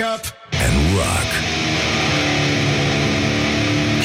[0.00, 0.24] Wake up
[0.64, 1.28] and rock.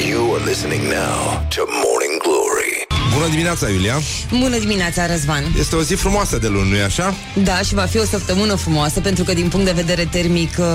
[0.08, 2.86] You are listening now to Morning Glory.
[3.14, 3.94] Bună dimineața, Iulia!
[4.38, 5.44] Bună dimineața, Răzvan!
[5.58, 7.14] Este o zi frumoasă de luni, nu-i așa?
[7.44, 10.66] Da, și va fi o săptămână frumoasă, pentru că din punct de vedere termic uh,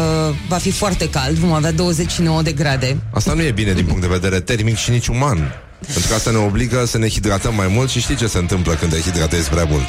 [0.48, 2.98] va fi foarte cald, vom avea 29 de grade.
[3.14, 5.62] Asta nu e bine din punct de vedere termic și nici uman.
[5.86, 8.74] Pentru că asta ne obligă să ne hidratăm mai mult și știi ce se întâmplă
[8.74, 9.86] când te hidratezi prea mult.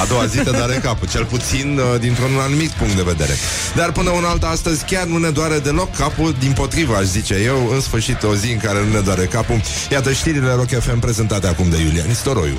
[0.00, 3.32] A doua zi te doare capul, cel puțin uh, dintr-un anumit punct de vedere.
[3.74, 7.34] Dar până una alta, astăzi chiar nu ne doare deloc capul, din potrivă, aș zice
[7.34, 9.60] eu, în sfârșit o zi în care nu ne doare capul.
[9.90, 12.58] Iată știrile Rock FM prezentate acum de Iulia Nistoroiu.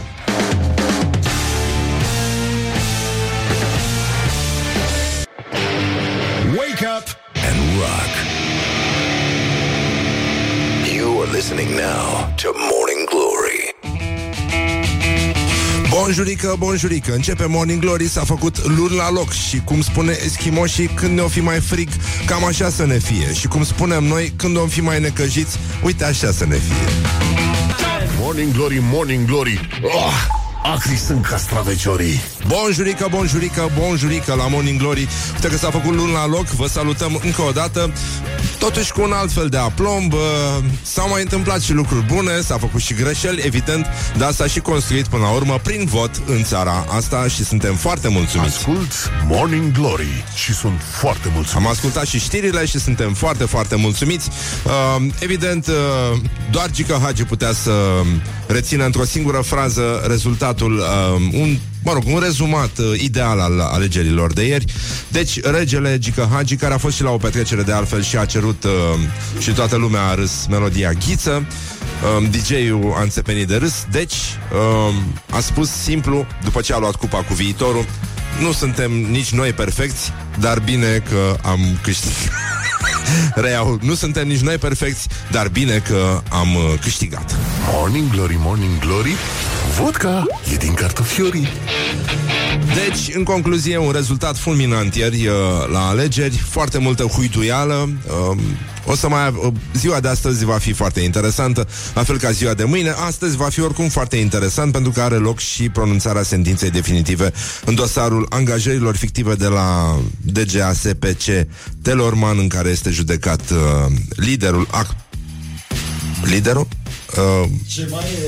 [11.75, 13.75] Now to Morning Glory.
[15.89, 21.15] Bonjurică, bonjurică, începe Morning Glory, s-a făcut luni la loc și cum spune eschimoșii, când
[21.15, 21.89] ne-o fi mai frig,
[22.25, 23.33] cam așa să ne fie.
[23.33, 26.93] Și cum spunem noi, când o fi mai necăjiți, uite așa să ne fie.
[28.19, 29.69] Morning Glory, Morning Glory.
[29.83, 32.21] Oh, Acri sunt castraveciorii.
[32.47, 35.07] Bonjurică, bonjurică, bonjurică la Morning Glory.
[35.33, 37.91] Uite că s-a făcut luni la loc, vă salutăm încă o dată
[38.61, 40.19] Totuși cu un alt fel de aplomb uh,
[40.81, 43.85] S-au mai întâmplat și lucruri bune S-a făcut și greșeli, evident
[44.17, 48.07] Dar s-a și construit până la urmă prin vot în țara asta Și suntem foarte
[48.07, 48.57] mulțumiți.
[48.57, 53.75] Ascult Morning Glory Și sunt foarte mulțumit Am ascultat și știrile și suntem foarte, foarte
[53.75, 54.29] mulțumiți.
[54.65, 55.73] Uh, Evident, uh,
[56.51, 57.71] doar Gica Hagi putea să
[58.47, 64.33] rețină într-o singură frază rezultatul uh, un mă rog, un rezumat uh, ideal al alegerilor
[64.33, 64.65] de ieri.
[65.07, 68.25] Deci, regele Gică Hagi, care a fost și la o petrecere de altfel și a
[68.25, 68.71] cerut uh,
[69.39, 71.47] și toată lumea a râs melodia Ghiță,
[72.19, 74.95] uh, DJ-ul a înțepenit de râs, deci uh,
[75.29, 77.85] a spus simplu, după ce a luat cupa cu viitorul,
[78.41, 82.31] nu suntem nici noi perfecți, dar bine că am câștigat.
[83.35, 87.35] Reiau, nu suntem nici noi perfecți, dar bine că am uh, câștigat.
[87.73, 89.15] Morning Glory, Morning Glory
[89.79, 91.47] Vodka e din cartofiorii
[92.73, 95.33] Deci, în concluzie, un rezultat fulminant ieri uh,
[95.71, 97.89] la alegeri, foarte multă huituială.
[98.29, 98.37] Uh,
[98.85, 102.53] o să mai uh, ziua de astăzi va fi foarte interesantă, la fel ca ziua
[102.53, 102.89] de mâine.
[102.89, 107.31] Astăzi va fi oricum foarte interesant pentru că are loc și pronunțarea sentinței definitive
[107.65, 111.23] în dosarul angajărilor fictive de la DGASPC
[111.81, 114.95] Telorman, în care este judecat uh, liderul ac-
[116.23, 116.67] liderul?
[117.17, 117.49] Uh,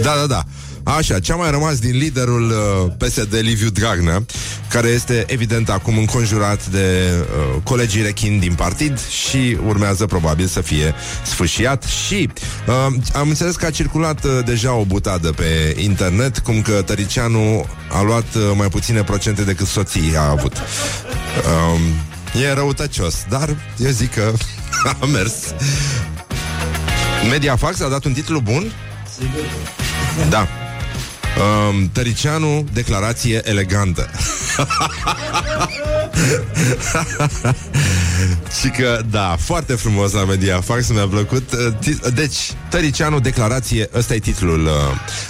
[0.02, 0.44] da, da, da.
[0.84, 4.26] Așa, ce a mai rămas din liderul uh, PSD Liviu Dragnea,
[4.70, 10.62] care este evident acum înconjurat de uh, colegii rechini din partid și urmează probabil să
[10.62, 10.94] fie
[11.26, 12.30] sfâșiat și
[12.68, 17.66] uh, am înțeles că a circulat uh, deja o butadă pe internet cum că Tăricianu
[17.92, 20.54] a luat uh, mai puține procente decât soții a avut.
[20.54, 24.34] Uh, e răutăcios, dar eu zic că
[25.02, 25.34] a mers.
[27.30, 28.72] Mediafax a dat un titlu bun?
[30.30, 30.48] Da.
[31.38, 34.10] Um, Tăricianu, declarație elegantă.
[38.62, 41.52] Și că, da, foarte frumos la Mediafax, mi-a plăcut.
[41.52, 42.38] Uh, ti- Deci,
[42.70, 44.72] Tăricianu, declarație, ăsta e titlul uh,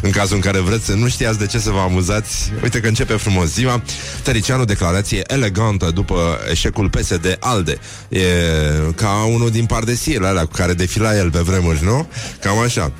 [0.01, 2.51] în cazul în care vreți să nu știați de ce să vă amuzați.
[2.63, 3.81] Uite că începe frumos ziua.
[4.23, 7.77] Tăricianu, declarație elegantă după eșecul PSD ALDE.
[8.09, 8.21] E
[8.95, 12.07] ca unul din pardesiile alea cu care defila el pe vremuri, nu?
[12.41, 12.91] Cam așa.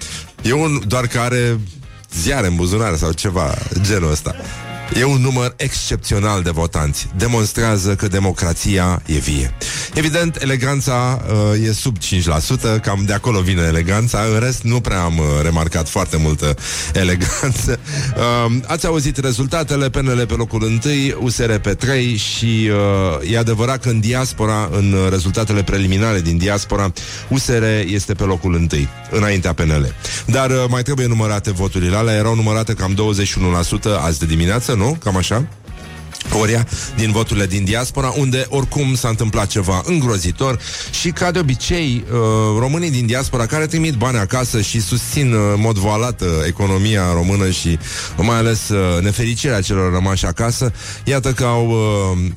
[0.42, 1.60] E un doar care
[2.14, 4.36] ziare în buzunar sau ceva genul ăsta.
[5.00, 7.08] E un număr excepțional de votanți.
[7.18, 9.56] Demonstrează că democrația e vie.
[9.94, 11.22] Evident, eleganța
[11.54, 14.20] uh, e sub 5%, cam de acolo vine eleganța.
[14.34, 16.56] În rest, nu prea am uh, remarcat foarte multă
[17.04, 17.80] eleganță.
[18.16, 20.80] Uh, ați auzit rezultatele, PNL pe locul 1,
[21.20, 22.70] USR pe 3 și
[23.26, 26.94] uh, e adevărat că în diaspora, în uh, rezultatele preliminare din diaspora,
[27.28, 28.68] USR este pe locul 1,
[29.12, 29.96] înaintea PNL.
[30.26, 32.96] Dar uh, mai trebuie numărate voturile alea, erau numărate cam
[34.00, 34.98] 21% azi de dimineață, nu?
[35.04, 35.48] Cam așa?
[36.40, 40.60] Oria din voturile din diaspora, unde oricum s-a întâmplat ceva îngrozitor
[41.02, 42.20] și ca de obicei uh,
[42.60, 47.12] românii din diaspora care trimit bani acasă și susțin uh, în mod voalat uh, economia
[47.14, 47.80] română și
[48.18, 48.72] mai ales
[49.02, 51.72] nefericirea celor rămași acasă, iată că au,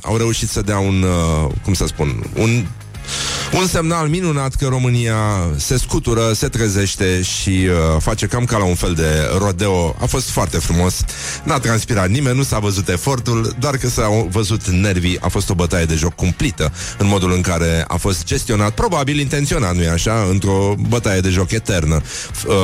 [0.01, 1.05] au reușit să dea un,
[1.63, 2.65] cum să spun, un
[3.53, 5.17] Un semnal minunat că România
[5.57, 9.97] se scutură, se trezește și uh, face cam ca la un fel de rodeo.
[10.01, 11.05] A fost foarte frumos.
[11.43, 15.19] N-a transpirat nimeni, nu s-a văzut efortul, doar că s-au văzut nervii.
[15.21, 19.19] A fost o bătaie de joc cumplită în modul în care a fost gestionat, probabil
[19.19, 22.01] intenționat, nu-i așa, într-o bătaie de joc eternă,
[22.47, 22.55] uh,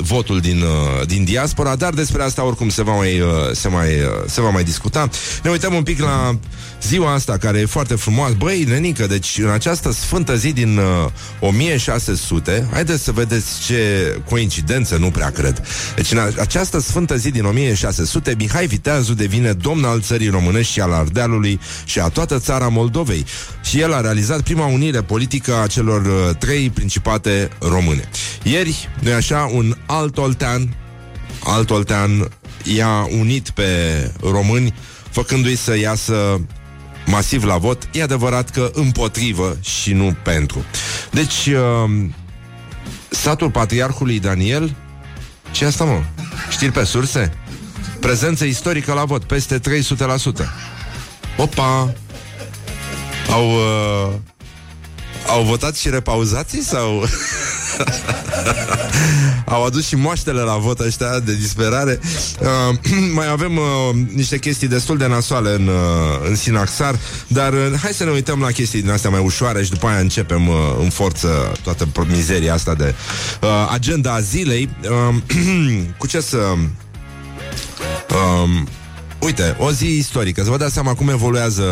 [0.00, 3.88] votul din, uh, din diaspora, dar despre asta oricum se va mai, uh, se mai,
[3.88, 5.08] uh, se va mai discuta.
[5.42, 6.38] Ne uităm un pic la
[6.82, 8.34] ziua asta care e foarte frumoasă.
[8.38, 11.10] Băi, nenică, deci în această sfântă zi din uh,
[11.40, 15.62] 1600, haideți să vedeți ce coincidență, nu prea cred.
[15.96, 20.80] Deci în această sfântă zi din 1600, Mihai Viteazu devine domn al țării românești și
[20.80, 23.24] al Ardealului și a toată țara Moldovei.
[23.62, 28.08] Și el a realizat prima unire politică a celor uh, trei principate române.
[28.42, 30.74] Ieri, nu așa, un alt oltean,
[31.44, 32.28] alt oltean
[32.76, 33.64] i-a unit pe
[34.22, 34.74] români
[35.10, 36.40] făcându-i să iasă
[37.06, 40.64] masiv la vot, e adevărat că împotrivă și nu pentru.
[41.10, 42.06] Deci, uh,
[43.08, 44.74] satul patriarhului Daniel,
[45.50, 46.02] ce asta, mă?
[46.50, 47.32] Știri pe surse?
[48.00, 49.62] Prezență istorică la vot, peste 300%.
[51.36, 51.94] Opa!
[53.30, 54.12] Au, uh,
[55.26, 57.04] au votat și repauzații sau...
[59.50, 62.00] Au adus și moaștele la vot ăștia de disperare.
[62.40, 62.76] Uh,
[63.18, 67.92] mai avem uh, niște chestii destul de nasoale în, uh, în Sinaxar, dar uh, hai
[67.92, 70.90] să ne uităm la chestii din astea mai ușoare și după aia începem uh, în
[70.90, 72.94] forță toată mizeria asta de
[73.42, 74.68] uh, agenda zilei.
[74.82, 75.14] Uh,
[75.98, 76.38] cu ce să...
[78.42, 78.68] Um,
[79.20, 81.64] Uite, o zi istorică, să vă dați seama cum evoluează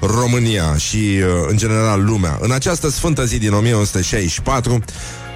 [0.00, 2.38] România și, uh, în general, lumea.
[2.40, 4.84] În această sfântă zi din 1964,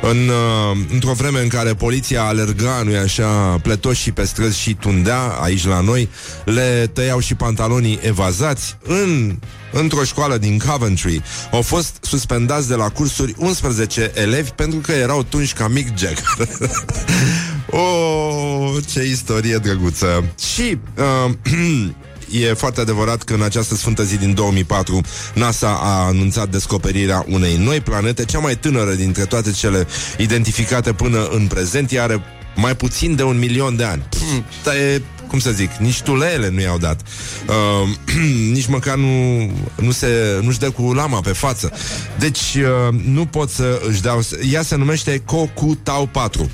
[0.02, 5.20] în, uh, într-o vreme în care poliția alerga, nu așa, pletoși pe străzi și tundea
[5.20, 6.08] aici la noi,
[6.44, 9.36] le tăiau și pantalonii evazați, în,
[9.72, 15.22] într-o școală din Coventry au fost suspendați de la cursuri 11 elevi pentru că erau
[15.22, 16.24] tunși ca Mick Jagger.
[17.80, 20.24] oh, ce istorie drăguță!
[20.54, 20.78] Și...
[20.96, 21.32] Uh,
[22.30, 25.00] e foarte adevărat că în această sfântă zi din 2004
[25.34, 29.86] NASA a anunțat descoperirea unei noi planete, cea mai tânără dintre toate cele
[30.18, 31.92] identificate până în prezent.
[31.92, 32.22] Ea are
[32.56, 34.06] mai puțin de un milion de ani.
[34.08, 37.00] Pff, e cum să zic, nici tuleele nu i-au dat.
[37.48, 37.88] Uh,
[38.52, 41.72] nici măcar nu, nu se, nu-și dă cu lama pe față.
[42.18, 44.20] Deci uh, nu pot să își dau...
[44.50, 46.50] Ea se numește Cocu Tau 4.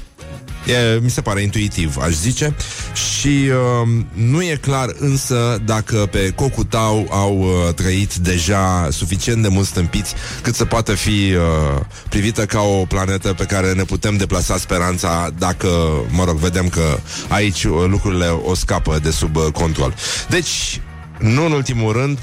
[0.67, 2.55] E, mi se pare intuitiv, aș zice.
[2.95, 9.49] Și uh, nu e clar însă dacă pe Cocutau au uh, trăit deja suficient de
[9.49, 14.17] mult stâmpiți cât să poată fi uh, privită ca o planetă pe care ne putem
[14.17, 15.69] deplasa speranța dacă,
[16.11, 16.99] mă rog, vedem că
[17.29, 19.95] aici uh, lucrurile o scapă de sub uh, control.
[20.29, 20.81] Deci,
[21.19, 22.19] nu în ultimul rând,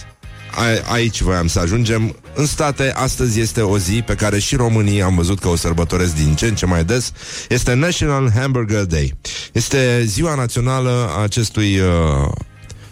[0.51, 2.15] a, aici voiam să ajungem.
[2.35, 6.15] În state, astăzi este o zi pe care și românii am văzut că o sărbătoresc
[6.15, 7.11] din ce în ce mai des.
[7.49, 9.13] Este National Hamburger Day.
[9.51, 12.31] Este ziua națională a acestui uh,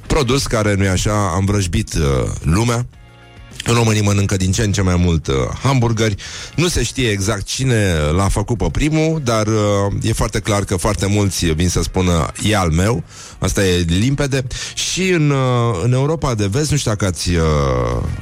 [0.07, 2.03] produs care, nu-i așa, am vrăjbit uh,
[2.43, 2.85] lumea.
[3.65, 6.15] Românii mănâncă din ce în ce mai mult uh, hamburgeri.
[6.55, 9.53] Nu se știe exact cine l-a făcut pe primul, dar uh,
[10.01, 13.03] e foarte clar că foarte mulți vin să spună e al meu.
[13.39, 14.43] Asta e limpede.
[14.73, 17.43] Și în, uh, în Europa de vest, nu știu dacă ați, uh,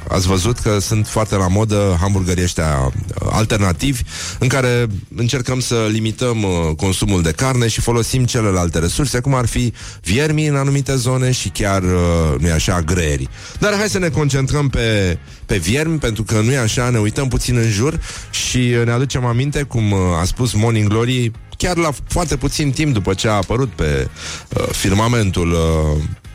[0.08, 4.02] ați văzut că sunt foarte la modă hamburgerii ăștia uh, alternativi,
[4.38, 4.86] în care
[5.16, 9.72] încercăm să limităm uh, consumul de carne și folosim celelalte resurse, cum ar fi
[10.02, 13.28] viermi în anumite zone și chiar, uh, nu așa, greieri.
[13.58, 17.28] Dar hai să ne concentrăm pe pe viermi, pentru că nu e așa, ne uităm
[17.28, 18.00] puțin în jur
[18.30, 22.92] și ne aducem aminte, cum uh, a spus Morning Glory, chiar la foarte puțin timp
[22.92, 24.08] după ce a apărut pe
[24.48, 25.52] uh, firmamentul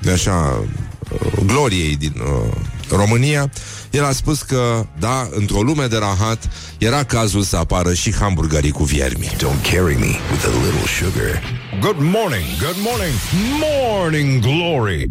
[0.04, 0.64] uh, așa
[1.12, 2.54] uh, gloriei din uh,
[2.90, 3.52] România,
[3.92, 8.72] el a spus că, da, într-o lume de rahat, era cazul să apară și hamburgerii
[8.72, 9.36] cu viermi.
[9.36, 11.42] Don't carry me with a little sugar.
[11.80, 13.14] Good morning, good morning,
[13.60, 15.10] morning glory.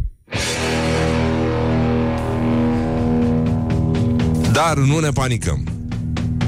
[4.52, 5.64] Dar nu ne panicăm.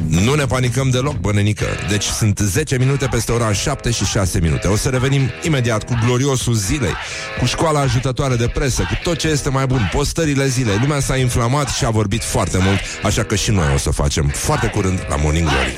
[0.09, 1.66] Nu ne panicăm deloc, bănenică.
[1.88, 4.68] Deci sunt 10 minute peste ora 7 și 6 minute.
[4.68, 6.94] O să revenim imediat cu gloriosul zilei,
[7.38, 10.78] cu școala ajutătoare de presă, cu tot ce este mai bun, postările zilei.
[10.80, 14.26] Lumea s-a inflamat și a vorbit foarte mult, așa că și noi o să facem
[14.26, 15.75] foarte curând la Morning Glory.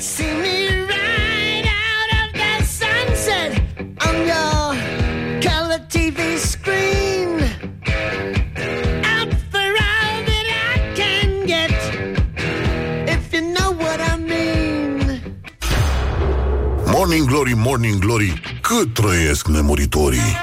[16.97, 20.37] Morning glory, morning glory, cât trăiesc memoritorii.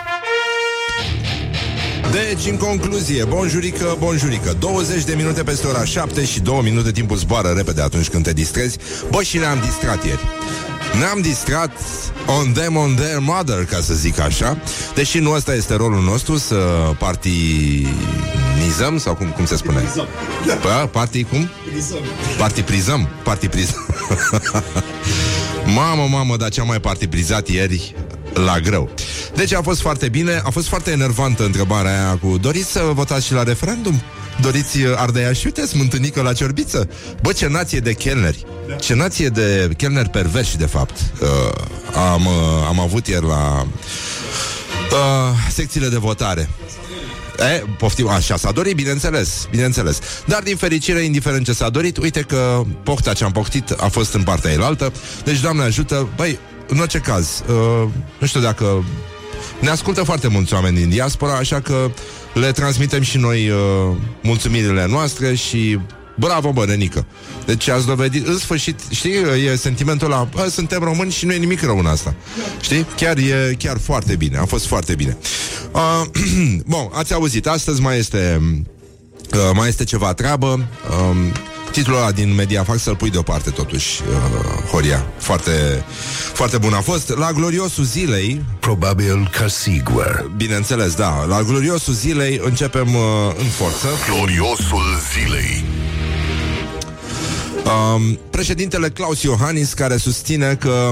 [2.10, 7.16] Deci, în concluzie, bonjurică, bonjurică 20 de minute peste ora 7 și 2 minute timpul
[7.16, 8.78] zboară repede atunci când te distrezi
[9.10, 10.20] Bă, și ne-am distrat ieri
[10.98, 11.72] ne-am distrat
[12.26, 14.58] on them, on their mother, ca să zic așa
[14.94, 16.56] Deși nu ăsta este rolul nostru Să
[16.98, 19.82] partinizăm Sau cum, cum se spune?
[20.60, 21.50] Bă, party cum?
[22.38, 23.86] Partiprizăm Partiprizăm
[25.74, 27.94] Mamă, mamă, dar ce-am mai partiprizat ieri
[28.34, 28.90] la greu.
[29.34, 33.26] Deci a fost foarte bine, a fost foarte enervantă întrebarea aia cu doriți să votați
[33.26, 34.02] și la referendum?
[34.40, 36.88] Doriți uh, Ardea și uite, smântânică la ciorbiță?
[37.22, 38.44] Bă, ce nație de chelneri!
[38.80, 41.00] Ce nație de chelneri perversi, de fapt.
[41.20, 41.28] Uh,
[42.12, 43.66] am, uh, am avut ieri la
[44.90, 46.48] uh, secțiile de votare.
[47.42, 49.98] E, poftim, așa, s-a dorit, bineînțeles, bineînțeles.
[50.26, 54.14] Dar, din fericire, indiferent ce s-a dorit, uite că pocta ce am poctit a fost
[54.14, 54.92] în partea elaltă.
[55.24, 58.84] Deci, Doamne ajută, băi, în orice caz, uh, nu știu dacă
[59.60, 61.90] ne ascultă foarte mulți oameni din diaspora, așa că
[62.34, 65.78] le transmitem și noi uh, mulțumirile noastre și
[66.14, 67.06] Bravo, bă, nenică.
[67.46, 69.12] Deci ați dovedit, în sfârșit, știi,
[69.46, 72.14] e sentimentul ăla, bă, suntem români și nu e nimic rău în asta.
[72.60, 72.86] Știi?
[72.96, 75.16] Chiar e chiar foarte bine, a fost foarte bine.
[75.72, 76.02] Uh,
[76.72, 78.40] bun, ați auzit, astăzi mai este
[79.34, 80.46] uh, mai este ceva treabă.
[80.46, 81.32] Um,
[81.70, 85.06] titlul ăla din Mediafax să-l pui deoparte totuși, uh, Horia.
[85.18, 85.84] Foarte,
[86.32, 87.16] foarte bun a fost.
[87.16, 88.44] La gloriosul zilei...
[88.60, 90.30] Probabil ca sigur.
[90.36, 91.24] Bineînțeles, da.
[91.28, 93.02] La gloriosul zilei începem uh,
[93.38, 93.86] în forță.
[94.08, 95.64] Gloriosul zilei.
[97.64, 100.90] Um, președintele Claus Iohannis care susține că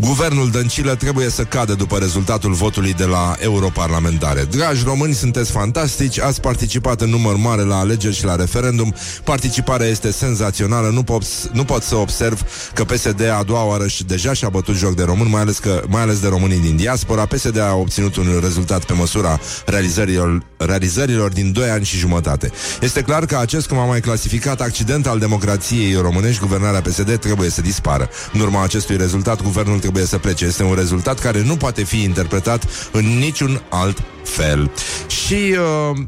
[0.00, 4.42] Guvernul Dăncilă trebuie să cadă după rezultatul votului de la europarlamentare.
[4.50, 8.94] Dragi români, sunteți fantastici, ați participat în număr mare la alegeri și la referendum.
[9.24, 11.22] Participarea este senzațională, nu pot,
[11.52, 12.42] nu pot să observ
[12.74, 15.82] că PSD a doua oară și deja și-a bătut joc de român, mai ales, că,
[15.88, 17.26] mai ales de românii din diaspora.
[17.26, 22.50] PSD a obținut un rezultat pe măsura realizărilor, realizărilor din 2 ani și jumătate.
[22.80, 27.50] Este clar că acest, cum am mai clasificat, accident al democrației românești, guvernarea PSD trebuie
[27.50, 28.08] să dispară.
[28.32, 30.44] În urma acestui rezultat, guvernul trebuie să plece.
[30.44, 34.70] Este un rezultat care nu poate fi interpretat în niciun alt fel.
[35.06, 35.56] Și,
[35.90, 35.98] uh,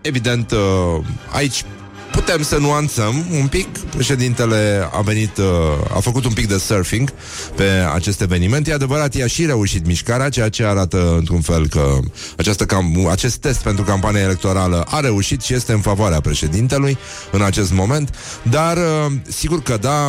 [0.00, 1.64] evident, uh, aici
[2.12, 3.78] putem să nuanțăm un pic.
[3.78, 7.12] Președintele a venit, uh, a făcut un pic de surfing
[7.54, 8.66] pe acest eveniment.
[8.66, 11.98] E adevărat, i-a și reușit mișcarea, ceea ce arată într-un fel că
[12.36, 16.98] această cam, acest test pentru campania electorală a reușit și este în favoarea președintelui
[17.32, 18.14] în acest moment.
[18.42, 20.08] Dar, uh, sigur că da,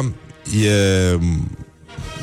[0.64, 0.76] e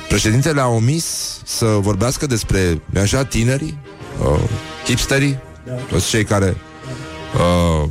[0.08, 1.04] Președintele a omis
[1.44, 3.78] să vorbească despre, așa, tinerii,
[4.22, 4.40] uh,
[4.84, 5.72] hipsterii, da.
[5.72, 6.56] toți cei care
[7.34, 7.88] uh,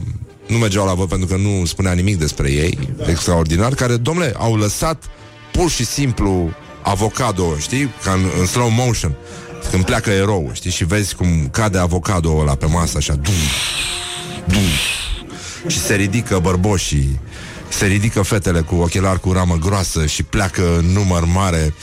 [0.47, 3.09] nu mergeau la vot pentru că nu spunea nimic despre ei, da.
[3.09, 5.03] extraordinar, care, domnule, au lăsat
[5.51, 6.49] pur și simplu
[6.81, 9.15] avocado, știi, ca în, în slow motion,
[9.71, 13.33] când pleacă erou, știi, și vezi cum cade avocado ăla pe masă, așa, dum,
[14.45, 14.69] dum,
[15.67, 17.19] și se ridică bărboșii,
[17.69, 21.73] se ridică fetele cu ochelari cu ramă groasă și pleacă în număr mare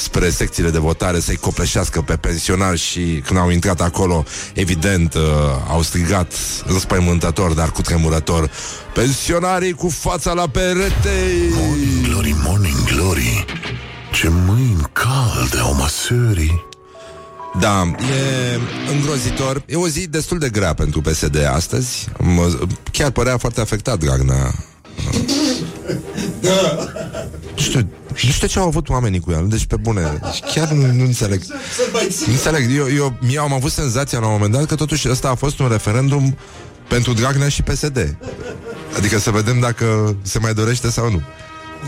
[0.00, 5.22] spre secțiile de votare să-i copleșească pe pensionari și când au intrat acolo, evident, uh,
[5.68, 6.32] au strigat
[6.66, 8.50] înspăimântător, dar cu tremurător,
[8.94, 11.32] pensionarii cu fața la perete!
[11.52, 13.44] Morning glory, morning glory.
[14.12, 16.68] Ce mâini calde au măsării.
[17.58, 18.60] Da, e
[18.92, 19.62] îngrozitor.
[19.66, 22.08] E o zi destul de grea pentru PSD astăzi.
[22.18, 22.58] Mă,
[22.92, 24.54] chiar părea foarte afectat Dragnea.
[27.54, 30.20] Nu știu, nu știu ce au avut oamenii cu el, deci pe bune.
[30.22, 31.42] Deci chiar nu, nu înțeleg.
[32.26, 32.76] Nu înțeleg.
[32.76, 35.58] Eu, eu mie am avut senzația la un moment dat că totuși ăsta a fost
[35.58, 36.36] un referendum
[36.88, 38.16] pentru Dragnea și PSD.
[38.96, 41.22] Adică să vedem dacă se mai dorește sau nu.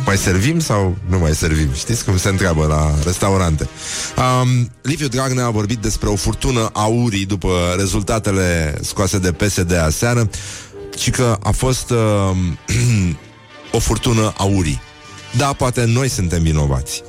[0.07, 1.73] Mai servim sau nu mai servim?
[1.75, 3.69] Știți cum se întreabă la restaurante.
[4.17, 10.31] Um, Liviu Dragnea a vorbit despre o furtună aurii după rezultatele scoase de PSD aseară
[10.99, 12.37] și că a fost uh,
[13.73, 14.81] o furtună aurii.
[15.37, 17.03] Da, poate noi suntem vinovați.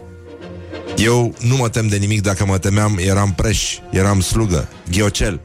[0.97, 5.39] Eu nu mă tem de nimic dacă mă temeam, eram preș, eram slugă, ghiocel.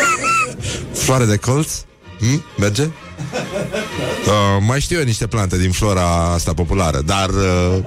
[1.04, 1.70] Floare de colț?
[2.18, 2.44] Hm?
[2.58, 2.82] Merge?
[2.82, 2.90] Uh,
[4.66, 7.84] mai știu eu niște plante din flora asta populară, dar uh,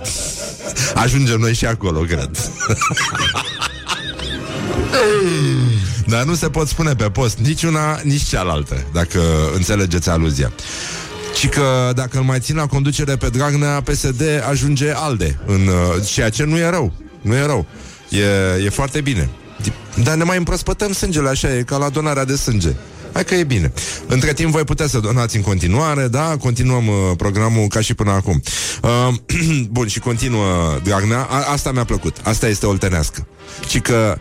[0.96, 2.30] ajungem noi și acolo, cred.
[6.08, 9.22] dar nu se pot spune pe post nici una, nici cealaltă, dacă
[9.54, 10.52] înțelegeți aluzia
[11.46, 16.06] ci că dacă îl mai țin la conducere pe Dragnea, PSD ajunge ALDE, în, uh,
[16.06, 16.92] ceea ce nu e rău.
[17.22, 17.66] Nu e rău.
[18.10, 19.30] E, e foarte bine.
[20.04, 22.70] Dar ne mai împrospătăm sângele, așa e, ca la donarea de sânge.
[23.14, 23.74] Hai că e bine.
[24.08, 26.38] Între timp voi puteți să donați în continuare, da?
[26.40, 28.42] Continuăm uh, programul ca și până acum.
[28.82, 29.14] Uh,
[29.76, 31.20] bun, și continuă Dragnea.
[31.20, 32.18] A, asta mi-a plăcut.
[32.24, 33.28] Asta este oltenească.
[33.68, 34.18] Ci că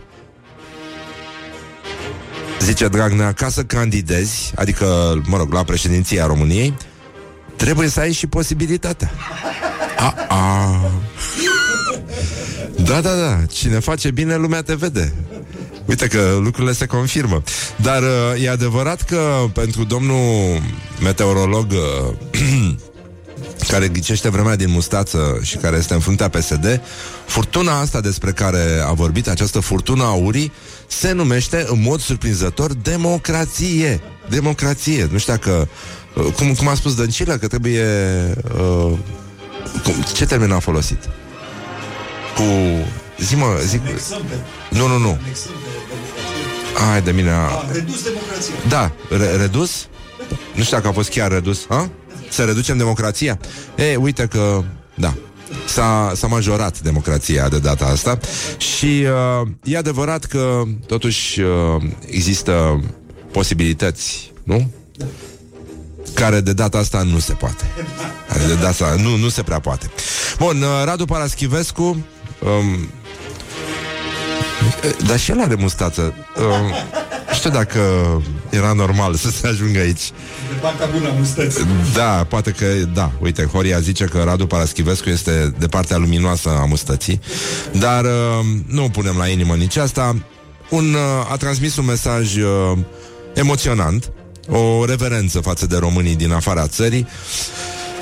[2.60, 4.86] Zice Dragnea, ca să candidezi, adică,
[5.26, 6.74] mă rog, la președinția României,
[7.56, 9.10] trebuie să ai și posibilitatea.
[9.98, 10.80] A, a.
[12.84, 13.40] Da, da, da.
[13.52, 15.14] Cine face bine, lumea te vede.
[15.84, 17.42] Uite că lucrurile se confirmă.
[17.76, 20.62] Dar uh, e adevărat că pentru domnul
[21.02, 22.14] meteorolog uh,
[23.70, 26.80] care ghicește vremea din mustață și care este în fruntea PSD,
[27.26, 30.52] furtuna asta despre care a vorbit, această furtună aurii,
[30.86, 34.00] se numește în mod surprinzător democrație.
[34.28, 35.08] Democrație.
[35.10, 35.68] Nu știu dacă...
[36.14, 37.84] uh, Cum, cum a spus Dăncilă, că trebuie...
[38.54, 38.92] Uh,
[39.84, 41.08] cum, ce termen a folosit?
[42.36, 42.42] Cu...
[43.18, 43.80] Zi mă, zic...
[44.70, 45.18] Nu, nu, nu.
[46.88, 47.30] Hai de mine.
[47.30, 47.64] A...
[47.72, 48.54] redus democrația.
[48.68, 49.86] Da, re- redus?
[50.54, 51.66] Nu știu dacă a fost chiar redus.
[51.68, 51.90] Ha?
[52.28, 53.38] Să reducem democrația?
[53.76, 54.62] E, uite că,
[54.94, 55.14] da,
[55.66, 58.18] s-a, s-a majorat democrația de data asta
[58.56, 59.04] și
[59.42, 62.84] uh, e adevărat că totuși uh, există
[63.32, 64.70] posibilități, nu?
[66.14, 67.64] Care de data asta nu se poate.
[68.28, 69.90] Care de data asta nu, nu se prea poate.
[70.38, 72.88] Bun, uh, Radu Paraschivescu um,
[75.06, 76.14] dar și el are mustață.
[76.38, 76.72] Um,
[77.28, 77.80] nu știu dacă
[78.50, 80.10] era normal să se ajungă aici.
[80.48, 81.66] De partea bună a mustății.
[81.94, 86.64] Da, poate că, da, uite, Horia zice că Radu Paraschivescu este de partea luminoasă a
[86.64, 87.20] mustății,
[87.72, 88.10] dar uh,
[88.66, 90.16] nu o punem la inimă nici asta.
[90.70, 92.78] Un, uh, a transmis un mesaj uh,
[93.34, 94.12] emoționant,
[94.48, 97.06] o reverență față de românii din afara țării.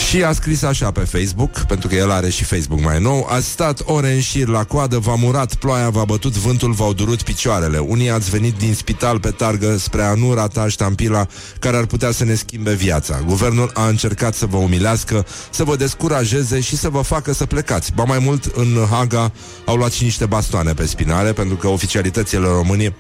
[0.09, 3.27] Și a scris așa pe Facebook, pentru că el are și Facebook mai nou.
[3.31, 7.23] Ați stat ore în șir la coadă, v-a murat ploaia, v-a bătut vântul, v-au durut
[7.23, 7.79] picioarele.
[7.79, 11.27] Unii ați venit din spital pe targă spre a nu rata ștampila
[11.59, 13.23] care ar putea să ne schimbe viața.
[13.27, 17.93] Guvernul a încercat să vă umilească, să vă descurajeze și să vă facă să plecați.
[17.95, 19.33] Ba mai mult, în Haga
[19.65, 22.95] au luat și niște bastoane pe spinare, pentru că oficialitățile române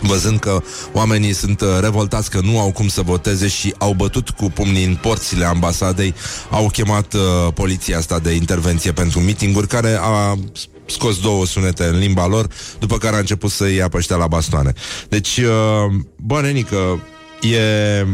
[0.00, 4.30] văzând că oamenii sunt uh, revoltați că nu au cum să voteze și au bătut
[4.30, 6.14] cu pumnii în porțile ambasadei,
[6.50, 7.20] au chemat uh,
[7.54, 10.38] poliția asta de intervenție pentru mitinguri, care a
[10.86, 14.26] scos două sunete în limba lor, după care a început să ia pe ăștia la
[14.26, 14.72] bastoane.
[15.08, 17.02] Deci, uh, bă, nenică,
[17.40, 18.06] e...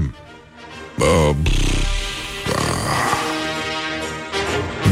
[0.99, 1.37] Uh,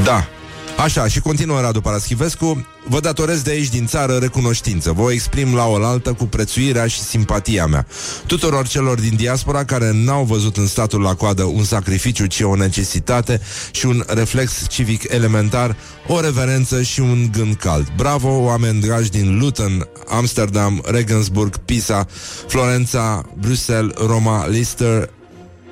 [0.04, 0.28] da,
[0.76, 2.66] Așa, și continuă Radu Paraschivescu.
[2.88, 4.92] Vă datorez de aici din țară recunoștință.
[4.92, 7.86] Vă o exprim la oaltă cu prețuirea și simpatia mea.
[8.26, 12.56] Tuturor celor din diaspora care n-au văzut în statul la coadă un sacrificiu, ci o
[12.56, 15.76] necesitate și un reflex civic elementar,
[16.06, 17.92] o reverență și un gând cald.
[17.96, 22.06] Bravo, oameni dragi din Luton, Amsterdam, Regensburg, Pisa,
[22.48, 25.10] Florența, Bruxelles, Roma, Leicester,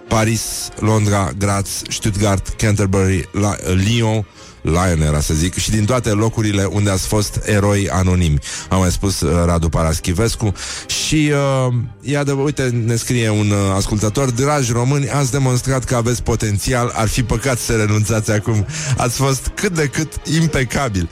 [0.09, 4.27] Paris, Londra, Graz, Stuttgart, Canterbury, La- Lyon,
[4.63, 8.39] Lion era să zic, și din toate locurile unde ați fost eroi anonimi.
[8.69, 10.53] Am mai spus uh, Radu Paraschivescu
[10.87, 11.33] și
[11.69, 16.23] uh, ia de, uite, ne scrie un uh, ascultător, dragi români, ați demonstrat că aveți
[16.23, 18.67] potențial, ar fi păcat să renunțați acum.
[18.97, 21.09] Ați fost cât de cât impecabil.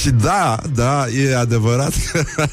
[0.00, 2.24] Și da, da, e adevărat că,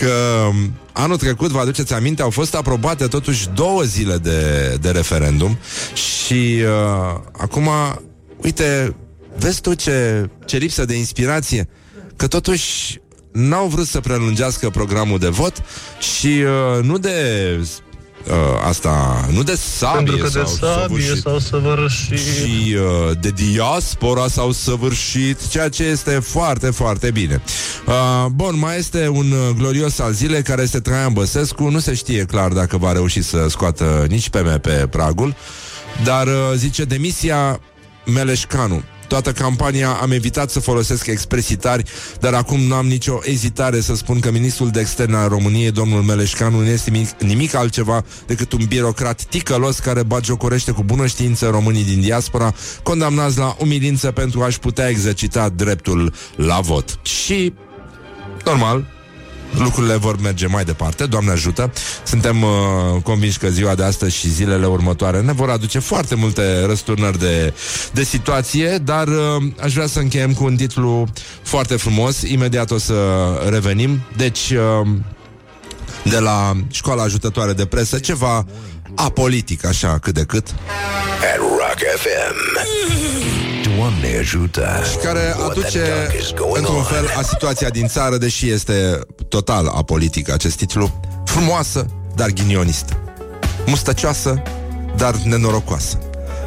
[0.00, 0.12] că
[0.48, 5.58] um, Anul trecut, vă aduceți aminte, au fost aprobate totuși două zile de, de referendum
[5.94, 7.68] și uh, acum,
[8.36, 8.96] uite,
[9.36, 11.68] vezi tu ce, ce lipsă de inspirație?
[12.16, 13.00] Că totuși
[13.32, 15.62] n-au vrut să prelungească programul de vot
[16.00, 17.16] și uh, nu de
[18.26, 23.16] uh, asta, nu de sabie Pentru că de sau sabie săvârșit, sau săvârșit și uh,
[23.20, 27.42] de diaspora s-au săvârșit, ceea ce este foarte, foarte bine.
[27.86, 31.68] Uh, bun, mai este un uh, glorios al zilei care este Traian Băsescu.
[31.68, 35.34] Nu se știe clar dacă va reuși să scoată nici PM pe pragul,
[36.04, 37.60] dar uh, zice demisia
[38.04, 38.82] Meleșcanu.
[39.12, 41.84] Toată campania am evitat să folosesc expresii tari,
[42.20, 46.02] dar acum nu am nicio ezitare să spun că ministrul de externe al României, domnul
[46.02, 51.48] Meleșcanu, nu este nimic, nimic altceva decât un birocrat ticălos care bagiocorește cu bună știință
[51.48, 56.98] românii din diaspora, condamnați la umilință pentru a-și putea exercita dreptul la vot.
[57.02, 57.52] Și,
[58.44, 58.86] normal,
[59.54, 61.72] lucrurile vor merge mai departe, Doamne ajută.
[62.04, 62.50] Suntem uh,
[63.02, 67.54] convinși că ziua de astăzi și zilele următoare ne vor aduce foarte multe răsturnări de,
[67.92, 71.08] de situație, dar uh, aș vrea să încheiem cu un titlu
[71.42, 72.22] foarte frumos.
[72.22, 72.94] Imediat o să
[73.48, 74.00] revenim.
[74.16, 74.88] Deci, uh,
[76.04, 78.46] de la școala ajutătoare de presă, ceva
[78.94, 80.46] apolitic, așa, cât de cât.
[81.32, 83.51] At Rock FM.
[83.76, 84.82] Doamne ajută.
[85.02, 86.82] care What the aduce duck is going într-un on?
[86.82, 91.00] fel a situația din țară, deși este total apolitic acest titlu.
[91.24, 92.96] Frumoasă, dar ghinionistă.
[93.66, 94.42] Mustăcioasă,
[94.96, 95.98] dar nenorocoasă.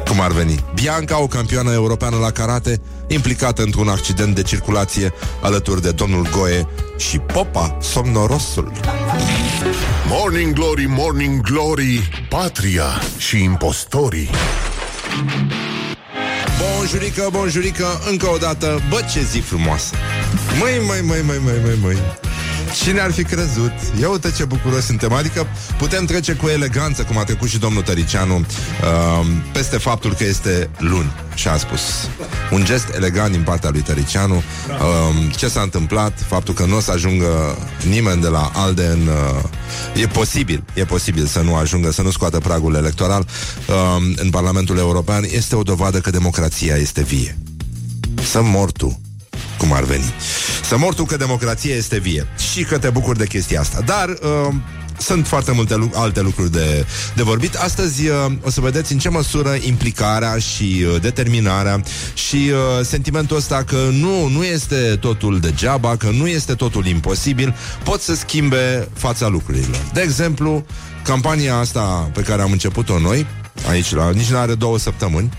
[0.08, 0.64] Cum ar veni?
[0.74, 5.12] Bianca, o campioană europeană la karate, implicată într-un accident de circulație
[5.42, 8.72] alături de domnul Goe și Popa, somnorosul.
[10.08, 12.86] Morning Glory, Morning Glory Patria
[13.18, 14.30] și impostorii
[16.60, 18.82] Bonjurică, bonjurică, încă o dată.
[18.88, 19.94] Bă, ce zi frumoasă.
[20.58, 22.25] Măi, măi, măi, măi, măi, măi, măi
[22.82, 23.72] Cine ar fi crezut?
[24.00, 25.12] Ia uite ce bucuros suntem.
[25.12, 25.46] Adică
[25.78, 30.70] putem trece cu eleganță Cum a trecut și domnul Tăricianu uh, Peste faptul că este
[30.78, 31.80] luni Și a spus.
[32.50, 34.34] Un gest elegant din partea lui Tăricianu.
[34.34, 36.20] Uh, Ce s-a întâmplat?
[36.28, 37.58] Faptul că nu o să ajungă
[37.88, 42.10] nimeni de la ALDE în, uh, E posibil E posibil să nu ajungă, să nu
[42.10, 43.26] scoată pragul electoral
[43.68, 43.74] uh,
[44.16, 45.24] În Parlamentul European.
[45.30, 47.38] Este o dovadă că democrația este vie.
[48.22, 49.00] Să mor tu
[49.58, 50.12] cum ar veni.
[50.64, 53.80] Să mor tu că democrația este vie și că te bucuri de chestia asta.
[53.80, 54.54] Dar uh,
[54.98, 57.54] sunt foarte multe lu- alte lucruri de, de vorbit.
[57.54, 61.82] Astăzi uh, o să vedeți în ce măsură implicarea și uh, determinarea
[62.14, 67.54] și uh, sentimentul ăsta că nu, nu este totul degeaba, că nu este totul imposibil,
[67.84, 69.80] pot să schimbe fața lucrurilor.
[69.92, 70.64] De exemplu,
[71.04, 73.26] campania asta pe care am început-o noi,
[73.68, 75.32] aici la nici nu are două săptămâni,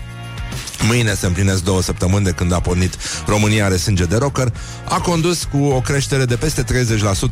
[0.86, 4.52] Mâine se împlinesc două săptămâni de când a pornit România are sânge de rocker,
[4.88, 6.66] a condus cu o creștere de peste 30%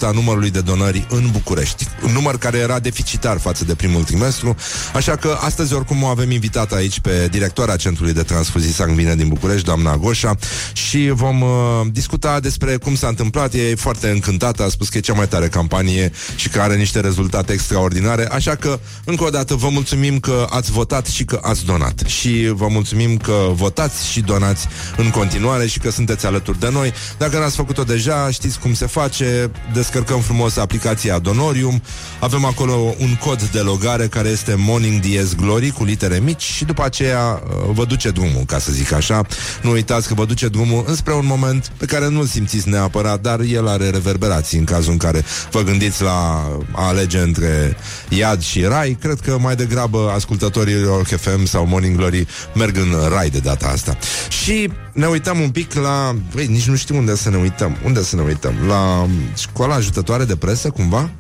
[0.01, 1.87] a numărului de donări în București.
[2.05, 4.57] Un număr care era deficitar față de primul trimestru,
[4.95, 9.29] așa că astăzi oricum o avem invitat aici pe directoarea Centrului de Transfuzii Sanguine din
[9.29, 10.37] București, doamna Goșa,
[10.73, 11.49] și vom uh,
[11.91, 13.55] discuta despre cum s-a întâmplat.
[13.55, 17.01] E foarte încântată, a spus că e cea mai tare campanie și că are niște
[17.01, 21.65] rezultate extraordinare, așa că încă o dată vă mulțumim că ați votat și că ați
[21.65, 22.03] donat.
[22.07, 26.92] Și vă mulțumim că votați și donați în continuare și că sunteți alături de noi.
[27.18, 29.51] Dacă n-ați făcut-o deja, știți cum se face.
[29.72, 31.83] Descărcăm frumos aplicația Donorium.
[32.20, 36.64] Avem acolo un cod de logare care este Morning Diez Glory cu litere mici și
[36.64, 39.27] după aceea uh, vă duce drumul, ca să zic așa.
[39.62, 43.40] Nu uitați că vă duce drumul înspre un moment pe care nu-l simțiți neapărat, dar
[43.40, 47.77] el are reverberații în cazul în care vă gândiți la a alege între
[48.09, 48.96] iad și rai.
[49.01, 53.67] Cred că mai degrabă ascultătorii Rock FM sau Morning Glory merg în rai de data
[53.67, 53.99] asta.
[54.29, 56.17] Și ne uităm un pic la...
[56.35, 57.77] Băi, nici nu știu unde să ne uităm.
[57.85, 58.55] Unde să ne uităm?
[58.67, 61.11] La școala ajutătoare de presă, cumva?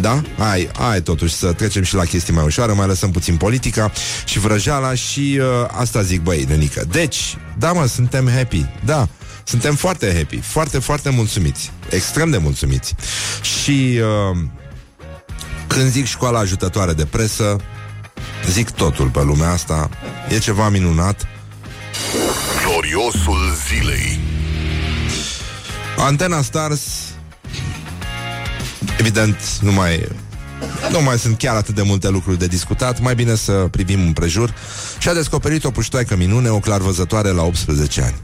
[0.00, 0.22] Da?
[0.38, 3.92] Hai, hai totuși să trecem și la chestii mai ușoare, mai lăsăm puțin politica
[4.24, 6.84] și vrăjeala și uh, asta zic, băi, nenică.
[6.90, 9.08] Deci, da mă, suntem happy, da,
[9.44, 12.94] suntem foarte happy, foarte, foarte mulțumiți, extrem de mulțumiți.
[13.42, 14.38] Și uh,
[15.66, 17.56] când zic școala ajutătoare de presă,
[18.50, 19.88] zic totul pe lumea asta,
[20.28, 21.26] e ceva minunat,
[22.64, 24.20] Gloriosul zilei
[25.96, 26.80] Antena Stars
[28.98, 30.08] Evident, nu mai
[30.90, 34.54] nu mai sunt chiar atât de multe lucruri de discutat, mai bine să privim împrejur
[34.98, 38.14] și a descoperit o puștoaică minune, o clarvăzătoare la 18 ani.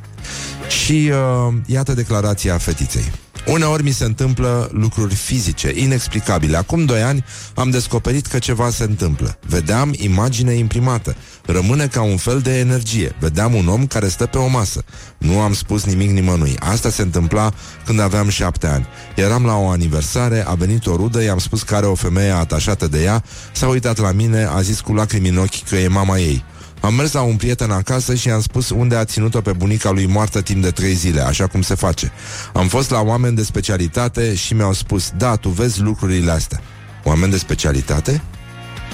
[0.68, 3.12] Și uh, iată declarația fetiței.
[3.46, 6.57] Uneori mi se întâmplă lucruri fizice, inexplicabile.
[6.57, 9.38] Acum doi ani am descoperit că ceva se întâmplă.
[9.46, 11.16] Vedeam imagine imprimată.
[11.46, 13.14] Rămâne ca un fel de energie.
[13.18, 14.85] Vedeam un om care stă pe o masă.
[15.18, 16.57] Nu am spus nimic nimănui.
[16.59, 17.52] Asta se întâmpla
[17.85, 18.87] când aveam șapte ani.
[19.16, 22.87] Eram la o aniversare, a venit o rudă, i-am spus că are o femeie atașată
[22.87, 26.18] de ea, s-a uitat la mine, a zis cu lacrimi în ochi că e mama
[26.18, 26.44] ei.
[26.85, 30.07] Am mers la un prieten acasă și i-am spus unde a ținut-o pe bunica lui
[30.07, 32.12] moartă timp de trei zile, așa cum se face.
[32.53, 36.61] Am fost la oameni de specialitate și mi-au spus, da, tu vezi lucrurile astea.
[37.05, 38.23] Oameni de specialitate?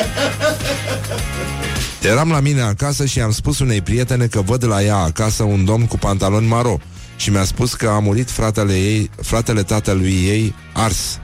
[2.11, 5.65] Eram la mine acasă și am spus unei prietene că văd la ea acasă un
[5.65, 6.79] domn cu pantaloni maro
[7.17, 11.19] și mi-a spus că a murit fratele ei, fratele tatălui ei ars.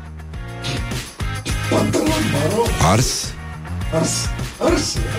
[1.70, 3.24] Pantalon maro, Ars?
[3.92, 4.33] ars, ars.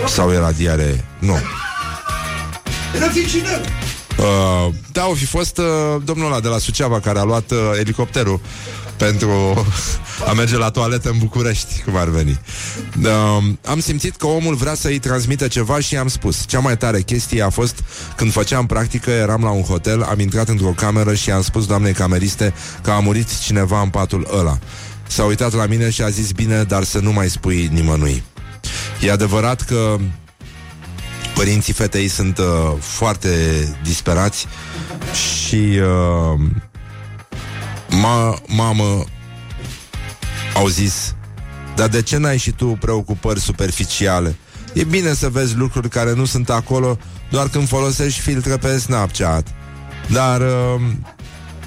[0.06, 1.04] Sau era diare?
[1.18, 1.36] Nu.
[2.96, 3.48] Era vicină.
[4.18, 5.64] Uh, da, o fi fost uh,
[6.04, 8.40] domnul ăla de la Suceava care a luat uh, elicopterul
[8.96, 9.30] pentru
[10.26, 12.40] a merge la toaletă în București, cum ar veni.
[13.02, 16.44] Uh, am simțit că omul vrea să-i transmită ceva și i-am spus.
[16.46, 17.82] Cea mai tare chestie a fost
[18.16, 21.92] când făceam practică, eram la un hotel, am intrat într-o cameră și i-am spus doamnei
[21.92, 24.58] cameriste că a murit cineva în patul ăla.
[25.06, 28.22] S-a uitat la mine și a zis bine, dar să nu mai spui nimănui.
[29.00, 29.96] E adevărat că
[31.34, 32.44] părinții fetei sunt uh,
[32.80, 33.28] foarte
[33.82, 34.46] disperați
[35.12, 36.40] și uh,
[37.88, 39.04] ma, mamă
[40.54, 41.14] au zis
[41.76, 44.36] dar de ce n-ai și tu preocupări superficiale?
[44.72, 46.98] E bine să vezi lucruri care nu sunt acolo
[47.30, 49.48] doar când folosești filtre pe Snapchat.
[50.12, 50.80] Dar uh,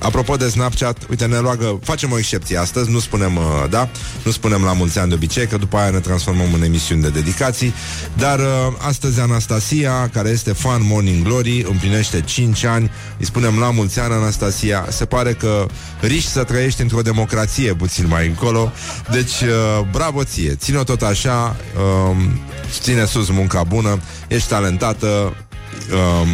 [0.01, 3.89] Apropo de Snapchat, uite, ne roagă, facem o excepție astăzi, nu spunem, uh, da,
[4.23, 7.09] nu spunem la mulți ani de obicei, că după aia ne transformăm în emisiuni de
[7.09, 7.73] dedicații,
[8.17, 8.45] dar uh,
[8.77, 14.13] astăzi Anastasia, care este fan Morning Glory, împlinește 5 ani, îi spunem la mulți ani,
[14.13, 15.65] Anastasia, se pare că
[16.01, 18.71] riști să trăiești într-o democrație puțin mai încolo,
[19.11, 21.55] deci uh, bravo ție, ține-o tot așa,
[22.09, 22.17] uh,
[22.81, 25.35] ține sus munca bună, ești talentată,
[25.91, 26.27] um,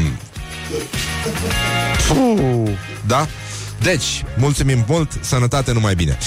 [2.07, 2.71] Puh,
[3.07, 3.27] da?
[3.81, 6.17] Deci, mulțumim mult, sănătate numai bine.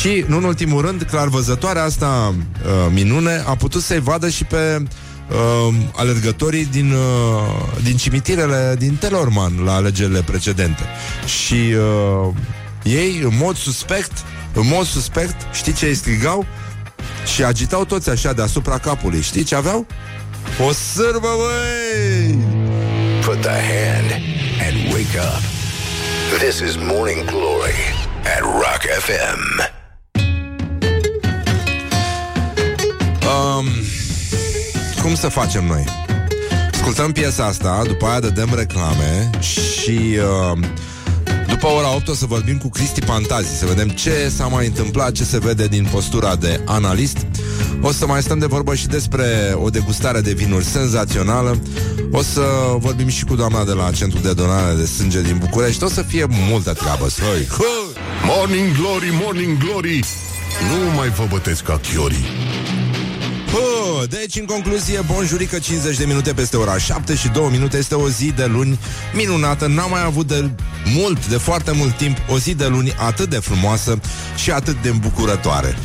[0.00, 4.44] Și, nu în ultimul rând, clar văzătoarea asta uh, minune a putut să-i vadă și
[4.44, 4.82] pe
[5.30, 10.82] uh, alergătorii din, uh, din cimitirele din Telorman la alegerile precedente.
[11.24, 12.34] Și uh,
[12.82, 14.12] ei, în mod suspect,
[14.52, 16.46] în mod suspect, știi ce îi strigau?
[17.34, 19.20] Și agitau toți așa deasupra capului.
[19.20, 19.86] Știi ce aveau?
[20.66, 22.38] O sârbă, băi!
[23.24, 24.10] Put the hand
[24.60, 25.59] and wake up.
[26.38, 27.74] This is Morning Glory
[28.24, 29.60] at Rock FM.
[33.26, 33.66] Um,
[35.02, 35.84] cum să facem noi?
[36.72, 40.58] Ascultăm piesa asta, după aia dăm reclame și uh,
[41.48, 45.12] după ora 8 o să vorbim cu Cristi Pantazi, să vedem ce s-a mai întâmplat,
[45.12, 47.16] ce se vede din postura de analist.
[47.80, 51.58] O să mai stăm de vorbă și despre o degustare de vinuri senzațională.
[52.12, 52.40] O să
[52.78, 55.84] vorbim și cu doamna de la Centrul de Donare de Sânge din București.
[55.84, 57.08] O să fie multă treabă.
[57.08, 57.48] Soi.
[58.26, 60.00] Morning Glory, Morning Glory
[60.70, 62.24] Nu mai vă bătesc ca chiorii
[63.50, 67.94] Puh, deci, în concluzie, bonjurică 50 de minute peste ora 7 și 2 minute este
[67.94, 68.78] o zi de luni
[69.14, 69.66] minunată.
[69.66, 70.50] N-am mai avut de
[70.84, 74.00] mult, de foarte mult timp, o zi de luni atât de frumoasă
[74.36, 75.78] și atât de îmbucurătoare.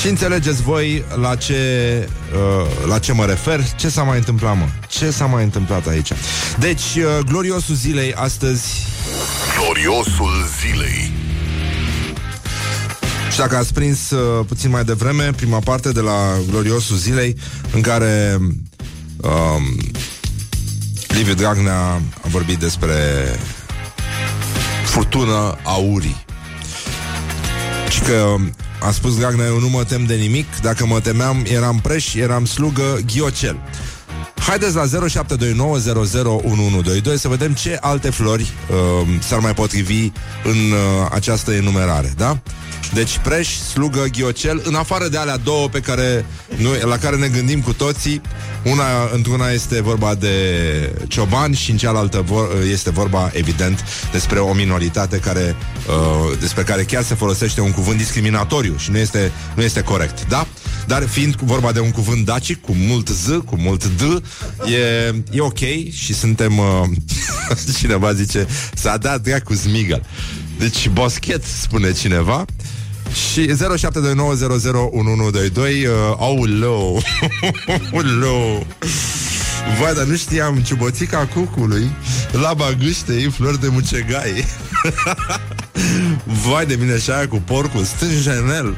[0.00, 1.58] Și înțelegeți voi la ce,
[2.34, 4.66] uh, la ce mă refer, ce s-a mai întâmplat, mă?
[4.88, 6.12] Ce s-a mai întâmplat aici?
[6.58, 8.86] Deci, uh, gloriosul zilei astăzi
[9.56, 11.12] Gloriosul zilei.
[13.30, 17.36] Și dacă ați prins uh, puțin mai devreme, prima parte de la Gloriosul Zilei,
[17.72, 19.90] în care um,
[21.06, 21.80] Liviu Dragnea
[22.22, 22.94] a vorbit despre
[24.84, 26.24] furtună aurii.
[27.88, 28.36] Și că
[28.86, 32.44] a spus Dragnea, eu nu mă tem de nimic, dacă mă temeam, eram preș, eram
[32.44, 33.56] slugă, ghiocel.
[34.46, 34.88] Haideți la 0729001122
[37.16, 38.76] să vedem ce alte flori uh,
[39.20, 40.10] s-ar mai potrivi
[40.44, 42.38] în uh, această enumerare, da?
[42.94, 46.26] Deci preș, slugă, ghiocel, în afară de alea două pe care
[46.56, 48.20] noi, la care ne gândim cu toții,
[48.64, 50.36] una, într-una este vorba de
[51.08, 55.56] cioban și în cealaltă vor, este vorba, evident, despre o minoritate care,
[55.88, 60.28] uh, despre care chiar se folosește un cuvânt discriminatoriu și nu este, nu este corect,
[60.28, 60.46] da?
[60.86, 64.00] Dar fiind vorba de un cuvânt dacic cu mult Z, cu mult D,
[64.70, 65.58] e, e ok
[65.92, 66.58] și suntem...
[66.58, 66.82] Uh,
[67.78, 70.02] cineva zice, s-a dat dracu zmigă.
[70.58, 72.44] Deci boschet, spune cineva.
[73.32, 73.54] Și 0729001122
[75.56, 77.02] uh, Auleu
[77.92, 78.66] Auleu
[79.80, 81.90] Vai, dar nu știam ciuboțica cucului
[82.30, 84.44] Laba gâștei, flori de mucegai
[86.46, 88.76] Vai de mine și aia cu porcul Stânjenel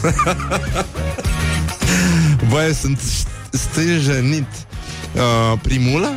[2.50, 3.00] Vai, sunt
[3.50, 4.46] stânjenit
[5.12, 6.12] uh, Primula?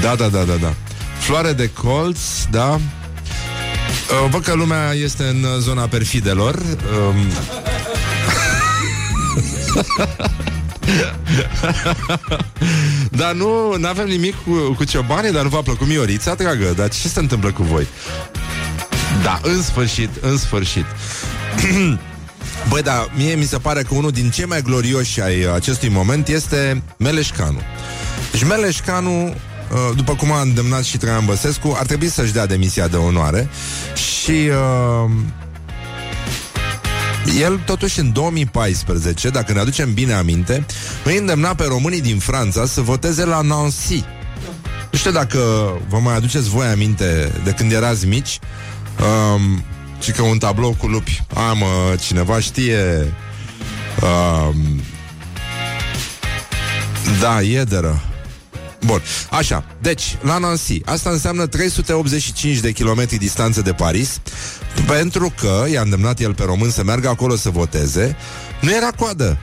[0.00, 0.74] Da, da, da, da, da
[1.18, 2.18] Floare de colț,
[2.50, 2.80] da
[4.12, 6.54] Uh, văd că lumea este în zona perfidelor.
[6.54, 7.14] Um...
[13.20, 16.72] dar nu avem nimic cu, cu ciobanii, dar nu v-a plăcut Miorița, dragă.
[16.76, 17.86] Dar ce se întâmplă cu voi?
[19.22, 20.84] Da, în sfârșit, în sfârșit.
[22.68, 26.28] Băi, da, mie mi se pare că unul din cei mai glorioși ai acestui moment
[26.28, 27.60] este Meleșcanu.
[28.32, 29.34] Deci Meleșcanu
[29.72, 33.48] Uh, după cum a îndemnat și Traian Băsescu, ar trebui să-și dea demisia de onoare
[33.94, 35.10] și uh,
[37.40, 40.66] el totuși în 2014, dacă ne aducem bine aminte,
[41.04, 44.04] îi îndemna pe românii din Franța să voteze la Nancy.
[44.90, 45.38] Nu știu dacă
[45.88, 48.38] vă mai aduceți voi aminte de când erați mici
[49.00, 49.64] um,
[50.02, 51.64] și că un tablou cu lupi, am
[52.00, 53.14] cineva știe.
[54.02, 54.80] Um,
[57.20, 58.02] da, iederă
[58.86, 60.80] Bun, așa, deci, la Nancy.
[60.84, 64.20] Asta înseamnă 385 de kilometri distanță de Paris
[64.86, 68.16] Pentru că i-a îndemnat el pe român să meargă acolo să voteze.
[68.60, 69.38] Nu era coadă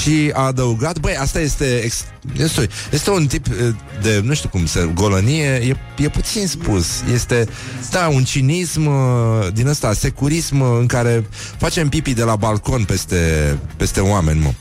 [0.00, 2.04] și a adăugat, băi, asta este, ex,
[2.36, 6.86] este, este un tip eh, de, nu știu cum să, golănie, e, e puțin spus.
[7.12, 7.48] Este,
[7.90, 11.26] da, un cinism eh, din ăsta, securism eh, în care
[11.58, 14.52] facem pipi de la balcon peste, peste oameni, mă.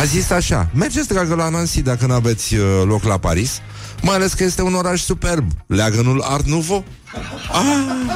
[0.00, 3.60] a zis așa, mergeți, dragă, la Nancy dacă nu aveți uh, loc la Paris,
[4.02, 6.84] mai ales că este un oraș superb, leagănul Art Nouveau.
[7.52, 8.14] Ah,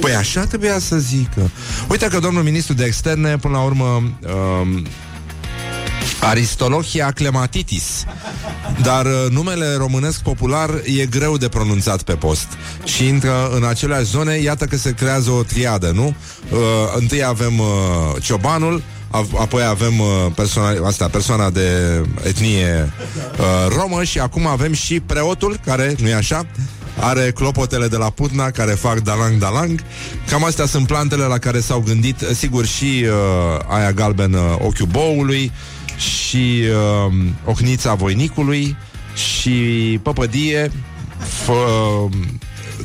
[0.00, 1.50] păi așa trebuia să zică.
[1.88, 4.86] Uite că domnul ministru de externe, până la urmă, um,
[6.22, 8.04] Aristolohia clematitis
[8.82, 12.46] Dar uh, numele românesc popular E greu de pronunțat pe post
[12.84, 16.14] Și intră în aceleași zone Iată că se creează o triadă, nu?
[16.50, 16.58] Uh,
[16.98, 17.66] întâi avem uh,
[18.22, 21.68] ciobanul a- Apoi avem uh, persoana, asta, persoana de
[22.22, 22.92] etnie
[23.38, 26.46] uh, romă Și acum avem și preotul Care, nu e așa?
[27.00, 29.82] Are clopotele de la Putna care fac dalang-dalang
[30.30, 35.52] Cam astea sunt plantele la care s-au gândit Sigur și uh, aia galbenă ochiul boului
[35.96, 36.62] și
[37.06, 38.76] uh, ochnița voinicului
[39.14, 40.70] și păpădie,
[41.22, 42.08] f-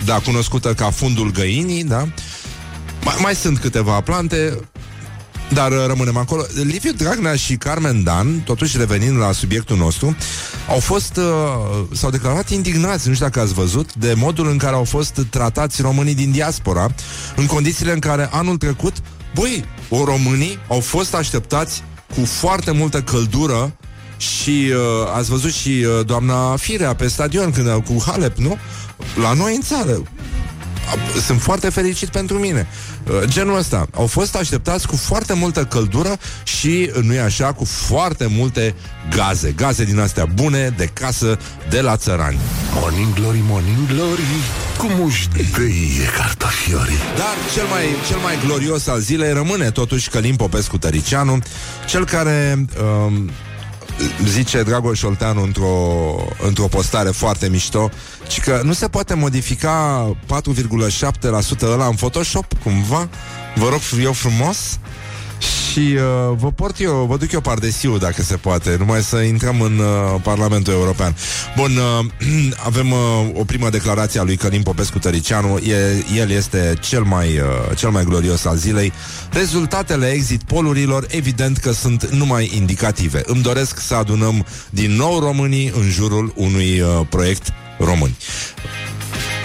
[0.05, 2.07] da, cunoscută ca fundul găinii, da?
[3.03, 4.59] Mai, mai sunt câteva plante,
[5.53, 6.43] dar uh, rămânem acolo.
[6.63, 10.15] Liviu Dragnea și Carmen Dan, totuși revenind la subiectul nostru,
[10.69, 11.23] au fost, uh,
[11.93, 15.81] s-au declarat indignați, nu știu dacă ați văzut, de modul în care au fost tratați
[15.81, 16.87] românii din diaspora,
[17.35, 18.93] în condițiile în care anul trecut,
[19.35, 21.83] băi, o românii au fost așteptați
[22.15, 23.75] cu foarte multă căldură
[24.17, 28.57] și uh, ați văzut și uh, doamna Firea pe stadion când, uh, cu Halep, nu?
[29.21, 30.01] La noi în țară.
[30.89, 32.67] A- Sunt foarte fericit pentru mine.
[33.03, 33.87] Uh, Genul ăsta.
[33.93, 38.75] Au fost așteptați cu foarte multă căldură și, uh, nu e așa, cu foarte multe
[39.15, 39.51] gaze.
[39.51, 41.37] Gaze din astea bune, de casă,
[41.69, 42.37] de la țărani.
[42.73, 44.21] Morning glory, morning glory
[44.77, 50.35] Cum își dăie cartofiorii Dar cel mai, cel mai glorios al zilei rămâne totuși Călim
[50.35, 51.39] Popescu Tăricianu,
[51.87, 52.65] cel care
[53.05, 53.29] um,
[54.25, 57.89] zice Dragoș Olteanu într-o, într-o postare foarte mișto,
[58.27, 63.09] ci că nu se poate modifica 4,7% ăla în Photoshop, cumva.
[63.55, 64.79] Vă rog eu frumos.
[65.39, 69.61] Și uh, vă port eu, vă duc eu pardesiu dacă se poate, numai să intrăm
[69.61, 71.15] în uh, Parlamentul European.
[71.55, 72.05] Bun, uh,
[72.69, 72.99] avem uh,
[73.33, 77.89] o primă declarație a lui Călim Popescu Tăricianu, e, el este cel mai, uh, cel
[77.89, 78.93] mai glorios al zilei.
[79.31, 83.21] Rezultatele exit polurilor evident că sunt numai indicative.
[83.25, 87.47] Îmi doresc să adunăm din nou românii în jurul unui uh, proiect
[87.79, 88.11] român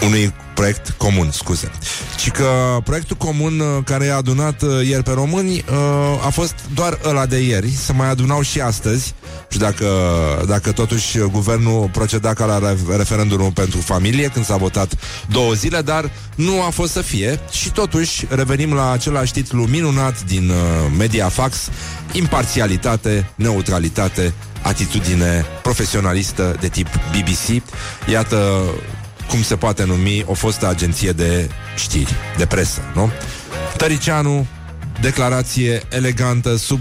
[0.06, 1.70] unui proiect comun, scuze.
[2.16, 6.54] Ci că proiectul comun uh, care i-a adunat uh, ieri pe români uh, a fost
[6.74, 9.14] doar ăla de ieri, să mai adunau și astăzi.
[9.48, 9.86] Și dacă,
[10.48, 14.92] dacă totuși guvernul proceda ca la re- referendumul pentru familie, când s-a votat
[15.30, 17.40] două zile, dar nu a fost să fie.
[17.50, 20.56] Și totuși revenim la același titlu minunat din uh,
[20.98, 21.68] Mediafax,
[22.12, 27.62] imparțialitate, neutralitate, atitudine profesionalistă de tip BBC.
[28.08, 28.64] Iată
[29.28, 33.10] cum se poate numi o fostă agenție de știri, de presă, nu?
[33.76, 34.46] Tăricianu,
[35.00, 36.80] declarație elegantă sub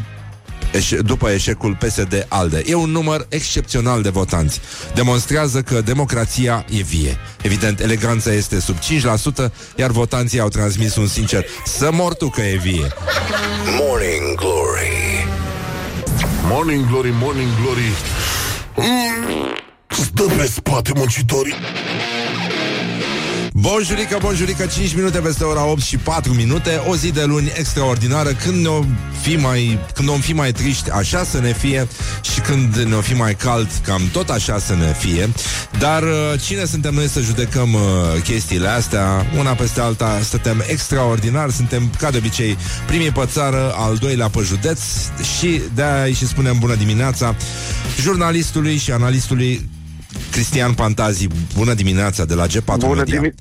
[0.72, 2.64] eșe- după eșecul PSD-ALDE.
[2.66, 4.60] E un număr excepțional de votanți.
[4.94, 7.18] Demonstrează că democrația e vie.
[7.42, 12.42] Evident, eleganța este sub 5%, iar votanții au transmis un sincer să mor tu că
[12.42, 12.88] e vie.
[13.80, 15.28] Morning Glory.
[16.44, 17.92] Morning glory, morning glory
[18.76, 19.56] mm,
[19.92, 21.54] Stă pe spate muncitorii.
[23.54, 28.30] Bonjurică, bonjurică, 5 minute peste ora 8 și 4 minute O zi de luni extraordinară
[28.30, 28.84] Când ne-o
[29.22, 31.88] fi mai, când o fi mai triști Așa să ne fie
[32.22, 35.30] Și când ne-o fi mai cald Cam tot așa să ne fie.
[35.80, 36.10] Dar uh,
[36.46, 37.82] cine suntem noi să judecăm uh,
[38.24, 39.26] Chestiile astea?
[39.38, 44.40] Una peste alta stătem extraordinar Suntem ca de obicei primii pe țară Al doilea pe
[44.44, 44.80] județ
[45.38, 47.36] Și de-aia și spunem bună dimineața
[48.02, 49.70] Jurnalistului și analistului
[50.32, 53.20] Cristian Pantazi, bună dimineața de la G4 Bună, Media.
[53.22, 53.34] dimi-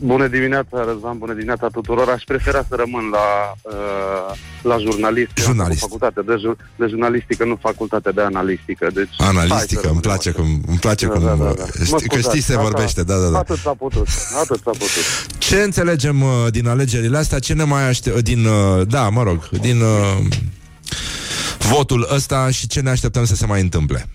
[0.00, 2.08] bună dimineața, Răzvan, bună dimineața tuturor.
[2.08, 3.26] Aș prefera să rămân la,
[3.62, 5.30] uh, la jurnalist.
[5.36, 5.80] Eu am Jurnalist.
[5.80, 8.86] făcut Facultate de, jur- de jurnalistică, nu facultate de analistică.
[8.94, 10.38] Deci, hai să Analistică, îmi rămânem place așa.
[10.38, 11.64] cum, îmi place Da, cum da, da, da.
[11.66, 13.38] știi- Mă că scuzați, știi se asta- vorbește, da, da, da.
[13.38, 14.06] Atât s-a putut,
[14.42, 15.04] atât s-a putut.
[15.38, 17.38] Ce înțelegem uh, din alegerile astea?
[17.38, 20.16] Ce ne mai aștept din uh, da, mă rog, din uh,
[21.58, 24.08] votul ăsta și ce ne așteptăm să se mai întâmple?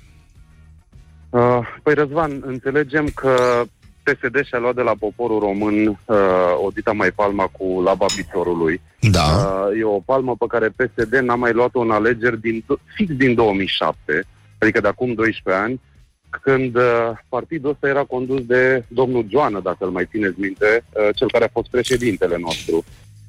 [1.34, 3.64] Uh, păi, Răzvan, înțelegem că
[4.04, 8.82] PSD și-a luat de la poporul român uh, o dita mai palma cu laba piciorului.
[9.00, 9.22] Da.
[9.22, 12.66] Uh, e o palmă pe care PSD n-a mai luat-o în alegeri din,
[12.96, 14.26] fix din 2007,
[14.58, 15.82] adică de acum 12 ani,
[16.30, 21.16] când uh, partidul ăsta era condus de domnul Joană, dacă îl mai țineți minte, uh,
[21.16, 22.84] cel care a fost președintele nostru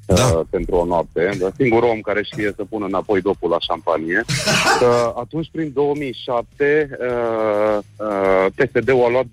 [0.05, 0.43] uh, Da.
[0.49, 1.49] pentru o noapte, da?
[1.57, 4.23] singurul om care știe să pună înapoi dopul la șampanie.
[4.81, 9.29] Uh, atunci, prin 2007, uh, uh, PSD-ul a luat 23,11%,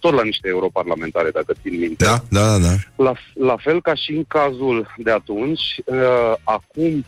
[0.00, 2.04] tot la niște europarlamentare, dacă țin minte.
[2.04, 2.74] Da, da, da, da.
[3.04, 7.04] La, la fel ca și în cazul de atunci, uh, acum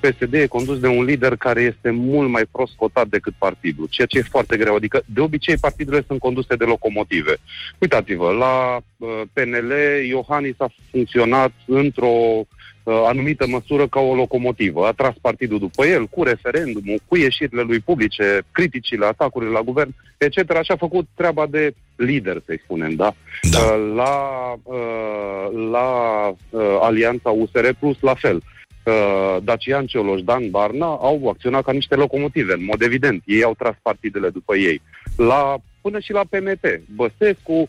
[0.00, 4.06] PSD e condus de un lider care este mult mai prost cotat decât partidul, ceea
[4.06, 4.74] ce e foarte greu.
[4.74, 7.36] Adică, de obicei, partidurile sunt conduse de locomotive.
[7.78, 9.72] Uitați-vă, la uh, PNL,
[10.06, 14.86] Iohannis a funcționat într-o uh, anumită măsură ca o locomotivă.
[14.86, 19.94] A tras partidul după el, cu referendumul, cu ieșirile lui publice, criticile, atacurile la guvern,
[20.18, 20.62] etc.
[20.62, 23.14] Și a făcut treaba de lider, să-i spunem, da?
[23.50, 23.58] Da.
[23.58, 24.14] Uh, la
[24.62, 25.30] uh,
[25.70, 28.42] la uh, Alianța USR Plus, la fel.
[28.90, 33.22] Uh, Dacian Cioloș, Dan Barna au acționat ca niște locomotive, în mod evident.
[33.26, 34.82] Ei au tras partidele după ei.
[35.16, 36.64] La, până și la PMP.
[36.94, 37.68] Băsescu,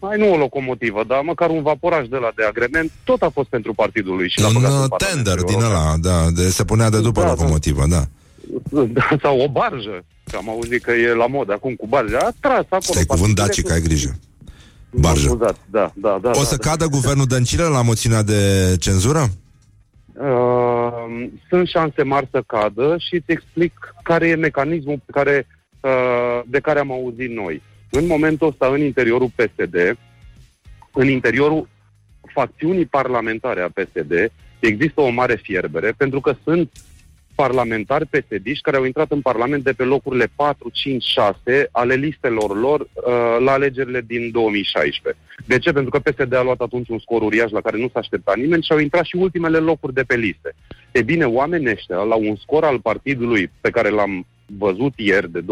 [0.00, 3.48] mai nu o locomotivă, dar măcar un vaporaj de la de agrement, tot a fost
[3.48, 4.28] pentru partidul lui.
[4.30, 5.84] Și l-a Un băgat în uh, Parlamentul tender din European.
[5.86, 5.94] ăla,
[6.24, 7.32] da, de, se punea de după Da, da.
[7.32, 8.02] locomotivă, da.
[8.70, 12.18] Da, sau o barjă, că am auzit că e la mod acum cu barja.
[12.18, 12.80] A tras acolo.
[12.80, 14.18] Stai cuvânt partidele dacic, cu- ai grijă.
[14.90, 15.28] Mă Barjă.
[15.28, 16.28] scuzați, Da, da, da.
[16.28, 16.68] O da, să da.
[16.70, 18.40] cadă guvernul Dăncilă la moțiunea de
[18.80, 19.30] cenzură?
[20.20, 25.46] Uh, sunt șanse mari să cadă și îți explic care e mecanismul pe care,
[25.80, 27.62] uh, de care am auzit noi.
[27.90, 29.98] În momentul ăsta, în interiorul PSD,
[30.92, 31.68] în interiorul
[32.32, 36.70] facțiunii parlamentare a PSD, există o mare fierbere, pentru că sunt
[37.34, 42.58] parlamentari psd care au intrat în Parlament de pe locurile 4, 5, 6 ale listelor
[42.60, 42.86] lor uh,
[43.38, 45.22] la alegerile din 2016.
[45.44, 45.72] De ce?
[45.72, 48.62] Pentru că PSD a luat atunci un scor uriaș la care nu s-a așteptat nimeni
[48.62, 50.54] și au intrat și ultimele locuri de pe liste.
[50.92, 54.26] E bine, oamenii ăștia, la un scor al partidului pe care l-am
[54.58, 55.44] văzut ieri de 23-24%,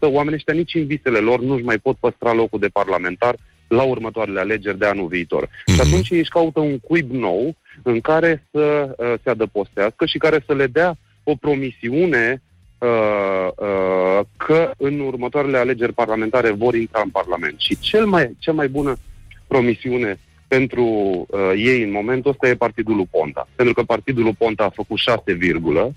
[0.00, 3.34] oamenii ăștia nici în visele lor nu-și mai pot păstra locul de parlamentar
[3.68, 5.48] la următoarele alegeri de anul viitor.
[5.66, 10.18] Și atunci ei își caută un cuib nou în care să uh, se adăpostească și
[10.18, 12.53] care să le dea o promisiune uh, uh,
[14.36, 17.60] că în următoarele alegeri parlamentare vor intra în Parlament.
[17.60, 18.96] Și cel mai, cea mai bună
[19.46, 20.18] promisiune
[20.48, 23.48] pentru uh, ei în momentul ăsta e partidul lui Ponta.
[23.56, 25.94] Pentru că partidul lui Ponta a făcut 6, virgulă,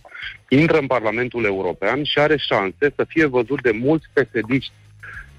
[0.50, 4.72] intră în Parlamentul European și are șanse să fie văzut de mulți psd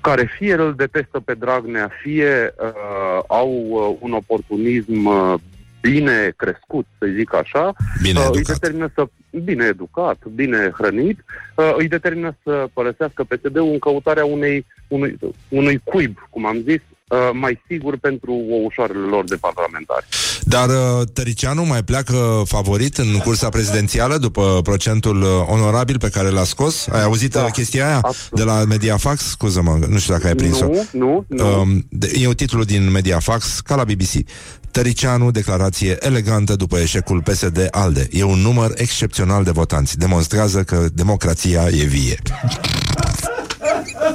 [0.01, 5.35] care fie îl detestă pe Dragnea, fie uh, au uh, un oportunism uh,
[5.91, 8.59] bine crescut, să zic așa, Bine uh, îi educat.
[8.59, 9.07] determină să,
[9.45, 11.25] bine educat, bine hrănit,
[11.55, 15.19] uh, îi determină să părăsească PSD-ul în căutarea unei, unui,
[15.49, 20.07] unui cuib, cum am zis, uh, mai sigur pentru o ușoarele lor de parlamentari.
[20.43, 26.29] Dar uh, Tăricianu mai pleacă favorit în cursa prezidențială după procentul uh, onorabil pe care
[26.29, 26.87] l-a scos?
[26.87, 28.45] Ai auzit Da, da, chestia aia absolut.
[28.45, 29.23] de la Mediafax?
[29.23, 30.65] Scuză-mă, nu știu dacă ai prins-o.
[30.65, 31.61] Nu, nu, nu.
[31.61, 34.29] Um, de, e un titlu din Mediafax, ca la BBC.
[34.71, 38.09] Tăricianu, declarație elegantă după eșecul PSD-ALDE.
[38.11, 39.99] E un număr excepțional de votanți.
[39.99, 42.19] Demonstrează că democrația e vie.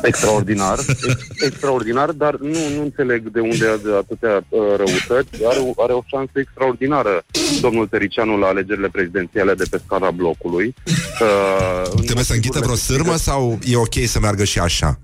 [0.01, 5.45] Extraordinar, ex- extraordinar, dar nu, nu înțeleg de unde are atâtea uh, răutăți.
[5.49, 7.23] Are, o- are o șansă extraordinară
[7.61, 10.73] domnul Tericianu la alegerile prezidențiale de pe scara blocului.
[11.21, 14.99] Uh, în Trebuie să închită vreo motivurile sârmă sau e ok să meargă și așa?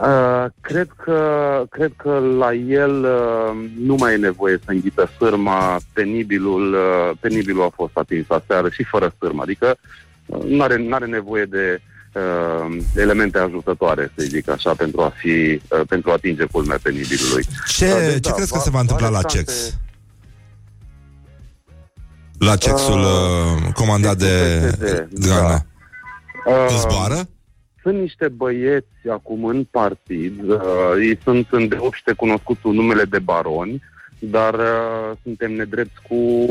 [0.00, 1.20] Uh, cred, că,
[1.70, 7.62] cred că la el uh, nu mai e nevoie să înghită sârma, penibilul, uh, penibilul
[7.62, 9.76] a fost atins aseară și fără sârmă, adică
[10.26, 11.80] uh, nu are, n-are nevoie de
[12.14, 17.44] uh, elemente ajutătoare, să zic așa, pentru a fi, uh, pentru a atinge culmea penibilului.
[17.68, 19.78] Ce, Uh, deci, ce da, crezi că va- se va întâmpla are la șanse- CEX?
[22.38, 24.26] La CEX-ul uh, comandat de
[24.70, 25.66] PSD, Dragnea.
[26.46, 27.28] Uh, Îți zboară?
[27.86, 30.60] Sunt niște băieți acum în partid, uh,
[31.00, 33.82] ei sunt îndeopște cunoscuți cu numele de baroni,
[34.18, 36.44] dar uh, suntem nedrepți cu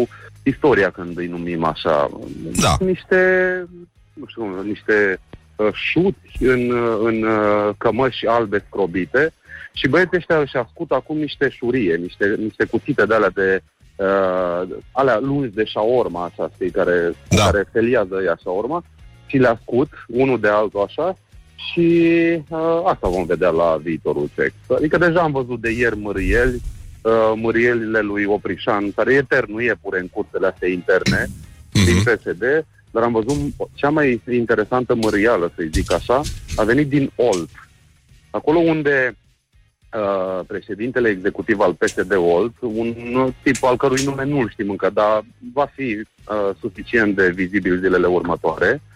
[0.44, 2.10] istoria când îi numim așa.
[2.62, 2.68] Da.
[2.78, 3.20] Sunt niște,
[4.14, 5.20] nu știu, cum, niște
[5.56, 9.34] uh, șuți în, uh, în uh, cămăși albe scrobite
[9.74, 13.62] și băieții ăștia își ascut acum niște șurie, niște, niște cuțite de alea de
[13.96, 17.44] uh, alea lungi de șaorma, așa, știi, care, Da.
[17.44, 18.84] care feliază ea șaorma
[19.26, 21.16] și le ascut unul de altul așa
[21.56, 21.88] și
[22.50, 24.54] uh, asta vom vedea la viitorul sex.
[24.70, 26.62] Adică deja am văzut de ieri mârieli,
[27.02, 31.28] uh, mârielile lui Oprișan, care e eternul iepure în cursele astea interne
[31.72, 33.38] din PSD, dar am văzut
[33.74, 36.22] cea mai interesantă mărială, să-i zic așa,
[36.56, 37.50] a venit din Olt.
[38.30, 39.18] Acolo unde
[39.94, 45.26] uh, președintele executiv al PSD Olt, un tip al cărui nume nu-l știm încă, dar
[45.54, 48.95] va fi uh, suficient de vizibil zilele următoare, uh,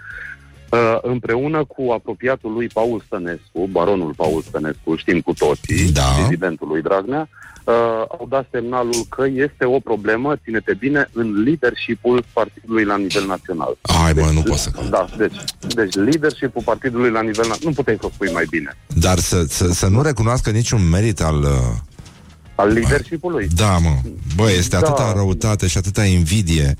[1.01, 6.01] împreună cu apropiatul lui Paul Stănescu, baronul Paul Stănescu, știm cu toții, Da.
[6.01, 7.29] prezidentul lui Dragnea,
[7.63, 7.73] uh,
[8.07, 13.77] au dat semnalul că este o problemă, ține-te bine, în leadership-ul partidului la nivel național.
[13.81, 14.69] Hai, mă, nu pot să...
[14.89, 15.35] Da, deci,
[15.73, 18.77] deci leadership-ul partidului la nivel național, nu puteai să o spui mai bine.
[18.87, 21.39] Dar să, să, să nu recunoască niciun merit al...
[21.41, 21.49] Uh...
[22.55, 23.47] Al leadership-ului.
[23.55, 23.95] Da, mă.
[24.35, 24.87] Bă, este Da.
[24.87, 26.75] atâta răutate și atâta invidie.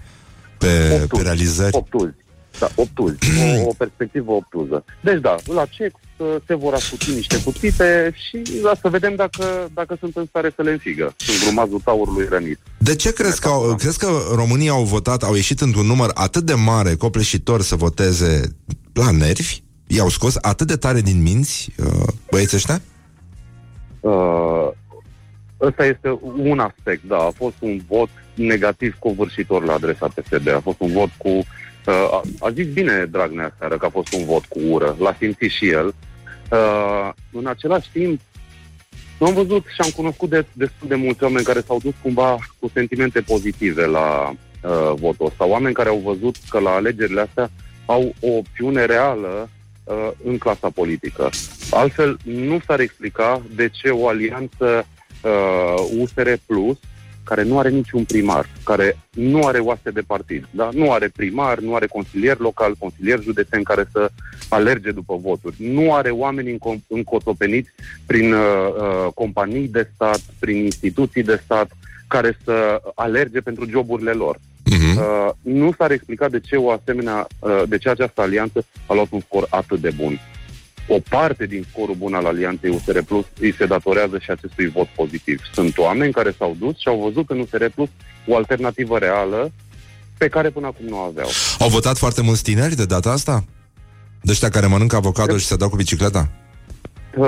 [0.57, 1.19] pe, Obtuz.
[1.19, 1.75] pe realizări.
[1.75, 2.13] Obtuzi.
[2.59, 3.17] Da, obtuzi.
[3.63, 4.85] O, o perspectivă obtuză.
[5.01, 9.69] Deci da, la CEC uh, se vor ascuti niște cuțite și la să vedem dacă,
[9.73, 11.13] dacă sunt în stare să le înfigă.
[11.17, 12.59] Sunt grumazul taurului rănit.
[12.77, 16.43] De ce crezi că, au, crezi că românii au votat, au ieșit într-un număr atât
[16.43, 18.41] de mare, copleșitor să voteze
[18.93, 19.61] la nervi?
[19.87, 22.81] I-au scos atât de tare din minți uh, băieții ăștia?
[23.99, 24.67] Uh,
[25.61, 27.17] ăsta este un aspect, da.
[27.17, 30.47] A fost un vot negativ covârșitor la adresa PSD.
[30.47, 31.29] A fost un vot cu...
[31.29, 31.45] Uh,
[31.89, 34.95] a, a zis bine Dragnea seară că a fost un vot cu ură.
[34.99, 35.93] L-a simțit și el.
[36.51, 38.19] Uh, în același timp,
[39.19, 42.69] am văzut și am cunoscut de, destul de mulți oameni care s-au dus cumva cu
[42.73, 45.45] sentimente pozitive la uh, votul ăsta.
[45.45, 47.49] Oameni care au văzut că la alegerile astea
[47.85, 49.49] au o opțiune reală
[49.83, 51.29] uh, în clasa politică.
[51.71, 54.87] Altfel, nu s-ar explica de ce o alianță
[55.23, 56.77] uh, USR Plus,
[57.29, 60.69] care nu are niciun primar, care nu are oaste de partid, da?
[60.73, 64.11] nu are primar, nu are consilier local, consilier județen care să
[64.49, 67.69] alerge după voturi, nu are oameni încom- încotopeniți
[68.05, 71.71] prin uh, uh, companii de stat, prin instituții de stat,
[72.07, 74.35] care să alerge pentru joburile lor.
[74.35, 74.95] Uh-huh.
[74.97, 79.07] Uh, nu s-ar explica de ce o asemenea, uh, de ce această alianță a luat
[79.09, 80.19] un scor atât de bun.
[80.91, 84.87] O parte din scorul bun al alianței USR Plus îi se datorează și acestui vot
[84.87, 85.41] pozitiv.
[85.53, 87.89] Sunt oameni care s-au dus și au văzut în USR Plus
[88.27, 89.51] o alternativă reală
[90.17, 91.29] pe care până acum nu o aveau.
[91.59, 93.43] Au votat foarte mulți tineri de data asta?
[94.21, 96.29] De ăștia care mănâncă avocado și se dau cu bicicleta?
[97.17, 97.27] Uh,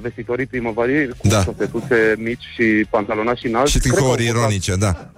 [0.00, 1.42] vestitorii primăvariei cu Da.
[1.42, 3.70] șosetuțe mici și pantalonași înalți.
[3.72, 5.10] Și cred că au tricouri votat- ironice, da.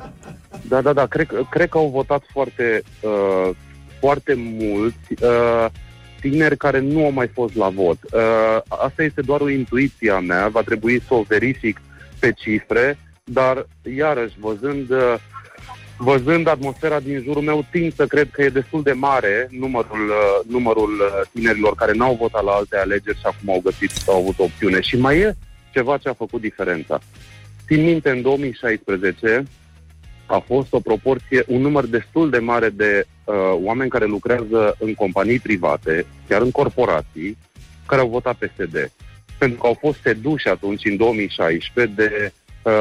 [0.68, 3.50] Da, da, da, cred, cred că au votat foarte, uh,
[4.00, 5.66] foarte mulți uh,
[6.28, 7.98] tineri care nu au mai fost la vot.
[8.02, 11.80] Uh, asta este doar o intuiție a mea, va trebui să o verific
[12.18, 13.66] pe cifre, dar
[13.96, 15.14] iarăși, văzând, uh,
[15.98, 20.52] văzând atmosfera din jurul meu, tind să cred că e destul de mare numărul, uh,
[20.52, 24.38] numărul uh, tinerilor care n-au votat la alte alegeri și acum au găsit, au avut
[24.38, 24.80] o opțiune.
[24.80, 25.36] Și mai e
[25.72, 27.00] ceva ce a făcut diferența.
[27.66, 29.44] Țin minte, în 2016,
[30.26, 34.94] a fost o proporție, un număr destul de mare de uh, oameni care lucrează în
[34.94, 37.36] companii private, chiar în corporații,
[37.86, 38.90] care au votat PSD.
[39.38, 42.72] Pentru că au fost seduși atunci, în 2016, de uh,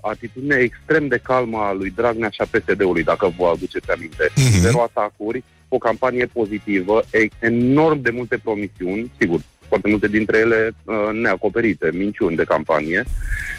[0.00, 4.30] atitudine extrem de calmă a lui Dragnea și a PSD-ului, dacă vă aduceți aminte.
[4.36, 4.60] Mhm.
[4.60, 10.70] Zero atacuri, o campanie pozitivă, e- enorm de multe promisiuni, sigur, foarte multe dintre ele
[10.84, 13.04] uh, neacoperite, minciuni de campanie.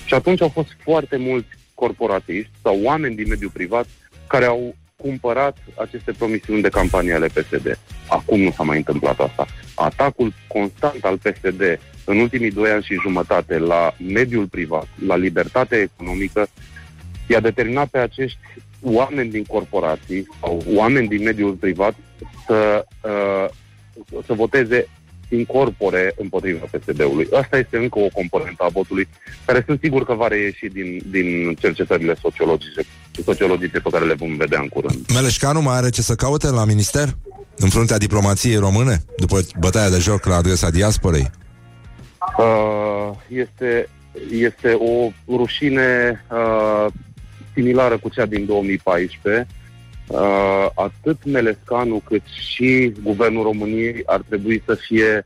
[0.05, 1.47] Și atunci au fost foarte mulți
[1.79, 3.87] corporatiști sau oameni din mediul privat
[4.27, 7.79] care au cumpărat aceste promisiuni de campanie ale PSD.
[8.07, 9.45] Acum nu s-a mai întâmplat asta.
[9.75, 15.77] Atacul constant al PSD în ultimii doi ani și jumătate la mediul privat, la libertatea
[15.77, 16.47] economică,
[17.27, 18.39] i-a determinat pe acești
[18.81, 21.95] oameni din corporații sau oameni din mediul privat
[22.47, 23.45] să, uh,
[24.25, 24.87] să voteze
[25.29, 27.27] incorpore împotriva PSD-ului.
[27.41, 29.07] Asta este încă o componentă a votului
[29.45, 32.81] care sunt sigur că va reieși din, din cercetările sociologice,
[33.25, 35.11] sociologice pe care le vom vedea în curând.
[35.13, 37.17] Meleșcanu mai are ce să caute la minister?
[37.55, 39.03] În fruntea diplomației române?
[39.17, 41.29] După bătaia de joc la adresa diasporei?
[42.37, 43.89] Uh, este,
[44.31, 46.91] este o rușine uh,
[47.53, 49.47] similară cu cea din 2014.
[50.09, 55.23] Uh, atât Melescanu cât și Guvernul României ar trebui să fie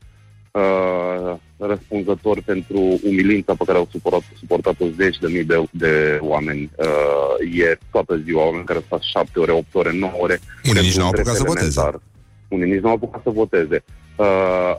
[0.50, 6.70] uh, răspunzător pentru umilința pe care au suportat, suportat-o zeci de mii de, de oameni
[6.76, 10.40] uh, ieri, toată ziua, oameni care au stat șapte ore, opt ore, nouă ore.
[10.68, 11.80] Unii nici pentru n-au un apucat drept să voteze.
[11.80, 12.00] elementar.
[12.48, 13.84] Unii nici nu au apucat să voteze.
[14.16, 14.76] Uh,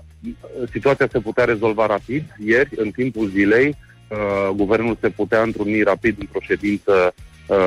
[0.72, 2.24] situația se putea rezolva rapid.
[2.46, 3.76] Ieri, în timpul zilei,
[4.10, 7.24] uh, guvernul se putea întruni rapid într-o ședință uh,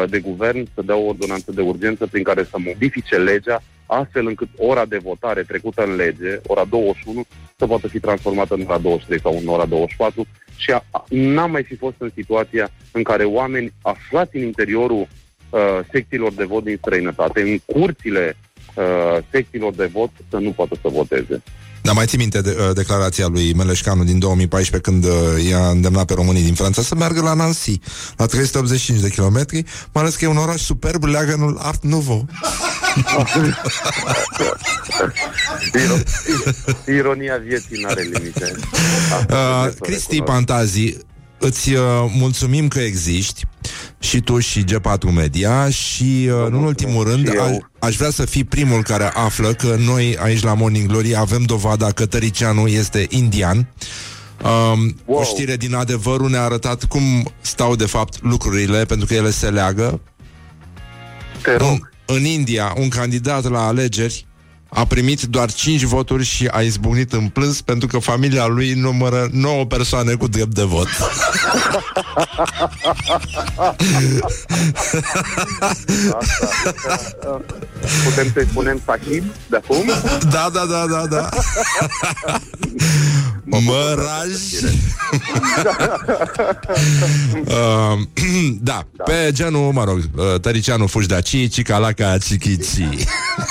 [0.08, 4.48] de guvern să dea o ordonanță de urgență prin care să modifice legea astfel încât
[4.56, 7.24] ora de votare trecută în lege, ora 21,
[7.56, 10.26] să poată fi transformată în ora 23 sau în ora 24
[10.56, 15.08] și a, a, n-am mai fi fost în situația în care oameni aflați în interiorul
[15.50, 15.60] uh,
[15.90, 18.36] secțiilor de vot din străinătate, în curțile
[18.74, 21.42] uh, secțiilor de vot, să nu poată să voteze.
[21.82, 25.10] Dar mai ții minte de, uh, declarația lui Meleșcanu din 2014 când uh,
[25.48, 27.80] i-a îndemnat pe românii din Franța să meargă la Nancy,
[28.16, 32.26] la 385 de kilometri, mai ales că e un oraș superb, leagănul Art Nouveau.
[35.74, 36.02] Iro-
[36.86, 38.52] Ironia vieții n-are limite.
[39.12, 40.32] Asta Uh, trebuie să Cristi recunosc.
[40.32, 40.96] Pantazi,
[41.38, 41.80] îți uh,
[42.18, 43.44] mulțumim că existi
[43.98, 47.42] și tu și G4 Media și, uh, nu în ultimul rând, și eu.
[47.42, 51.42] aș, aș vrea să fii primul care află că noi aici la Morning Glory avem
[51.42, 53.56] dovada că Tăricianu este indian.
[54.44, 55.20] Um, Wow.
[55.20, 59.50] O știre din adevărul ne-a arătat cum stau de fapt lucrurile, pentru că ele se
[59.50, 60.00] leagă.
[61.42, 64.27] Te rog, în India, un candidat la alegeri
[64.68, 69.28] a primit doar 5 voturi și a izbucnit în plâns pentru că familia lui numără
[69.32, 70.88] 9 persoane cu drept de vot.
[78.04, 79.90] Putem să-i spunem Sahib de acum?
[80.30, 81.28] Da, da, da, da, da.
[83.44, 84.30] Măraj.
[87.46, 87.98] uh,
[88.60, 92.88] da, pe genul, mă rog, uh, Tăricianu fugi de aici, Cicalaca Cichici.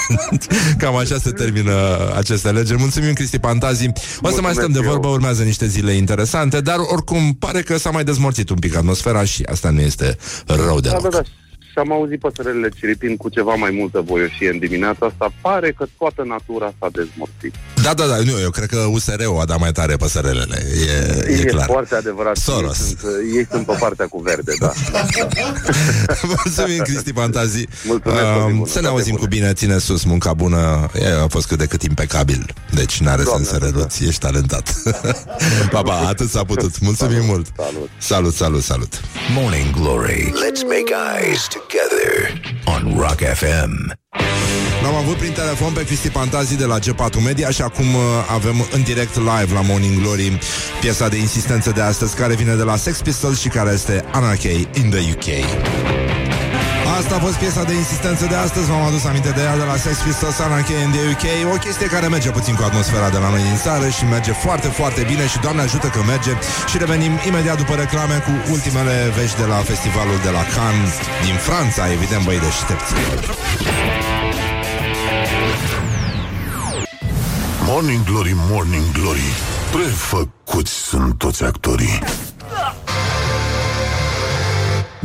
[0.79, 1.73] Cam așa se termină
[2.15, 2.79] aceste alegeri.
[2.79, 3.89] Mulțumim, Cristi Pantazi.
[4.21, 4.89] O să mai stăm de eu.
[4.89, 9.23] vorbă, urmează niște zile interesante, dar oricum pare că s-a mai dezmorțit un pic atmosfera
[9.23, 11.01] și asta nu este rău Da, deloc.
[11.01, 11.21] da, da.
[11.77, 15.33] Și am auzit păsările ciripind cu ceva mai multă voioșie în dimineața asta.
[15.41, 17.53] Pare că toată natura s-a dezmorțit.
[17.83, 20.57] Da, da, da, nu, eu cred că USR-ul a dat mai tare păsărelele,
[20.87, 21.65] e, e, e clar.
[21.65, 22.35] foarte adevărat.
[22.37, 22.79] Soros.
[22.79, 24.71] Ei sunt, ei sunt pe partea cu verde, da.
[26.43, 27.65] Mulțumim, Cristi Fantazi.
[27.85, 29.23] Mulțumesc, o zi bună, să ne toate auzim bune.
[29.23, 30.89] cu bine, ține sus, munca bună.
[31.01, 32.53] E, a fost cât de cât impecabil.
[32.73, 33.77] Deci n-are Doamne sens să ajută.
[33.77, 34.73] reluți, ești talentat.
[35.73, 36.79] pa, pa, atât s-a putut.
[36.79, 37.47] Mulțumim Salut, mult.
[37.57, 37.89] salut.
[37.97, 39.01] Salut, salut, salut.
[39.35, 40.33] Morning Glory.
[40.45, 41.65] Let's make eyes together
[42.65, 43.91] on Rock FM.
[44.83, 48.67] L-am avut prin telefon pe Cristi Pantazi de la G4 Media și acum uh, avem
[48.71, 50.39] în direct live la Morning Glory
[50.81, 54.67] piesa de insistență de astăzi care vine de la Sex Pistols și care este Anarchy
[54.73, 56.06] in the UK.
[56.97, 58.69] Asta a fost piesa de insistență de astăzi.
[58.69, 61.87] V-am adus aminte de ea de la Sex Pistols Anarchy in the UK O chestie
[61.87, 65.27] care merge puțin cu atmosfera de la noi din țară Și merge foarte, foarte bine
[65.27, 66.31] Și Doamne ajută că merge.
[66.69, 70.93] Și revenim imediat după reclame Cu ultimele vești de la festivalul de la Cannes
[71.25, 72.91] Din Franța, evident, băi deștepți.
[77.69, 79.29] Morning Glory, Morning Glory.
[79.71, 81.99] Prefăcuți sunt toți actorii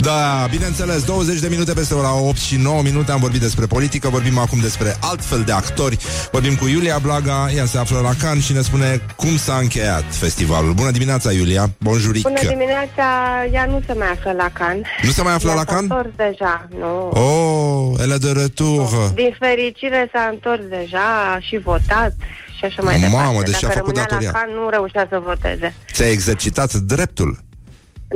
[0.02, 4.08] Da, bineînțeles, 20 de minute peste ora 8 și 9 minute am vorbit despre politică,
[4.08, 5.98] vorbim acum despre altfel de actori.
[6.32, 10.04] Vorbim cu Iulia Blaga, ea se află la Cannes și ne spune cum s-a încheiat
[10.10, 10.72] festivalul.
[10.72, 11.70] Bună dimineața, Iulia!
[11.78, 12.22] Bonjuric!
[12.22, 13.04] Bună dimineața,
[13.52, 14.82] ea nu se mai află la Can.
[15.02, 15.90] Nu se mai află Ea la s-a Cannes?
[15.90, 17.08] întors deja, nu.
[17.08, 18.88] Oh, ele de retour!
[19.14, 22.12] Din fericire s-a întors deja și votat
[22.58, 23.50] și așa mai Mamă, departe.
[23.50, 24.30] deci a Dacă făcut rămânea datoria.
[24.32, 25.74] la Can, nu reușea să voteze.
[25.92, 27.38] Ți-ai exercitat dreptul,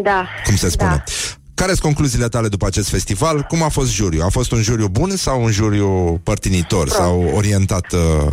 [0.03, 0.27] Da.
[0.45, 0.91] cum se spune.
[0.91, 1.03] Da.
[1.57, 3.43] Care sunt concluziile tale după acest festival?
[3.43, 4.23] Cum a fost juriu?
[4.25, 6.97] A fost un juriu bun sau un juriu părtinitor Prost.
[6.97, 7.93] sau orientat...
[7.93, 8.33] Uh...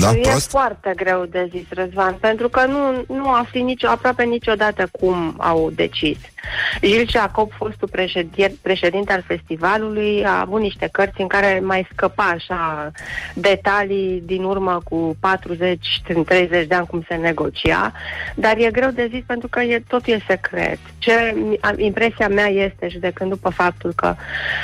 [0.00, 0.48] Da, e prost?
[0.48, 5.70] foarte greu de zis, Răzvan, pentru că nu, nu afli nicio, aproape niciodată cum au
[5.74, 6.18] decis.
[6.80, 12.22] Gilles Jacob, fostul președinte, președinte al festivalului, a avut niște cărți în care mai scăpa
[12.24, 12.90] așa
[13.34, 17.92] detalii din urmă cu 40-30 de ani cum se negocia,
[18.34, 20.78] dar e greu de zis pentru că e, totul e secret.
[20.98, 21.12] Ce
[21.48, 24.14] mi- a- impresia mea este, judecând după faptul că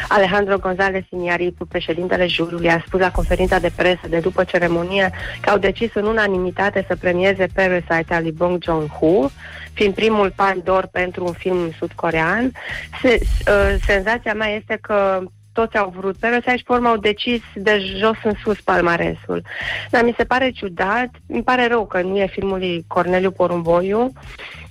[0.09, 5.11] Alejandro González Iñárritu, președintele jurului, a spus la conferința de presă de după ceremonie
[5.41, 9.29] că au decis în unanimitate să premieze Parasite al lui Bong Joon-ho,
[9.73, 12.53] fiind primul pan d'or pentru un film sud-corean.
[13.03, 17.43] Se, uh, senzația mea este că toți au vrut Parasite și pe urmă au decis
[17.55, 19.43] de jos în sus palmaresul.
[19.91, 24.13] Dar mi se pare ciudat, îmi pare rău că nu e filmul lui Corneliu Porumboiu,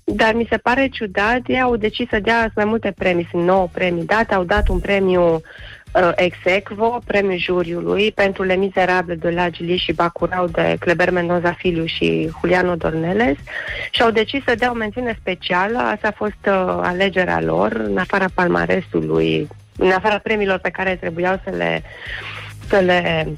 [0.04, 3.68] dar mi se pare ciudat, ei au decis să dea mai multe premii, sunt nouă
[3.74, 5.42] premii date, au dat un premiu uh,
[6.16, 11.52] ex equo, premiul juriului pentru Le Miserable de la Gili și Bacurau de Kleber Mendoza
[11.52, 13.38] Filiu și Juliano Dorneles
[13.92, 17.98] și au decis să dea o mențiune specială, asta a fost uh, alegerea lor, în
[17.98, 21.84] afara palmaresului, în afara premiilor pe care trebuiau să le,
[22.68, 23.34] să le uh,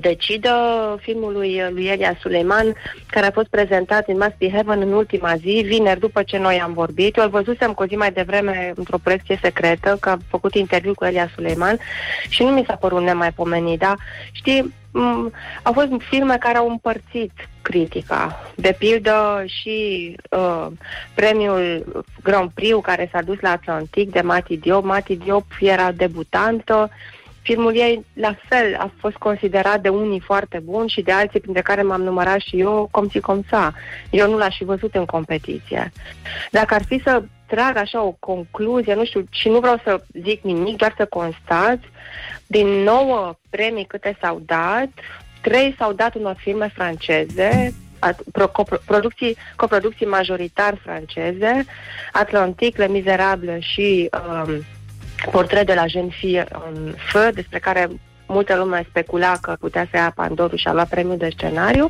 [0.00, 0.54] decidă
[1.00, 2.74] filmul lui, lui Elia Suleiman,
[3.06, 6.60] care a fost prezentat în Must Be Heaven în ultima zi, vineri după ce noi
[6.60, 7.16] am vorbit.
[7.16, 10.94] Eu îl văzusem cu o zi mai devreme într-o proiecție secretă, că a făcut interviu
[10.94, 11.78] cu Elia Suleiman
[12.28, 13.96] și nu mi s-a părut nemaipomenit, dar
[14.32, 15.32] știi, m-
[15.62, 17.32] au fost filme care au împărțit
[17.62, 18.40] critica.
[18.54, 20.66] De pildă și uh,
[21.14, 21.84] premiul
[22.22, 24.84] Grand Prix care s-a dus la Atlantic de Mati Diop.
[24.84, 26.90] Mati Diop era debutantă,
[27.42, 31.62] Filmul ei, la fel, a fost considerat de unii foarte bun și de alții, printre
[31.62, 33.72] care m-am numărat și eu, cum si cum sa.
[34.10, 35.92] Eu nu l-aș fi văzut în competiție.
[36.50, 40.42] Dacă ar fi să trag așa o concluzie, nu știu, și nu vreau să zic
[40.42, 41.78] nimic, doar să constat,
[42.46, 44.88] din nouă premii câte s-au dat,
[45.40, 51.64] trei s-au dat unor filme franceze, at- pro, copro, producții, coproducții majoritar franceze,
[52.12, 54.64] Atlantic, Le Miserable și um,
[55.30, 57.88] Portret de la jeune fille în fă, despre care
[58.32, 61.88] multă lume specula că putea să ia Pandorul și a luat premiul de scenariu.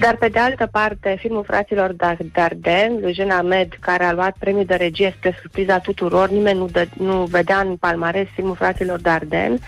[0.00, 4.36] Dar pe de altă parte, filmul fraților Dar- Darden, lui Jean Ahmed, care a luat
[4.38, 9.00] premiul de regie spre surpriza tuturor, nimeni nu, dă, nu vedea în palmares filmul fraților
[9.00, 9.58] Darden.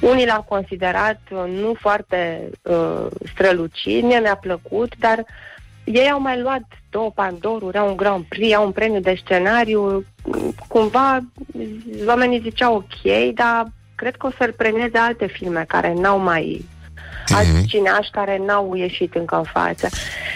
[0.00, 5.24] Unii l-au considerat uh, nu foarte uh, strălucit, mie mi-a plăcut, dar
[5.86, 10.04] ei au mai luat două pandoruri, au un Grand Prix, au un premiu de scenariu.
[10.68, 11.18] Cumva
[12.06, 16.64] oamenii ziceau ok, dar cred că o să-l premieze alte filme care n-au mai
[17.34, 19.88] alți cineași care n-au ieșit încă în față.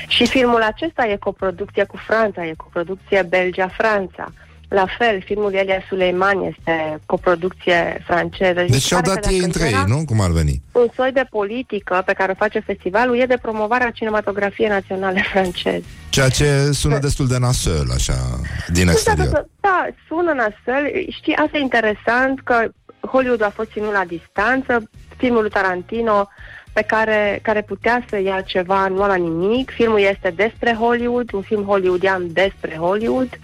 [0.08, 4.32] Și filmul acesta e coproducție cu Franța, e coproducție Belgia-Franța.
[4.70, 8.58] La fel, filmul Elia Suleiman este coproducție franceză.
[8.58, 10.04] Și mi Deci se și-au pare dat că ei dacă între ei, era nu?
[10.04, 10.62] Cum ar veni?
[10.72, 15.82] Un soi de politică pe care o face festivalul e de promovarea cinematografiei naționale franceze.
[16.08, 18.40] Ceea ce sună destul de nasăl, așa,
[18.72, 19.28] din Da, da, exterior.
[19.28, 20.84] da, da, sună nasăl.
[21.10, 22.68] Știi, asta e interesant că
[23.00, 24.82] Hollywood a fost ținut la distanță,
[25.16, 26.28] filmul lui Tarantino
[26.72, 29.70] pe care, care putea să ia ceva, nu la nimic.
[29.70, 33.38] Filmul este despre Hollywood, un film hollywoodian despre Hollywood.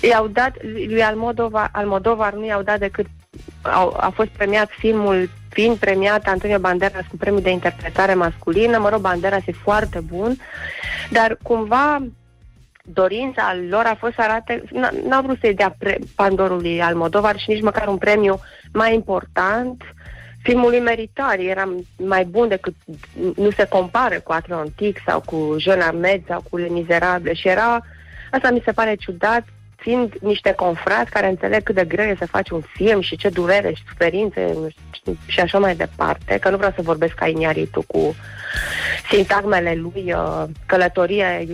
[0.00, 3.06] I-au dat, lui Almodovar, Almodovar nu i-au dat decât,
[3.62, 8.78] au, a fost premiat filmul fiind premiat Antonio Banderas cu premiul de interpretare masculină.
[8.78, 10.36] Mă rog, Banderas e foarte bun,
[11.10, 12.02] dar cumva
[12.84, 17.50] dorința lor a fost să arate, n- n-au vrut să-i dea pre- Pandorului Almodovar și
[17.50, 18.40] nici măcar un premiu
[18.72, 19.82] mai important.
[19.82, 20.01] Filmul
[20.44, 22.74] lui merita, era mai bun decât,
[23.36, 27.80] nu se compară cu Atlantic sau cu Jean Ahmed sau cu Le Miserable și era,
[28.30, 29.44] asta mi se pare ciudat,
[29.76, 33.28] fiind niște confrați care înțeleg cât de greu e să faci un film și ce
[33.28, 37.28] durere și suferințe nu știu, și așa mai departe, că nu vreau să vorbesc ca
[37.28, 38.14] iniaritul cu
[39.10, 41.46] sintagmele lui, uh, călătorie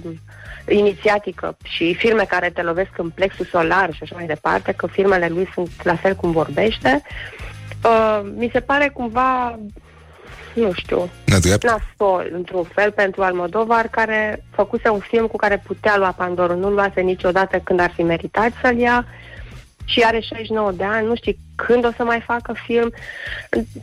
[0.69, 5.29] inițiatică și filme care te lovesc în plexul solar și așa mai departe, că filmele
[5.29, 7.03] lui sunt la fel cum vorbește.
[7.85, 9.59] Uh, mi se pare cumva,
[10.55, 11.65] nu știu, Nedrept?
[11.65, 16.57] nasol, într-un fel, pentru Almodovar, care făcuse un film cu care putea lua Pandorul.
[16.57, 19.07] Nu-l luase niciodată când ar fi meritat să-l ia
[19.85, 22.93] și are 69 de ani, nu știi când o să mai facă film,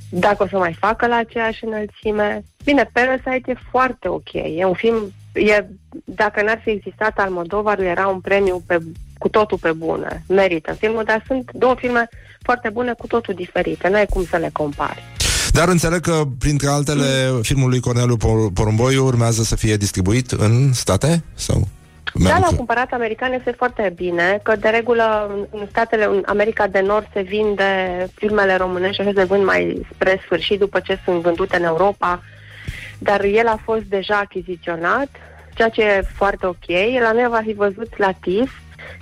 [0.09, 2.43] dacă o să mai facă la aceeași înălțime.
[2.63, 4.33] Bine, Parasite e foarte ok.
[4.33, 5.65] E un film, e,
[6.03, 8.77] dacă n-ar fi existat Almodovar, era un premiu pe,
[9.25, 10.23] cu totul pe bune.
[10.27, 12.09] Merită filmul, dar sunt două filme
[12.41, 13.87] foarte bune cu totul diferite.
[13.89, 15.03] Nu ai cum să le compari.
[15.51, 17.05] Dar înțeleg că, printre altele,
[17.41, 21.23] filmul lui Corneliu Por- Porumboiu urmează să fie distribuit în state?
[21.33, 21.67] Sau?
[22.13, 26.67] Da, l-au cumpărat americani, este foarte bine, că de regulă în- în statele, în America
[26.67, 27.69] de Nord se vinde
[28.15, 32.23] filmele românești, așa se vând mai spre sfârșit după ce sunt vândute în Europa,
[32.99, 35.07] dar el a fost deja achiziționat,
[35.55, 36.67] ceea ce e foarte ok.
[37.01, 38.51] La noi va fi văzut la TIF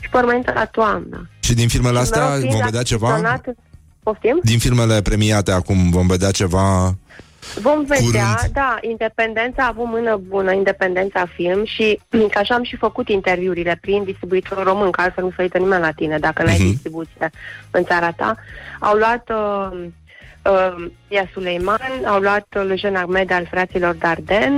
[0.02, 1.30] și pe urmă intră la toamnă.
[1.40, 3.08] Și din filmele Și, mă rog, astea fiind vom vedea ceva?
[3.08, 3.56] achiziționat-
[4.04, 4.40] Poftim?
[4.44, 6.96] Din filmele premiate acum vom vedea ceva...
[7.62, 8.54] Vom vedea, Curând.
[8.54, 12.00] da, independența a avut mână bună, independența film și
[12.32, 15.82] că așa am și făcut interviurile prin distribuitorul român, că altfel nu se uită nimeni
[15.82, 16.70] la tine dacă n-ai Mhm.
[16.70, 17.30] distribuție
[17.72, 18.36] în țara ta.
[18.80, 19.86] Au luat uh,
[20.52, 24.54] uh, Ia Suleiman, au luat uh, lui Jean Ahmed al fraților Darden,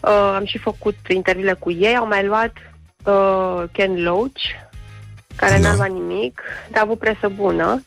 [0.00, 2.52] uh, am și făcut interviurile cu ei, au mai luat
[3.04, 4.40] uh, Ken Loach,
[5.36, 5.68] care Da.
[5.68, 7.82] n-a luat nimic, dar a avut presă bună.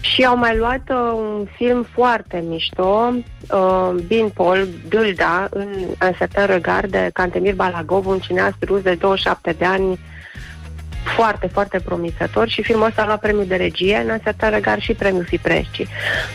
[0.00, 3.12] Și au mai luat uh, un film foarte mișto,
[3.50, 8.94] uh, Bin Paul, Dulda, în, în Certain Regard de Cantemir Balagov, un cineast rus de
[8.94, 9.98] 27 de ani,
[11.16, 14.92] foarte, foarte promițător și filmul ăsta a luat premiul de regie în Certain Regard și
[14.92, 15.86] premiul Fipresci.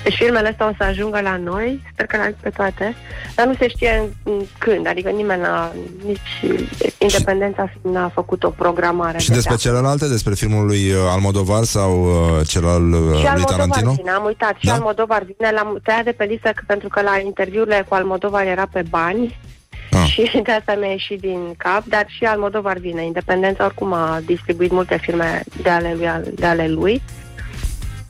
[0.03, 2.95] Deci filmele astea o să ajungă la noi, sper că le pe toate,
[3.35, 5.71] dar nu se știe în, în când, adică nimeni n-a,
[6.05, 6.51] nici
[6.97, 9.17] Independența n-a făcut o programare.
[9.17, 9.67] Și de despre data.
[9.67, 13.91] celelalte, despre filmul lui uh, Almodovar sau uh, cel al uh, Și lui Almodovar Tarantino?
[13.91, 14.55] vine, am uitat.
[14.57, 14.73] Și Da?
[14.73, 18.67] Almodovar vine, l-am tăiat de pe listă că- pentru că la interviurile cu Almodovar era
[18.71, 19.39] pe bani
[19.95, 20.07] Ah.
[20.07, 23.05] și de asta mi-a ieșit din cap, dar și Almodovar vine.
[23.05, 26.33] Independența oricum a distribuit multe filme de ale lui.
[26.35, 27.01] De ale lui.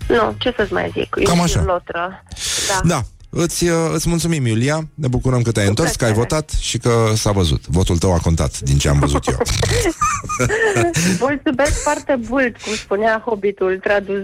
[0.08, 1.10] Nu, ce să-ți mai zic?
[1.10, 1.64] Cam E așa.
[1.64, 2.24] Lotră.
[2.68, 2.80] Da.
[2.88, 3.02] Da.
[3.36, 4.88] Îți, uh, îți mulțumim, Iulia.
[4.94, 6.36] Ne bucurăm că te-ai Cu întors, că ai plăcere.
[6.36, 7.68] votat și că s-a văzut.
[7.68, 9.38] Votul tău a contat, din ce am văzut eu.
[11.20, 14.22] Mulțumesc foarte mult, cum spunea Hobbitul tradus,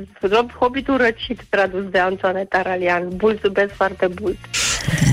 [0.60, 3.08] Hobbitul răcit tradus de Antoane Taralian.
[3.22, 4.38] Mulțumesc foarte mult.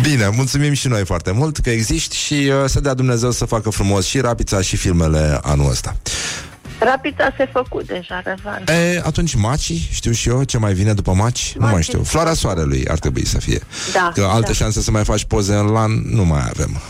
[0.02, 3.70] Bine, mulțumim și noi foarte mult că existi și uh, să dea Dumnezeu să facă
[3.70, 5.96] frumos și Rapița și filmele anul ăsta.
[6.78, 8.64] Rapid se făcut deja, Răzvan.
[8.68, 11.82] E, atunci Maci, știu și eu ce mai vine după Maci, nu mai Maci.
[11.82, 12.02] știu.
[12.02, 13.60] Floarea soarelui ar trebui să fie.
[13.92, 14.52] Da, Că alte da.
[14.52, 16.80] șanse să mai faci poze în lan nu mai avem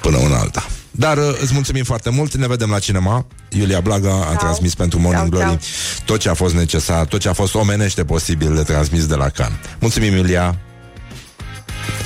[0.00, 0.66] până una alta.
[0.90, 3.26] Dar uh, îți mulțumim foarte mult, ne vedem la cinema.
[3.48, 4.34] Iulia Blaga a Ciao.
[4.36, 5.58] transmis pentru Morning Ciao, Glory
[6.04, 9.28] tot ce a fost necesar, tot ce a fost omenește posibil de transmis de la
[9.28, 9.60] Can.
[9.78, 10.58] Mulțumim, Iulia.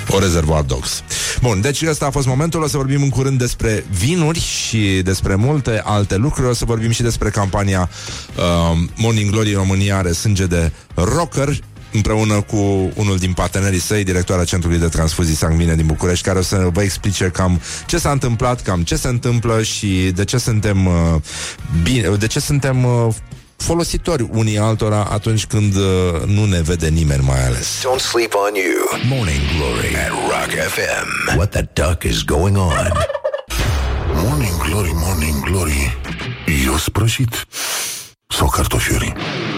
[0.08, 1.02] O Reservoir Dogs.
[1.40, 2.62] Bun, deci ăsta a fost momentul.
[2.62, 6.48] O să vorbim în curând despre vinuri și despre multe alte lucruri.
[6.48, 7.88] O să vorbim și despre campania
[8.36, 11.58] uh, Morning Glory România are sânge de rocker
[11.92, 12.56] împreună cu
[12.94, 16.82] unul din partenerii săi, directoarea Centrului de Transfuzii Sanguine din București, care o să vă
[16.82, 20.92] explice cam ce s-a întâmplat, cam ce se întâmplă și de ce suntem uh,
[21.82, 23.14] bine, de ce suntem uh,
[23.62, 27.82] folositori unii altora atunci când uh, nu ne vede nimeni mai ales.
[27.84, 29.00] Don't sleep on you.
[29.16, 31.36] Morning Glory at Rock FM.
[31.36, 32.92] What the duck is going on?
[34.14, 35.96] Morning Glory, Morning Glory
[36.66, 37.46] Eu sprășit
[38.28, 39.51] Sau cartofiuri Hă,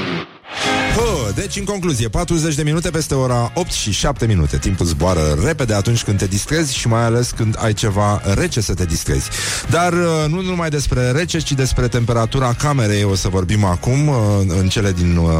[1.34, 4.58] deci, în concluzie, 40 de minute peste ora 8 și 7 minute.
[4.58, 8.74] Timpul zboară repede atunci când te distrezi și mai ales când ai ceva rece să
[8.74, 9.28] te distrezi.
[9.70, 14.08] Dar uh, nu numai despre rece, ci despre temperatura camerei o să vorbim acum.
[14.08, 14.16] uh,
[14.60, 15.30] În cele, din, uh,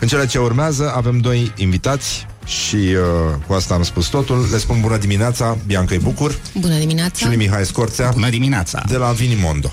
[0.00, 4.48] în cele ce urmează avem doi invitați și uh, cu asta am spus totul.
[4.50, 7.26] Le spun bună dimineața, Bianca Bucur Bună și dimineața!
[7.26, 8.82] lui Mihai Scorțea Bună dimineața!
[8.88, 9.72] de la Vinimondo.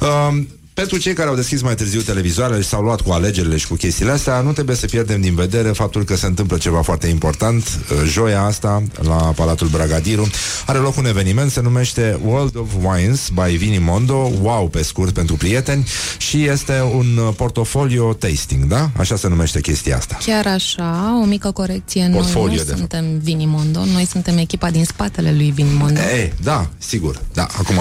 [0.00, 0.38] Uh,
[0.74, 3.74] pentru cei care au deschis mai târziu televizoarele și s-au luat cu alegerile și cu
[3.74, 7.62] chestiile astea, nu trebuie să pierdem din vedere faptul că se întâmplă ceva foarte important.
[7.90, 10.30] Uh, Joia asta, la Palatul Bragadiru,
[10.66, 15.36] are loc un eveniment, se numește World of Wines by Vinimondo, wow pe scurt pentru
[15.36, 15.86] prieteni,
[16.18, 18.90] și este un uh, portfolio tasting, da?
[18.96, 20.16] Așa se numește chestia asta.
[20.24, 22.78] Chiar așa, o mică corecție, Portfolio, noi de nu fapt.
[22.78, 27.20] suntem Vinimondo, noi suntem echipa din spatele lui Vinimondo, Ei, da, sigur.
[27.32, 27.76] Da, acum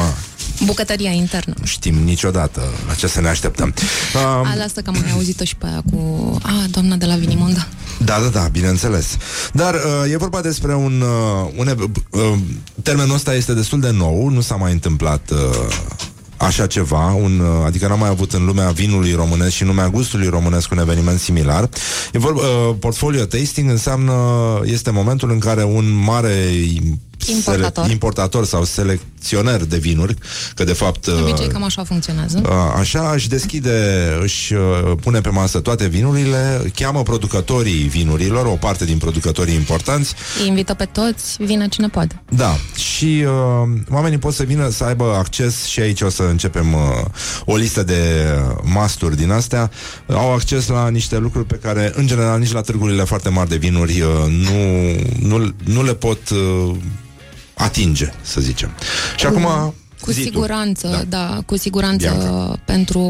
[0.65, 1.53] bucătăria internă.
[1.59, 3.73] nu știm niciodată la ce să ne așteptăm.
[4.15, 6.37] Uh, A, lasă că am mai auzit-o și pe aia cu...
[6.41, 7.59] A, doamna de la Vinimondo.
[7.99, 9.17] Da, da, da, bineînțeles.
[9.53, 11.01] Dar uh, e vorba despre un...
[11.01, 12.37] Uh, un ev- uh,
[12.83, 15.29] termenul ăsta este destul de nou, nu s-a mai întâmplat...
[15.31, 15.37] Uh,
[16.37, 19.89] Așa ceva, un, uh, adică n-am mai avut în lumea vinului românesc și în lumea
[19.89, 21.69] gustului românesc un eveniment similar.
[22.13, 24.13] E vorba, uh, portfolio tasting înseamnă,
[24.63, 26.35] este momentul în care un mare
[27.31, 27.89] Importator.
[27.89, 30.15] importator sau selecționer de vinuri,
[30.55, 31.05] că de fapt...
[31.05, 32.41] De uh, obicei cam așa funcționează.
[32.45, 32.49] Uh,
[32.79, 34.59] Așa își deschide, își uh,
[35.01, 40.73] pune pe masă toate vinurile, cheamă producătorii vinurilor, o parte din producătorii importanți, Îi invită
[40.73, 42.21] pe toți, vine cine poate.
[42.29, 46.73] da, și uh, oamenii pot să vină să aibă acces și aici o să începem
[46.73, 46.79] uh,
[47.45, 47.93] o listă de
[48.49, 49.71] uh, masturi din astea,
[50.07, 53.55] au acces la niște lucruri pe care, în general, nici la târgurile foarte mari de
[53.55, 56.75] vinuri uh, nu, nu, nu le pot uh,
[57.53, 58.69] atinge, să zicem.
[59.17, 59.73] Și acum...
[60.01, 60.23] Cu zi tu.
[60.25, 61.17] siguranță, da.
[61.17, 62.59] da, cu siguranță Bianca.
[62.65, 63.01] pentru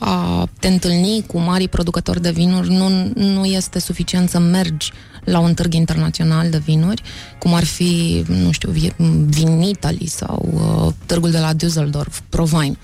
[0.00, 4.92] a te întâlni cu mari producători de vinuri nu, nu este suficient să mergi
[5.24, 7.02] la un târg internațional de vinuri,
[7.38, 8.94] cum ar fi, nu știu, Vi-
[9.26, 10.48] Vin Italy sau
[10.86, 12.76] uh, târgul de la Düsseldorf, Provine.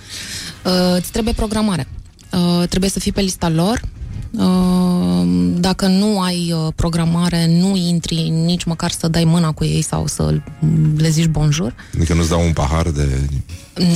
[0.65, 1.87] Uh, îți trebuie programare.
[2.33, 4.04] Uh, trebuie să fii pe lista lor, Uh,
[5.55, 10.07] dacă nu ai uh, programare, nu intri nici măcar să dai mâna cu ei sau
[10.07, 10.41] să
[10.97, 11.75] le zici bonjour.
[11.97, 13.29] Adică nu-ți dau un pahar de...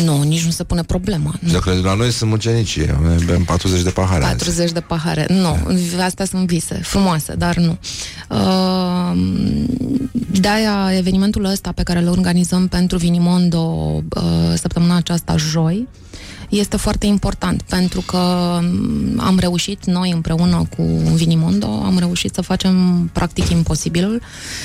[0.05, 1.35] Nu, nici nu se pune problema.
[1.41, 1.53] Nu.
[1.53, 2.91] Dacă la noi sunt mucenicii,
[3.23, 4.25] avem 40 de pahare.
[4.25, 4.37] azi.
[4.37, 5.27] 40 de pahare.
[5.29, 5.57] Nu,
[6.01, 7.79] astea sunt vise, frumoase, dar nu.
[8.29, 9.19] Uh,
[10.41, 13.59] de-aia evenimentul ăsta pe care îl organizăm pentru Vinimondo
[14.17, 14.23] uh,
[14.55, 15.89] săptămâna aceasta, joi,
[16.49, 18.19] este foarte important pentru că
[18.63, 20.83] mm, am reușit noi împreună cu
[21.15, 24.23] Vinimondo, am reușit să facem practic imposibilul,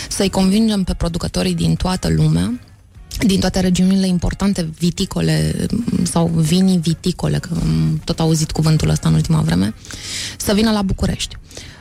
[0.10, 2.60] să-i convingem pe producătorii din toată lumea
[3.20, 9.08] din toate regiunile importante viticole m, sau vinii viticole, că am tot auzit cuvântul ăsta
[9.08, 9.74] în ultima vreme,
[10.38, 11.36] să vină la București.
[11.36, 11.73] Uh,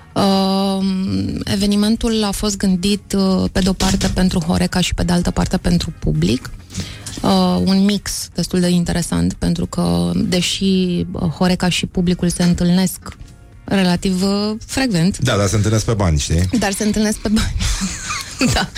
[1.44, 5.56] evenimentul a fost gândit uh, pe de-o parte pentru Horeca și pe de altă parte
[5.56, 6.50] pentru public.
[7.22, 10.64] Uh, un mix destul de interesant pentru că deși
[11.12, 13.16] uh, Horeca și publicul se întâlnesc
[13.64, 16.48] relativ uh, frecvent, Da, dar se întâlnesc pe bani, știi?
[16.58, 17.54] dar se întâlnesc pe bani.
[18.54, 18.68] da,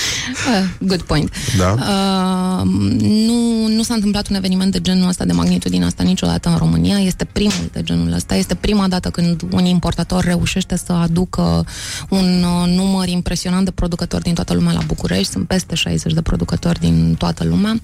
[0.51, 1.30] uh, good point.
[1.59, 1.70] Da.
[1.78, 2.70] Uh,
[3.01, 6.99] nu, nu s-a întâmplat un eveniment de genul ăsta, de magnitudine asta niciodată în România.
[6.99, 8.35] Este primul de genul ăsta.
[8.35, 11.66] Este prima dată când un importator reușește să aducă
[12.09, 15.32] un uh, număr impresionant de producători din toată lumea la București.
[15.32, 17.80] Sunt peste 60 de producători din toată lumea.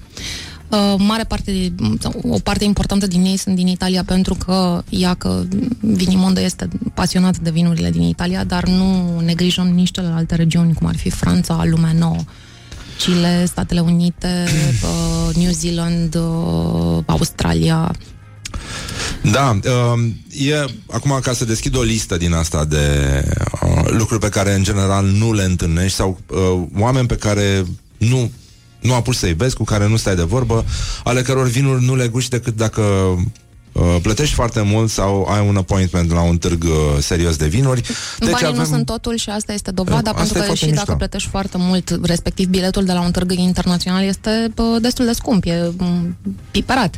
[0.71, 5.13] Uh, mare parte, sau o parte importantă din ei sunt din Italia pentru că, ia
[5.13, 5.43] că
[5.79, 10.95] Vinimondo este pasionat de vinurile din Italia, dar nu neglijăm nici celelalte regiuni, cum ar
[10.95, 12.19] fi Franța, Lumea Nouă,
[12.97, 14.45] Chile, Statele Unite,
[14.83, 17.95] uh, New Zealand, uh, Australia.
[19.31, 20.03] Da, uh,
[20.47, 23.25] e acum ca să deschid o listă din asta de
[23.63, 27.65] uh, lucruri pe care în general nu le întâlnești sau uh, oameni pe care
[27.97, 28.31] nu
[28.81, 30.65] nu apuci să-i vezi, cu care nu stai de vorbă,
[31.03, 33.15] ale căror vinuri nu le guști decât dacă
[33.71, 36.69] uh, plătești foarte mult sau ai un appointment la un târg uh,
[36.99, 37.81] serios de vinuri.
[38.19, 40.69] Deci Banii nu sunt totul și asta este dovada, Asta pentru e că foarte și
[40.69, 40.83] mișto.
[40.85, 45.11] dacă plătești foarte mult, respectiv biletul de la un târg internațional este bă, destul de
[45.11, 46.17] scump, e m,
[46.51, 46.97] piperat.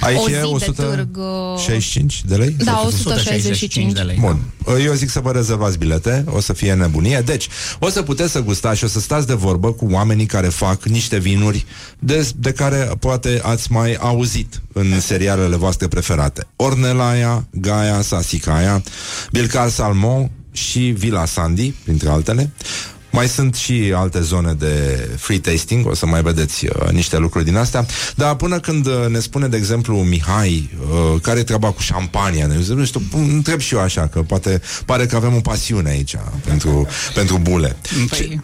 [0.00, 2.32] Aici o zi e de 165 târg...
[2.32, 2.56] uh, de lei?
[2.64, 4.16] Da, Sau- 165 de lei.
[4.20, 4.40] Bun,
[4.84, 7.22] eu zic să vă rezervați bilete, o să fie nebunie.
[7.24, 7.48] Deci,
[7.78, 10.84] o să puteți să gustați și o să stați de vorbă cu oamenii care fac
[10.84, 11.64] niște vinuri
[11.98, 16.46] de, de care poate ați mai auzit în serialele voastre preferate.
[16.56, 18.82] Ornelaia, Gaia, Sasicaia,
[19.32, 22.50] Bilcar Salmon și Villa Sandy, printre altele.
[23.10, 27.44] Mai sunt și alte zone de free tasting, o să mai vedeți uh, niște lucruri
[27.44, 27.86] din astea.
[28.14, 32.46] Dar până când uh, ne spune, de exemplu, Mihai, uh, care e treaba cu șampania,
[32.46, 36.16] ne nu știu, întreb și eu așa, că poate pare că avem o pasiune aici
[36.44, 37.76] pentru, pentru bule.
[38.08, 38.40] Păi,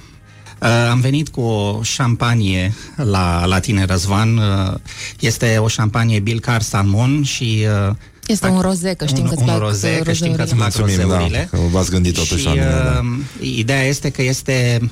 [0.62, 4.36] uh, am venit cu o șampanie la, la tine, Răzvan.
[4.36, 4.74] Uh,
[5.20, 7.66] este o șampanie Bilcar Salmon și...
[7.88, 7.94] Uh,
[8.26, 10.74] Este un roze, că știm un, că-ți un plac roze, că știm că îți plac
[10.76, 11.48] Mulțumim, rozeurile.
[11.50, 13.00] da, că v-ați gândit totuși și, la mine, da.
[13.40, 14.90] uh, Ideea este că este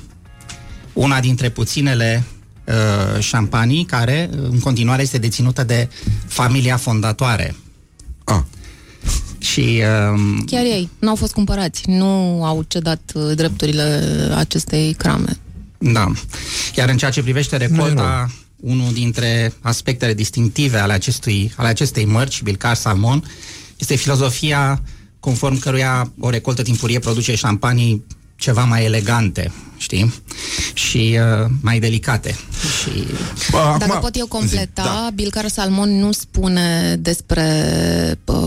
[0.93, 2.23] una dintre puținele
[2.65, 5.89] uh, șampanii care uh, în continuare este deținută de
[6.27, 7.55] familia fondatoare.
[8.23, 8.39] Ah.
[9.37, 9.81] Și
[10.13, 14.01] uh, Chiar ei nu au fost cumpărați, nu au cedat uh, drepturile
[14.35, 15.37] acestei crame.
[15.77, 16.11] Da.
[16.75, 22.41] Iar în ceea ce privește recolta, unul dintre aspectele distinctive ale, acestui, ale acestei mărci,
[22.41, 23.23] Bilcar Salmon,
[23.77, 24.81] este filozofia
[25.19, 28.05] conform căruia o recoltă timpurie produce șampanii
[28.35, 30.13] ceva mai elegante, știi?
[30.73, 32.35] Și uh, mai delicate.
[32.81, 33.07] Și...
[33.51, 35.09] Bă, Dacă pot eu completa, zi, da.
[35.13, 37.43] Bilcar Salmon nu spune despre
[38.25, 38.46] uh,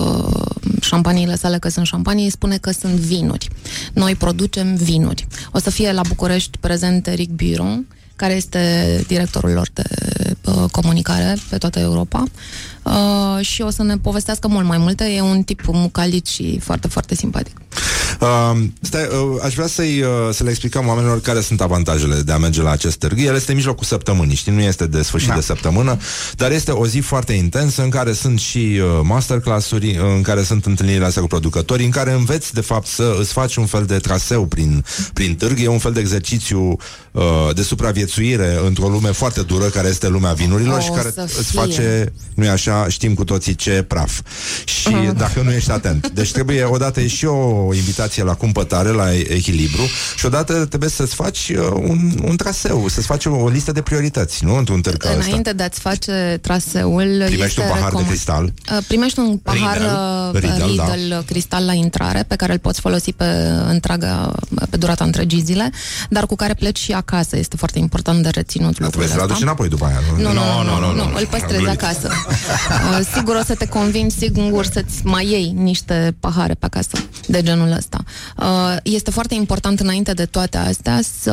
[0.91, 3.49] șampaniile sale că sunt șampanii, spune că sunt vinuri.
[3.93, 5.27] Noi producem vinuri.
[5.53, 7.87] O să fie la București prezent Eric Biron,
[8.17, 8.61] care este
[9.07, 10.37] directorul lor de uh,
[10.71, 12.25] comunicare pe toată Europa
[12.83, 15.05] uh, și o să ne povestească mult mai multe.
[15.05, 17.57] E un tip mucalit și foarte, foarte simpatic.
[18.21, 22.33] Uh, stai, uh, aș vrea să-i, uh, să le explicăm oamenilor care sunt avantajele de
[22.33, 23.19] a merge la acest târg.
[23.19, 25.35] El este în mijlocul săptămânii, știi, nu este de sfârșit Da.
[25.35, 25.99] de săptămână,
[26.37, 30.43] dar este o zi foarte intensă în care sunt și uh, masterclass-uri, uh, în care
[30.43, 33.85] sunt întâlnirile astea cu producătorii, în care înveți, de fapt, să îți faci un fel
[33.85, 35.61] de traseu prin, prin târg.
[35.61, 36.77] E un fel de exercițiu
[37.13, 37.23] uh,
[37.55, 41.51] de supraviețuire într-o lume foarte dură, care este lumea vinurilor O și care să îți
[41.51, 41.61] fie.
[41.61, 44.21] face, nu e așa, știm cu toții ce praf.
[44.65, 46.09] Și dacă nu ești atent.
[46.11, 49.83] Deci trebuie, odată e și o invitație la cumpătare, la echilibru
[50.17, 53.81] și odată trebuie să-ți faci uh, un, un traseu, să-ți faci o, o listă de
[53.81, 54.57] priorități, nu?
[54.57, 55.25] Într-un târg ca ăsta.
[55.25, 57.23] Înainte de a-ți face traseul...
[57.27, 58.45] Primești este un pahar de recomand- cristal.
[58.45, 60.31] Uh, Primești un pahar Riedel.
[60.33, 60.95] Riedel, Riedel, da.
[60.95, 63.25] Riedel cristal la intrare, pe care îl poți folosi pe
[63.69, 64.35] întreaga,
[64.71, 65.71] pe durata întregii zile,
[66.11, 67.37] dar cu care pleci și acasă.
[67.37, 69.33] Este foarte important de reținut Dar trebuie lucrul să-l ăsta.
[69.33, 69.99] aduci înapoi după aia.
[70.17, 71.83] Nu, nu, nu, nu, nu, îl Am păstrezi glumit.
[71.83, 72.09] acasă.
[72.71, 77.43] Uh, sigur o să te convingi, sigur să-ți mai iei niște pahare pe acasă de
[77.43, 77.99] genul ăsta.
[78.37, 81.33] Uh, este foarte important înainte de toate astea să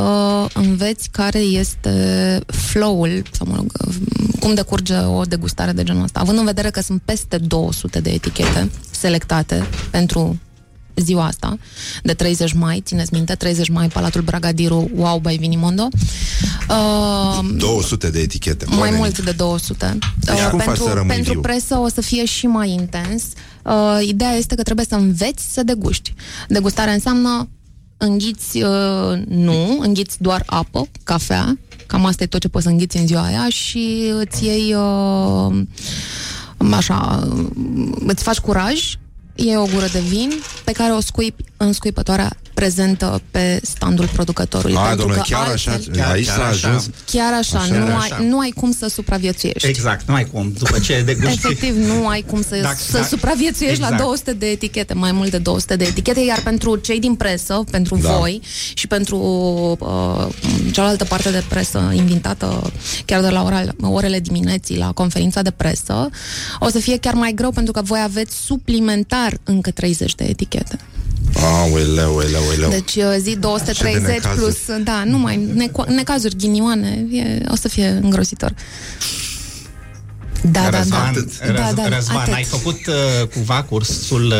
[0.54, 3.94] înveți care este flow-ul, sau mă rog, uh,
[4.40, 6.20] cum decurge o degustare de genul ăsta.
[6.20, 10.38] Având în vedere că sunt peste 200 de etichete selectate pentru
[11.02, 11.58] ziua asta,
[12.04, 15.88] de 30 mai, țineți minte, 30 mai, Palatul Bragadiru, Wow by Vinimondo.
[16.70, 18.66] Uh, 200 de etichete.
[18.70, 18.98] mai Oameni.
[18.98, 19.98] mult de 200.
[20.20, 21.42] Deci Uh, cum faci pentru, să rămâi pentru viu?
[21.42, 23.24] presă o să fie și mai intens.
[23.64, 26.14] Uh, ideea este că trebuie să înveți să deguști.
[26.48, 27.50] Degustarea înseamnă
[27.98, 32.98] înghiți, uh, nu, înghiți doar apă, cafea, cam asta e tot ce poți să înghiți
[32.98, 35.62] în ziua aia și îți iei uh,
[36.72, 37.46] așa, uh,
[38.08, 38.82] îți faci curaj,
[39.38, 40.32] iei o gură de vin
[40.64, 44.76] pe care o scuipi în scuipătoarea prezentă pe standul producătorului.
[44.76, 46.68] A, pentru domnule, că chiar așa, altfel- aici chiar s-a așa.
[46.68, 46.90] ajuns.
[47.12, 48.16] Chiar așa, Așa, nu, așa.
[48.16, 49.68] ai, nu ai cum să supraviețuiești.
[49.68, 50.54] Exact, nu ai cum.
[50.58, 51.48] După ce degusti...
[51.48, 54.04] Efectiv, nu ai cum să, Dacă- să dacă- supraviețuiești la exact.
[54.04, 57.98] 200 de etichete, mai mult de 200 de etichete, iar pentru cei din presă, pentru
[58.02, 58.18] Da.
[58.18, 58.42] voi
[58.74, 59.18] și pentru
[59.80, 60.28] uh,
[60.72, 62.72] cealaltă parte de presă invitată
[63.06, 66.10] chiar de la ora, orele dimineții la conferința de presă,
[66.60, 70.80] o să fie chiar mai greu pentru că voi aveți suplimentar încă 30 de etichete.
[71.36, 72.70] Aoleu, aoleu, aoleu.
[72.70, 74.36] Deci uh, zi Ce de 230 necazuri.
[74.42, 78.54] plus, da, nu mai neco- necazuri, ghinioane, e, o să fie îngrozitor.
[80.42, 80.78] Da, da, da.
[80.78, 82.34] Răzvan, da, Răz, da, Răzvan atât.
[82.34, 84.34] ai făcut uh, cumva cursul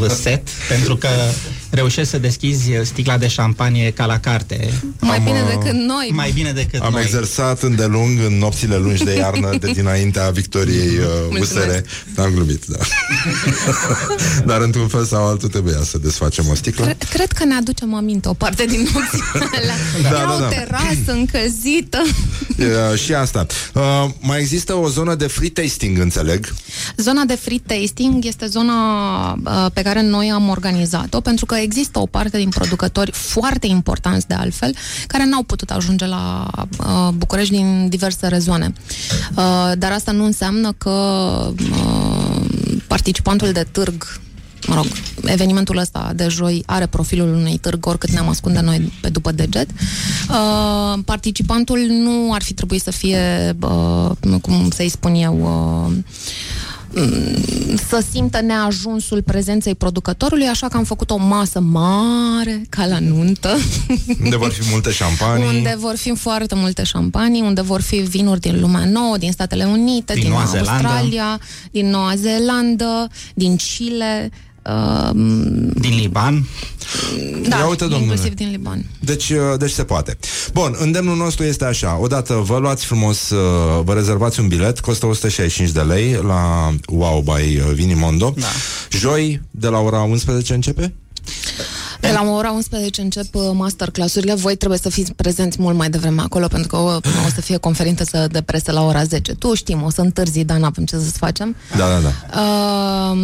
[0.00, 1.08] uh, set pentru că
[1.74, 4.72] reușești să deschizi sticla de șampanie ca la carte.
[5.00, 6.10] Mai Am, bine uh, decât noi.
[6.12, 7.02] Mai bine decât Am noi.
[7.02, 11.56] exersat îndelung în nopțile lungi de iarnă de dinaintea victoriei uh, USR.
[11.56, 11.84] Mulțumesc.
[12.16, 12.78] Am glumit, da.
[14.50, 16.84] Dar într-un fel sau altul trebuia să desfacem o sticlă.
[16.84, 19.76] Cred, cred că ne aducem aminte o parte din nopțile alea.
[20.02, 20.48] Da, Era da, o da.
[20.48, 22.02] terasă încălzită.
[22.58, 23.46] Uh, și asta.
[23.74, 23.82] Uh,
[24.20, 26.54] mai există o zonă de free tasting, înțeleg.
[26.96, 28.74] Zona de free tasting este zona
[29.32, 34.28] uh, pe care noi am organizat-o pentru că există o parte din producători foarte importanți
[34.28, 34.74] de altfel
[35.06, 38.72] care n-au putut ajunge la uh, București din diverse rezoane.
[39.36, 40.90] Uh, dar asta nu înseamnă că
[41.70, 42.40] uh,
[42.86, 44.22] participantul de târg
[44.66, 44.86] mă rog,
[45.24, 49.70] evenimentul ăsta de joi are profilul unui târg, oricât ne-am ascunde noi pe după deget.
[50.28, 56.04] Uh, participantul nu ar fi trebuit să fie, uh, cum să-i spun eu, uh, mm,
[57.88, 63.56] să simtă neajunsul prezenței producătorului, așa că am făcut o masă mare, ca la nuntă,
[64.24, 65.46] Unde vor fi multe șampanii.
[65.46, 69.64] unde vor fi foarte multe șampanii, unde vor fi vinuri din lumea nouă, din Statele
[69.64, 70.86] Unite, Din din, Noua Zeelandă.
[70.88, 71.40] Australia,
[71.70, 74.30] din Noua Zeelandă, din Chile,
[74.66, 75.10] uh,
[75.74, 76.48] Din Liban.
[77.48, 78.02] da, Ia uite, domnule.
[78.02, 78.84] inclusiv din Liban.
[79.00, 80.16] Deci, uh, deci se poate.
[80.52, 81.98] Bun, îndemnul nostru este așa.
[82.00, 87.20] Odată vă luați frumos, uh, vă rezervați un bilet, costă 165 de lei la Wow
[87.20, 88.34] by uh, Vinimondo.
[88.36, 88.46] Da.
[88.98, 90.94] Joi, de la ora 11 începe?
[92.06, 94.34] De la ora 11 încep uh, masterclass-urile.
[94.34, 96.94] Voi trebuie să fiți prezenți mult mai devreme acolo, pentru că o,
[97.26, 99.32] o să fie conferință de presă la ora 10.
[99.34, 101.56] Tu știm, o să întârzi, dar n-avem ce să-ți facem.
[101.76, 102.40] Da, da, da.
[102.40, 103.18] Uh,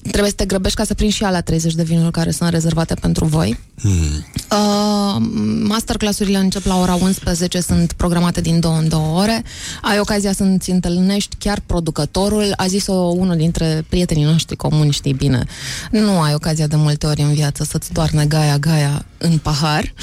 [0.00, 2.94] trebuie să te grăbești ca să prinzi și alea 30 de vinuri care sunt rezervate
[2.94, 3.58] pentru voi.
[3.84, 5.22] Uh,
[5.62, 9.42] masterclass-urile încep la ora 11, sunt programate din două în două ore.
[9.82, 12.52] Ai ocazia să-ți întâlnești chiar producătorul.
[12.56, 15.44] A zis-o unul dintre prietenii noștri comuni, știi bine.
[15.90, 19.94] Nu ai ocazia de multe ori în viață să-ți toarne gaia gaia în pahar.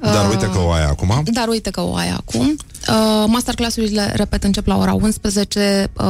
[0.00, 1.22] Dar Uh, uite că o ai acum.
[1.32, 2.56] dar uite că o ai acum.
[2.88, 5.90] Uh, masterclass-urile, repet, încep la ora 11.
[5.96, 6.04] Uh,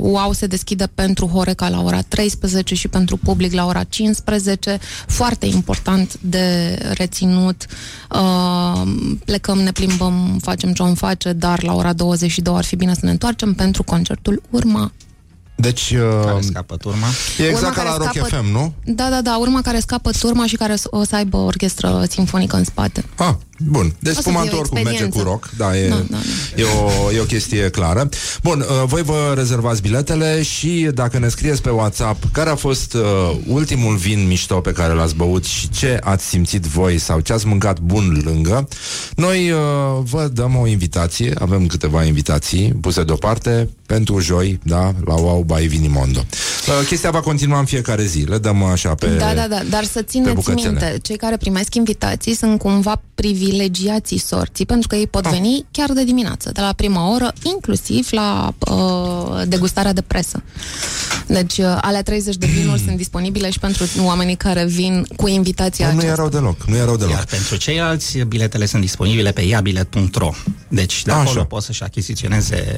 [0.00, 4.78] UAU se deschide pentru Horeca la ora 13 și pentru public la ora 15.
[5.06, 7.66] Foarte important de reținut.
[8.10, 8.82] Uh,
[9.24, 13.00] plecăm, ne plimbăm, facem ce om face, dar la ora 22 ar fi bine să
[13.02, 14.92] ne întoarcem pentru concertul Urma.
[15.62, 17.06] Deci, Care uh, scapă turma.
[17.38, 18.72] e exact Urma ca la care Rock scapă- FM, nu?
[18.84, 22.64] Da, da, da, urma care scapă turma și care o să aibă orchestră sinfonică în
[22.64, 23.04] spate.
[23.16, 23.34] Ah,
[23.68, 23.94] bun.
[23.98, 25.30] Deci O să spumantul fie o oricum merge cu experiență.
[25.30, 25.50] rock.
[25.56, 26.16] Da, e, Da, da,
[26.56, 28.08] E, o, e o chestie clară.
[28.42, 32.94] Bun, uh, voi vă rezervați biletele și dacă ne scrieți pe WhatsApp care a fost
[32.94, 33.00] uh,
[33.46, 37.46] ultimul vin mișto pe care l-ați băut și ce ați simțit voi sau ce ați
[37.46, 38.68] mâncat bun lângă,
[39.16, 39.58] noi uh,
[40.02, 45.66] vă dăm o invitație, avem câteva invitații puse deoparte pentru joi, da, la Wow by
[45.66, 46.20] Vinimondo.
[46.20, 49.06] Uh, chestia va continua în fiecare zi, le dăm așa pe...
[49.06, 50.68] Da, da, da, dar să țineți bucățele.
[50.68, 53.02] minte, cei care primesc invitații sunt cumva
[53.56, 55.32] privilegiații sorții, pentru că ei pot Ah.
[55.32, 60.42] veni chiar de dimineață, de la prima oră, inclusiv la uh, degustarea de presă.
[61.26, 65.86] Deci, uh, alea 30 de vinuri sunt disponibile și pentru oamenii care vin cu invitația
[65.86, 66.20] Nu, nu aceasta.
[66.20, 67.12] e rău deloc, nu e rău deloc.
[67.14, 70.30] Iar pentru ceilalți, biletele sunt disponibile pe iabilet.ro.
[70.68, 71.20] Deci de Așa.
[71.20, 72.76] acolo pot să-și achiziționeze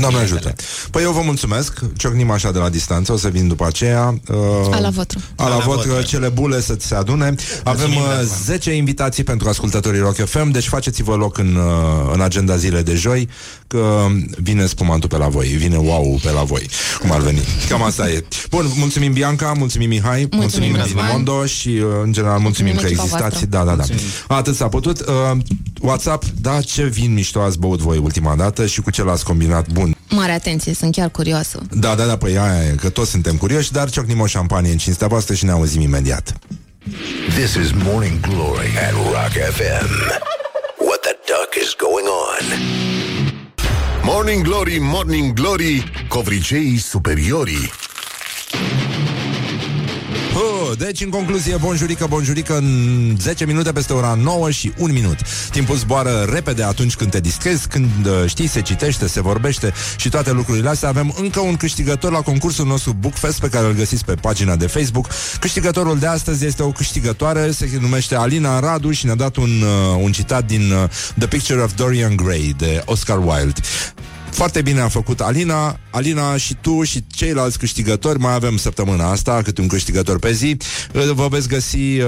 [0.00, 0.48] Doamne biletele.
[0.48, 0.62] ajută.
[0.90, 4.18] Păi eu vă mulțumesc, ciocnim așa de la distanță, o să vin după aceea.
[4.28, 4.36] Uh,
[4.74, 5.18] A la votră.
[5.36, 6.02] A la A la votră, votră.
[6.06, 7.34] cele bule să ți se adune.
[7.64, 8.38] Avem uh, Răzvan.
[8.44, 12.94] 10 invitații pentru ascultătorii Rock FM, deci faceți-vă loc în, uh, în agenda zilei de
[12.94, 13.28] joi,
[13.66, 14.06] că
[14.42, 16.68] vine spumantul pe la voi, vine wow pe la voi,
[17.00, 17.40] cum ar veni.
[17.68, 18.24] Cam asta e.
[18.50, 21.08] Bun, mulțumim Bianca, mulțumim Mihai, mulțumim, Răzvan.
[21.12, 23.46] Mondo și uh, în general mulțumim, Mulțumim că echipa existați.
[23.46, 23.46] voastră.
[23.46, 23.94] Da, da,
[24.28, 24.34] da.
[24.36, 25.00] Atât s-a putut.
[25.00, 25.36] Uh,
[25.80, 29.68] WhatsApp, da, ce vin mișto ați băut voi ultima dată și cu ce l-ați combinat
[29.72, 29.85] bun.
[30.08, 31.60] Mare atenție, sunt chiar curioasă.
[31.70, 34.78] Da, da, da, păi aia e, că toți suntem curioși, dar ciocnim o șampanie în
[34.78, 36.32] cinstea voastră și ne auzim imediat.
[37.28, 39.90] This is Morning Glory at Rock FM.
[40.78, 42.44] What the duck is going on?
[44.02, 47.70] Morning Glory, Morning Glory, covriceii superiorii.
[50.68, 55.16] Oh, deci, în concluzie, bonjurică, bonjurică, în 10 minute peste ora 9 și 1 minut.
[55.50, 60.08] Timpul zboară repede atunci când te distrezi, când, uh, știi, se citește, se vorbește și
[60.08, 60.88] toate lucrurile astea.
[60.88, 64.66] Avem încă un câștigător la concursul nostru Bookfest pe care îl găsiți pe pagina de
[64.66, 65.08] Facebook.
[65.40, 70.00] Câștigătorul de astăzi este o câștigătoare, se numește Alina Radu și ne-a dat un, uh,
[70.02, 70.88] un citat din uh,
[71.18, 73.60] The Picture of Dorian Gray de Oscar Wilde.
[74.36, 75.78] Foarte bine a făcut Alina.
[75.90, 80.56] Alina și tu și ceilalți câștigători, mai avem săptămâna asta, câte un câștigător pe zi.
[80.92, 82.04] Uh, Vă veți găsi uh,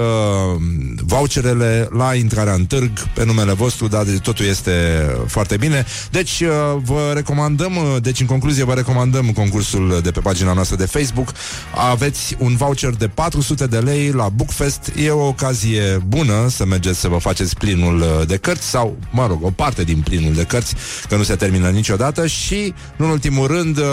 [0.97, 4.73] voucherele la intrarea în târg pe numele vostru, dar de- totul este
[5.27, 5.85] foarte bine.
[6.11, 6.49] Deci uh,
[6.83, 11.33] vă recomandăm, uh, deci în concluzie vă recomandăm concursul de pe pagina noastră de Facebook.
[11.75, 14.93] Aveți un voucher de 400 de lei la Bookfest.
[14.97, 19.27] E o ocazie bună să mergeți să vă faceți plinul uh, de cărți sau, mă
[19.27, 20.75] rog, o parte din plinul de cărți,
[21.09, 23.85] că nu se termină niciodată și, nu în ultimul rând, uh,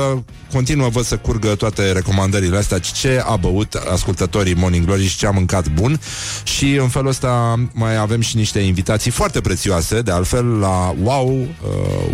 [0.51, 5.27] continuă văd să curgă toate recomandările astea, ce a băut ascultătorii Morning Glory și ce
[5.27, 5.99] a mâncat bun?
[6.43, 11.39] Și în felul ăsta mai avem și niște invitații foarte prețioase, de altfel la WOW,
[11.39, 11.47] uh,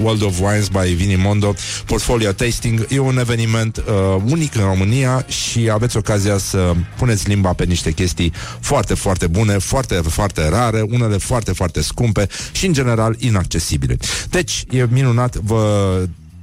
[0.02, 1.54] World of Wines by Vini Mondo,
[1.86, 3.84] Portfolio Tasting, e un eveniment uh,
[4.26, 9.58] unic în România și aveți ocazia să puneți limba pe niște chestii foarte, foarte bune,
[9.58, 13.98] foarte, foarte rare, unele foarte, foarte scumpe și în general inaccesibile.
[14.30, 16.01] Deci, e minunat, vă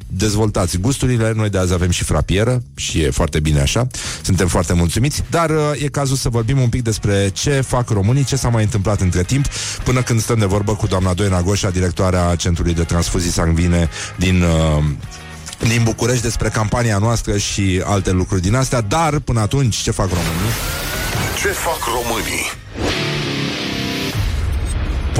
[0.08, 1.32] dezvoltați gusturile.
[1.34, 3.86] Noi de azi avem și frapieră și e foarte bine așa.
[4.22, 8.24] Suntem foarte mulțumiți, dar uh, e cazul să vorbim un pic despre ce fac românii,
[8.24, 9.46] ce s-a mai întâmplat între timp,
[9.84, 14.42] până când stăm de vorbă cu doamna Doina Goșa, directoarea Centrului de Transfuzii Sanguine din
[14.42, 14.84] uh,
[15.58, 20.08] din București despre campania noastră și alte lucruri din astea, dar până atunci ce fac
[20.08, 20.52] românii?
[21.40, 23.07] Ce fac românii?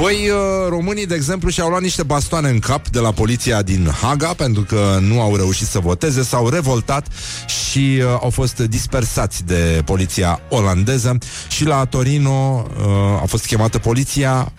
[0.01, 3.89] Păi, uh, românii, de exemplu, și-au luat niște bastoane în cap de la poliția din
[4.01, 7.07] Haga pentru că nu au reușit să voteze, s-au revoltat
[7.47, 11.17] și uh, au fost dispersați de poliția olandeză
[11.49, 14.51] și la Torino uh, a fost chemată poliția.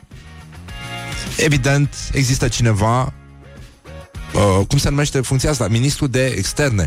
[1.37, 3.13] Evident, există cineva
[4.35, 5.69] uh, cum se numește funcția asta?
[5.69, 6.87] Ministru de externe.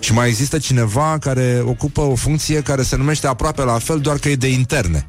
[0.00, 4.18] Și mai există cineva care ocupă o funcție care se numește aproape la fel, doar
[4.18, 5.06] că e de interne.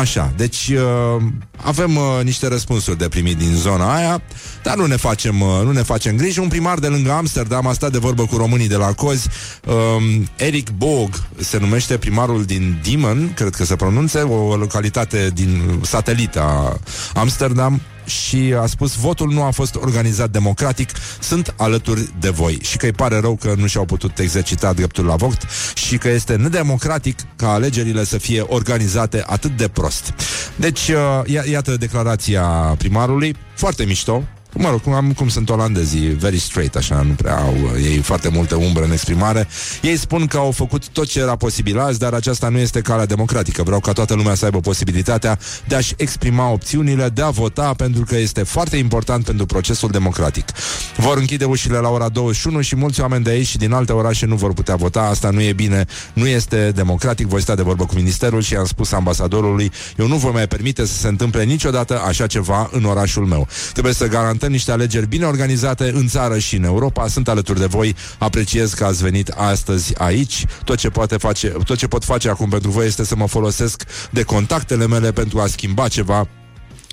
[0.00, 1.22] Așa, deci uh,
[1.56, 4.22] avem uh, niște răspunsuri de primit din zona aia,
[4.62, 6.38] dar nu ne facem, uh, nu ne facem griji.
[6.38, 9.28] Un primar de lângă Amsterdam a stat de vorbă cu românii de la Cozi.
[9.66, 15.80] Um, Eric Bog se numește primarul din Diemen, cred că se pronunțe, o localitate din
[15.82, 16.78] satelit a
[17.14, 22.58] Amsterdam și a spus votul nu a fost organizat democratic, sunt alături de voi.
[22.62, 25.38] Și că îi pare rău că nu și-au putut exercita dreptul la vot
[25.74, 30.14] și că este nedemocratic ca alegerile să fie organizate atât de prost.
[30.56, 32.42] Deci, uh, ia- iată declarația
[32.78, 34.22] primarului, foarte mișto,
[34.54, 37.98] Mă rog, cum, am, cum sunt olandezii, very straight, așa, nu prea au uh, ei
[37.98, 39.48] foarte multe umbră în exprimare.
[39.82, 43.06] Ei spun că au făcut tot ce era posibil azi, dar aceasta nu este calea
[43.06, 43.62] democratică.
[43.62, 45.38] Vreau ca toată lumea să aibă posibilitatea
[45.68, 50.48] de a-și exprima opțiunile, de a vota, pentru că este foarte important pentru procesul democratic.
[50.96, 54.26] Vor închide ușile la ora 21 și mulți oameni de aici și din alte orașe
[54.26, 55.00] nu vor putea vota.
[55.00, 57.26] Asta nu e bine, nu este democratic.
[57.26, 60.86] Voi sta de vorbă cu ministerul și am spus ambasadorului, eu nu voi mai permite
[60.86, 63.48] să se întâmple niciodată așa ceva în orașul meu.
[63.72, 67.08] Trebuie să garantăm niște alegeri bine organizate în țară și în Europa.
[67.08, 67.94] Sunt alături de voi.
[68.18, 70.44] Apreciez că ați venit astăzi aici.
[70.64, 73.82] Tot ce, poate face, tot ce pot face acum pentru voi este să mă folosesc
[74.10, 76.28] de contactele mele pentru a schimba ceva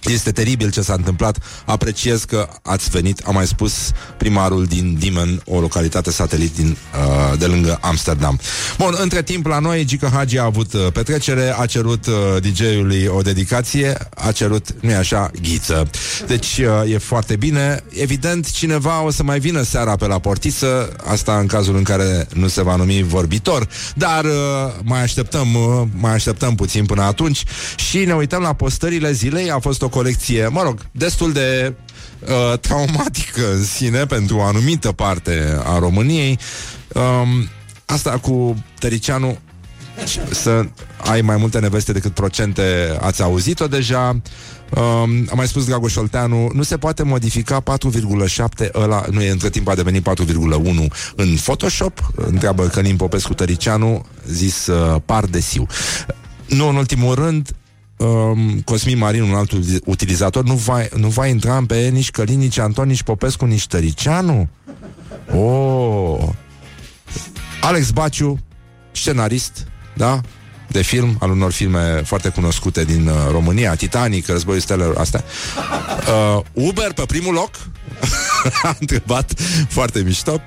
[0.03, 1.37] este teribil ce s-a întâmplat.
[1.65, 7.39] Apreciez că ați venit, am mai spus primarul din Diemen, o localitate satelit din, uh,
[7.39, 8.39] de lângă Amsterdam.
[8.77, 13.05] Bun, între timp la noi Gica Hagi a avut uh, petrecere, a cerut uh, DJ-ului
[13.05, 15.89] o dedicație, a cerut, nu așa, ghiță.
[16.27, 17.83] Deci uh, e foarte bine.
[17.89, 22.27] Evident, cineva o să mai vină seara pe la portiță, asta în cazul în care
[22.33, 24.31] nu se va numi vorbitor, dar uh,
[24.83, 27.43] mai așteptăm, uh, mai așteptăm puțin până atunci
[27.75, 29.51] și ne uităm la postările zilei.
[29.51, 31.73] A fost o colecție, mă rog, destul de
[32.19, 36.39] uh, traumatică în sine pentru o anumită parte a României.
[36.93, 37.47] Um,
[37.85, 39.37] asta cu Tăricianu
[40.31, 40.65] să
[40.97, 44.09] ai mai multe neveste decât procente, ați auzit-o deja.
[44.09, 47.63] Um, am mai spus Dragoș Olteanu, nu se poate modifica
[48.59, 50.15] 4,7 ăla, nu e între timp a devenit 4,1
[51.15, 55.67] în Photoshop, întreabă Călin Popescu Tăricianu, zis uh, par de siu.
[56.47, 57.49] Nu în ultimul rând,
[57.99, 62.11] um, Cosmin Marin, un alt uti- utilizator, nu va, nu va intra în pe nici
[62.11, 64.49] Călin, nici Anton, nici Popescu, nici Tăricianu?
[65.35, 66.29] Oh!
[67.61, 68.39] Alex Baciu,
[68.91, 70.21] scenarist, da?
[70.67, 75.23] De film, al unor filme foarte cunoscute din uh, România, Titanic, Războiul Stelelor, astea.
[76.35, 77.49] Uh, Uber pe primul loc?
[78.63, 79.33] A întrebat
[79.69, 80.41] foarte mișto.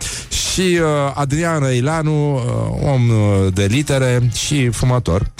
[0.52, 2.42] Și uh, Adrian Răileanu, uh,
[2.92, 5.30] om uh, de litere și fumător.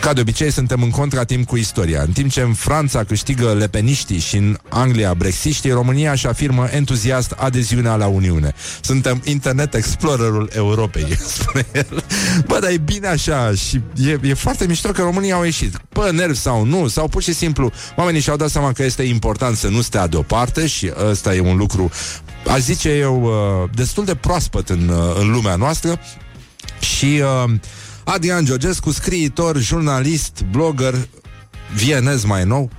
[0.00, 2.02] Ca de obicei, suntem în contratimp cu istoria.
[2.02, 7.30] În timp ce în Franța câștigă lepeniștii și în Anglia brexiștii, România își afirmă entuziast
[7.30, 8.52] adeziunea la Uniune.
[8.80, 12.04] Suntem Internet Explorerul Europei, spune el.
[12.46, 15.76] Bă, dar e bine așa și e, e foarte mișto că România au ieșit.
[15.88, 19.56] Pe nervi sau nu, sau pur și simplu oamenii și-au dat seama că este important
[19.56, 21.90] să nu stea deoparte și ăsta e un lucru
[22.46, 26.00] aș zice eu, uh, destul de proaspăt în, uh, în lumea noastră
[26.80, 27.52] și uh,
[28.04, 31.08] Adrian Georgescu, scriitor, jurnalist, blogger,
[31.74, 32.70] vienez mai nou,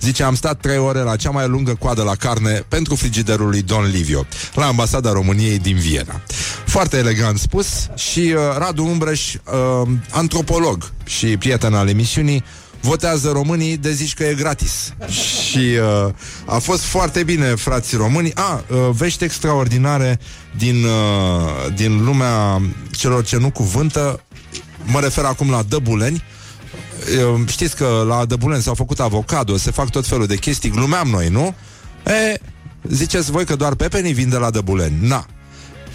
[0.00, 3.62] Zice, am stat trei ore la cea mai lungă coadă la carne pentru frigiderul lui
[3.62, 6.20] Don Livio, la ambasada României din Viena.
[6.66, 12.44] Foarte elegant spus și uh, Radu Umbreș, uh, antropolog și prieten al emisiunii,
[12.80, 14.94] votează românii de zici că e gratis.
[15.08, 15.58] Și
[16.06, 16.12] uh,
[16.46, 18.32] a fost foarte bine, frații români.
[18.34, 20.18] A, uh, vești extraordinare
[20.56, 24.23] din, uh, din lumea celor ce nu cuvântă.
[24.84, 26.22] Mă refer acum la Dăbuleni.
[27.34, 31.08] Uh, știți că la Dăbuleni s-au făcut avocado, se fac tot felul de chestii, glumeam
[31.08, 31.54] noi, nu?
[32.06, 32.40] E,
[32.82, 34.96] ziceți voi că doar pepenii vin de la Dăbuleni.
[35.00, 35.26] Na,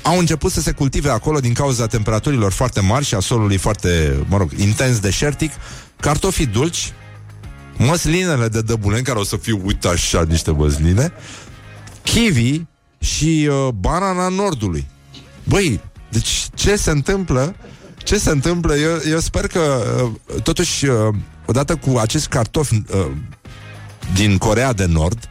[0.02, 4.24] au început să se cultive acolo din cauza temperaturilor foarte mari și a solului foarte,
[4.28, 5.52] mă rog, intens deșertic,
[5.99, 6.94] cartofii dulci,
[7.78, 11.11] măslinele de dăbulen, care o să fiu, uite așa, niște măsline,
[12.03, 12.68] kiwi
[12.99, 14.88] și uh, banana nordului.
[15.44, 15.80] Băi,
[16.10, 17.56] deci ce se întâmplă?
[18.04, 18.76] Ce se întâmplă?
[18.76, 21.16] Eu, eu sper că, uh, totuși, uh,
[21.46, 23.08] odată cu acești cartofi uh,
[24.14, 25.30] din Corea de Nord,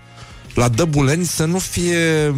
[0.55, 2.35] la Dăbuleni să nu fie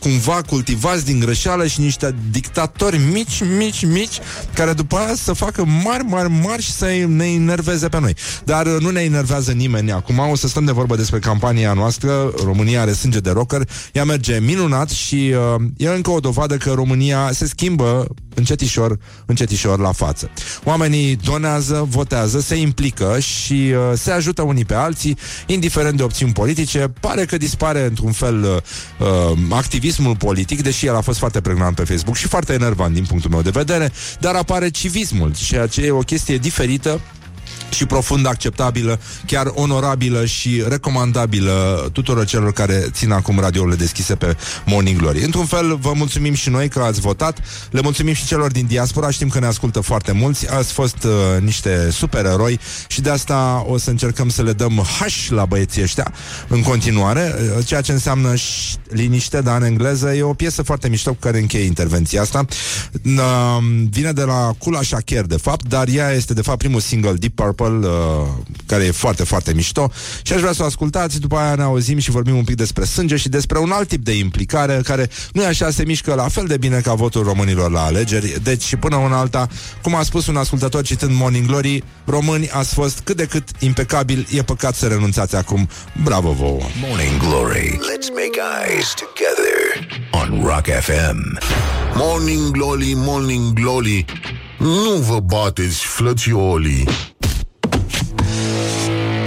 [0.00, 4.18] cumva cultivați din greșeală și niște dictatori mici, mici, mici,
[4.54, 8.14] care după aia să facă mari, mari, mari și să ne enerveze pe noi.
[8.44, 12.32] Dar uh, nu ne enervează nimeni acum, o să stăm de vorbă despre campania noastră,
[12.44, 16.72] România are sânge de rocker, ea merge minunat și uh, e încă o dovadă că
[16.72, 20.30] România se schimbă încetișor, încetișor la față.
[20.64, 25.16] Oamenii donează, votează, se implică și uh, se ajută unii pe alții,
[25.46, 26.92] indiferent de opțiuni politice.
[27.00, 28.56] Pare că dispare într-un fel uh,
[29.08, 29.38] uh,
[29.90, 33.30] activismul politic, deși el a fost foarte pregnant pe Facebook și foarte enervant din punctul
[33.30, 37.00] meu de vedere, dar apare civismul, ceea ce e o chestie diferită
[37.70, 44.36] și profund acceptabilă, chiar onorabilă și recomandabilă tuturor celor care țin acum radiourile deschise pe
[44.66, 45.22] Morning Glory.
[45.24, 47.38] Într-un fel, vă mulțumim și noi că ați votat,
[47.70, 51.42] le mulțumim și celor din diaspora, știm că ne ascultă foarte mulți, ați fost uh,
[51.42, 56.12] niște supereroi și de asta o să încercăm să le dăm hash la băieții ăștia
[56.48, 60.88] în continuare, uh, ceea ce înseamnă ș- liniște, dar în engleză e o piesă foarte
[60.88, 62.44] mișto cu care încheie intervenția asta.
[63.04, 63.58] Uh,
[63.90, 67.34] vine de la Kula Shaker, de fapt, dar ea este de fapt primul single Deep
[67.34, 67.90] Purple uh,
[68.66, 69.90] care e foarte, foarte mișto
[70.22, 72.84] și aș vrea să o ascultați, după aia ne auzim și vorbim un pic despre
[72.84, 76.28] sânge și despre un alt tip de implicare care nu e așa, se mișcă la
[76.28, 79.48] fel de bine ca votul românilor la alegeri, deci și până una alta,
[79.82, 84.26] cum a spus un ascultător citând Morning Glory, români ați fost cât de cât impecabil,
[84.30, 85.68] e păcat să renunțați acum,
[86.04, 86.60] bravo vouă!
[86.88, 87.68] Morning Glory.
[87.70, 89.58] Let's make eyes together
[90.10, 91.38] on Rock FM.
[91.94, 94.04] Morning Glory, Morning Glory
[94.58, 96.88] Nu vă bateți, flățiolii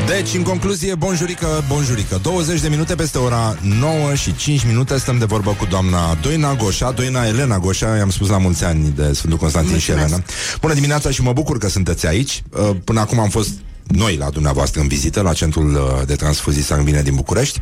[0.08, 2.20] Deci, în concluzie, bonjurică, bonjurică.
[2.22, 6.56] 20 de minute peste ora 9 și 5 minute Stăm de vorbă cu doamna Doina
[6.56, 6.92] Goșa.
[6.92, 10.24] Doina Elena Goșa, i-am spus la mulți ani De Sfântul Constantin și Elena.
[10.62, 12.44] Bună dimineața și mă bucur că sunteți aici.
[12.50, 13.50] Uh, Până acum am fost
[13.88, 17.62] noi la dumneavoastră în vizită La Centrul uh, de Transfuzii Sanguine din București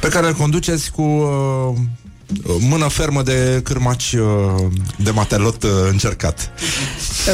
[0.00, 1.76] Pe care îl conduceți cu uh,
[2.58, 4.66] mână fermă de cârmaci uh,
[4.96, 6.52] de matelot uh, încercat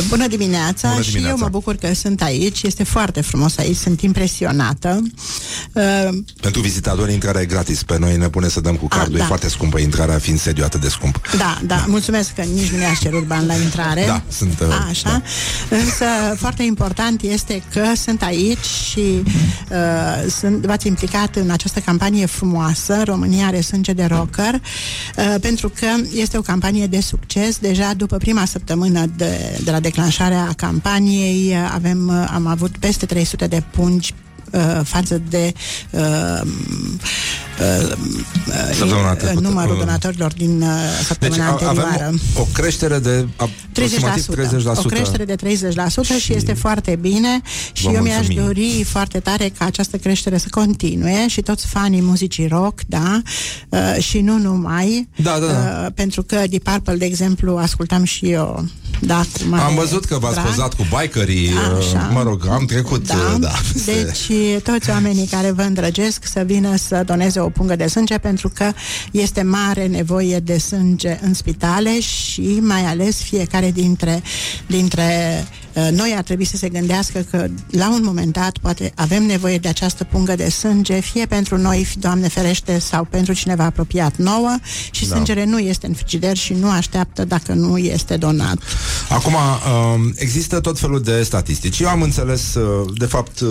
[0.08, 1.36] Bună dimineața, Bună și dimineața.
[1.38, 5.02] eu mă bucur că sunt aici, este foarte frumos aici, sunt impresionată.
[5.72, 6.08] Uh,
[6.40, 9.22] Pentru vizitatori intrarea e gratis Pe noi ne pune să dăm cu cardul da.
[9.22, 12.78] E foarte scumpă intrarea fiind sediu atât de scump da, da, mulțumesc că nici nu
[12.78, 14.04] mi-aș cerut bani la intrare.
[14.06, 15.22] Da, sunt, uh, A, Așa.
[15.68, 16.04] Însă
[16.36, 19.22] foarte important este că sunt aici și
[19.70, 24.60] uh, sunt, v-ați implicat în această campanie frumoasă, România are sânge de rocker, uh,
[25.40, 27.58] pentru că este o campanie de succes.
[27.58, 33.06] Deja după prima săptămână de, de la declanșarea campaniei uh, avem, uh, am avut peste
[33.06, 34.14] 300 de pungi
[34.52, 35.52] uh, față de
[35.90, 36.40] uh,
[37.60, 37.96] uh,
[38.74, 39.40] Săptămâna uh, trecută.
[39.48, 39.78] numărul Uh.
[39.78, 40.68] donatorilor din uh,
[40.98, 41.88] Deci săptămâna a- anterioară.
[42.04, 44.76] avem o, o creștere de aproximativ 30%.
[44.76, 47.40] O creștere de 30% și, și este foarte bine
[47.72, 48.44] și Vă eu mi-aș mulțumim.
[48.44, 53.22] dori foarte tare ca această creștere să continue și toți fanii muzicii rock, da,
[53.68, 55.82] uh, și nu numai, Da, da, da.
[55.84, 58.64] Uh, pentru că Deep Purple, de exemplu, ascultam și eu,
[59.00, 60.46] da, cu mare Am văzut că v-ați drag.
[60.46, 62.06] pozat cu bikerii, Așa.
[62.08, 63.52] uh, mă rog, am trecut, Da, uh, da.
[63.84, 64.18] deci
[64.62, 68.72] toți oamenii care vă îndrăgesc să vină să doneze o pungă de sânge pentru că
[69.10, 74.22] este mare nevoie de sânge în spitale și mai ales fiecare dintre,
[74.66, 75.04] dintre
[75.72, 79.58] uh, noi ar trebui să se gândească că la un moment dat poate avem nevoie
[79.58, 84.16] de această pungă de sânge, fie pentru noi, fi- Doamne ferește, sau pentru cineva apropiat
[84.16, 84.56] nouă
[84.90, 85.14] și Da.
[85.14, 88.58] sângele nu este în frigider și nu așteaptă dacă nu este donat.
[89.08, 91.80] Acum, um, există tot felul de statistici.
[91.80, 93.48] Eu am înțeles, uh, de fapt, uh,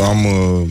[0.00, 0.68] am uh,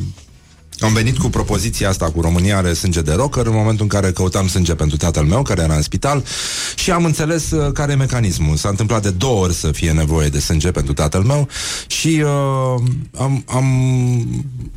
[0.82, 4.12] am venit cu propoziția asta cu România are sânge de rocker în momentul în care
[4.12, 6.24] căutam sânge pentru tatăl meu care era în spital
[6.76, 8.56] și am înțeles uh, care e mecanismul.
[8.56, 11.48] S-a întâmplat de două ori să fie nevoie de sânge pentru tatăl meu
[11.88, 12.84] și uh,
[13.18, 13.66] am, am,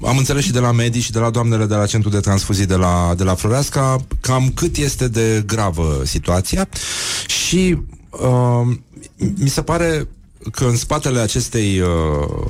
[0.03, 2.67] am înțeles și de la medici și de la doamnele de la centru de transfuzii
[2.67, 6.69] de la, de la Floreasca cam cât este de gravă situația
[7.27, 7.79] și
[8.11, 8.77] uh,
[9.17, 10.09] mi se pare
[10.53, 11.89] că în spatele acestei uh,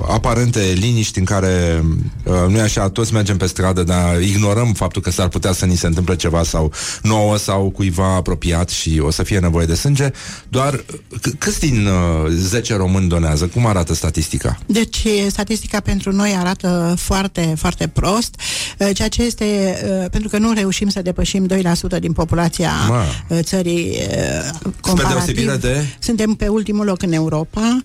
[0.09, 1.83] aparente liniști în care
[2.23, 5.65] uh, nu e așa, toți mergem pe stradă, dar ignorăm faptul că s-ar putea să
[5.65, 9.75] ni se întâmple ceva sau nouă sau cuiva apropiat și o să fie nevoie de
[9.75, 10.11] sânge,
[10.49, 10.85] doar
[11.17, 13.45] c- câți din uh, 10 români donează?
[13.47, 14.57] Cum arată statistica?
[14.65, 18.35] Deci, statistica pentru noi arată foarte, foarte prost,
[18.79, 19.45] uh, ceea ce este
[20.01, 21.47] uh, pentru că nu reușim să depășim
[21.95, 23.03] 2% din populația Mă.
[23.27, 25.15] uh, țării uh, comparativ.
[25.15, 25.85] deosebire de?
[25.99, 27.61] Suntem pe ultimul loc în Europa,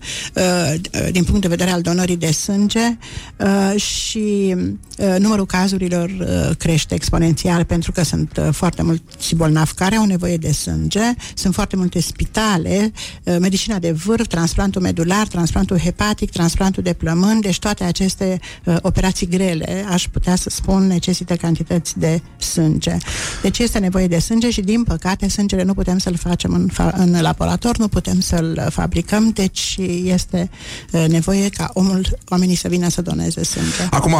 [1.11, 2.97] din punct de vedere al donării de sânge
[3.37, 4.55] uh, și
[4.97, 10.05] uh, numărul cazurilor uh, crește exponențial pentru că sunt uh, foarte mulți bolnavi care au
[10.05, 12.91] nevoie de sânge, sunt foarte multe spitale,
[13.23, 18.75] uh, medicina de vârf, transplantul medular, transplantul hepatic, transplantul de plămâni, deci toate aceste uh,
[18.81, 22.97] operații grele, aș putea să spun, necesită cantități de sânge.
[23.41, 26.95] Deci este nevoie de sânge și, din păcate, sângele nu putem să-l facem în, fa-
[26.95, 30.49] în laborator, nu putem să-l fabricăm, deci este
[30.91, 33.87] uh, nevoie ca omul, oamenii să vină să doneze sânge.
[33.91, 34.15] Acum,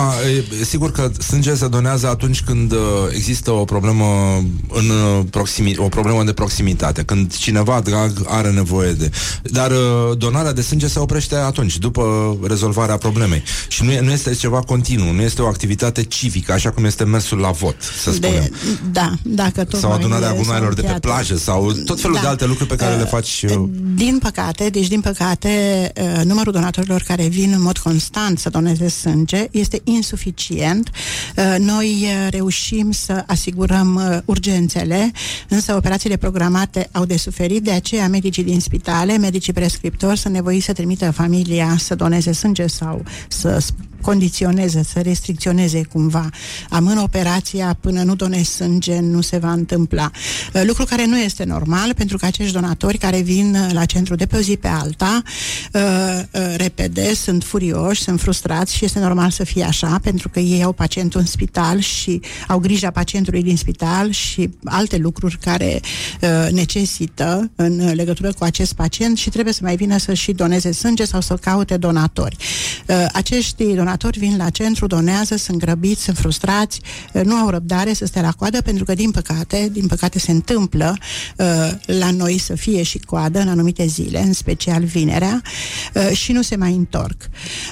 [0.61, 2.77] e sigur că sânge se donează atunci când uh,
[3.15, 4.05] există o problemă
[4.69, 9.11] în uh, proximi- o problemă de proximitate, când cineva drag are nevoie de.
[9.43, 13.43] Dar uh, donarea de sânge se oprește atunci, după rezolvarea problemei.
[13.67, 17.03] Și nu, e, nu este ceva continuu, nu este o activitate civică, așa cum este
[17.03, 18.31] mersul la vot, să spunem.
[18.41, 18.51] De,
[18.91, 22.21] da, dacă tot sau adunarea mai- gunoaielor de pe sau plajă sau tot felul Da.
[22.21, 23.63] de alte lucruri pe care Uh, le faci uh,
[23.95, 25.49] Din păcate, deci din păcate,
[26.01, 30.89] uh, numărul donatorilor care vin în mod constant să doneze sânge este insuficient.
[31.35, 35.11] Uh, Noi uh, reușim să asigurăm uh, urgențele,
[35.49, 40.65] însă operațiile programate au de suferit, de aceea medicii din spitale, medicii prescriptori sunt nevoiți
[40.65, 43.63] să trimită familia să doneze sânge sau să
[44.01, 46.29] condiționeze, să restricționeze cumva.
[46.69, 50.11] Amân operația până nu donezi sânge, nu se va întâmpla.
[50.53, 54.15] Uh, Lucru care nu este normal, pentru că acești donatori care vin uh, la centru
[54.15, 55.21] de pe o zi pe alta,
[55.73, 55.81] uh,
[56.33, 60.63] uh, repede, sunt furioși, sunt frustrați și este normal să fie așa, pentru că ei
[60.63, 65.79] au pacientul în spital și au grija pacientului din spital și alte lucruri care
[66.21, 70.31] uh, necesită în uh, legătură cu acest pacient și trebuie să mai vină să și
[70.31, 72.35] doneze sânge sau să caute donatori.
[72.87, 76.81] Uh, acești donatori vin la centru, donează, sunt grăbiți, sunt frustrați,
[77.13, 80.31] uh, nu au răbdare să stea la coadă pentru că, din păcate, din păcate se
[80.31, 80.97] întâmplă
[81.37, 85.41] uh, la noi să fie și coadă în anumite zile, în special vinerea,
[85.93, 87.15] uh, și nu se mai întorc.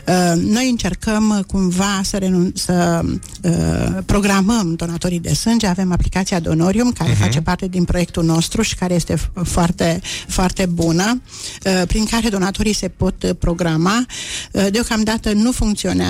[0.08, 3.02] Uh, noi încercăm uh, cumva să, renun- să
[3.44, 7.20] uh, programăm donatorii de sânge, avem aplicația Donorium, care Mhm.
[7.22, 11.22] face parte din proiectul nostru și care este f- foarte, foarte bună,
[11.66, 14.06] uh, prin care donatorii se pot uh, programa.
[14.52, 16.09] Uh, Deocamdată nu funcționează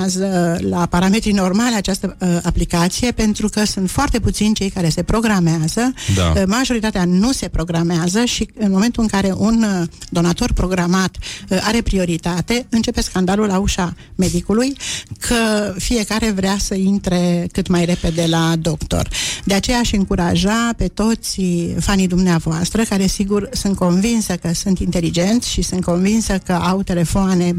[0.60, 5.94] la parametrii normale această uh, aplicație, pentru că sunt foarte puțini cei care se programează.
[6.16, 6.34] Da.
[6.36, 11.18] Uh, Majoritatea nu se programează și în momentul în care un uh, donator programat
[11.50, 14.78] uh, are prioritate, începe scandalul la ușa medicului
[15.20, 19.08] că fiecare vrea să intre cât mai repede la doctor.
[19.44, 21.42] De aceea aș încuraja pe toți
[21.80, 27.56] fanii dumneavoastră, care sigur sunt convinsă că sunt inteligenți și sunt convinsă că au telefoane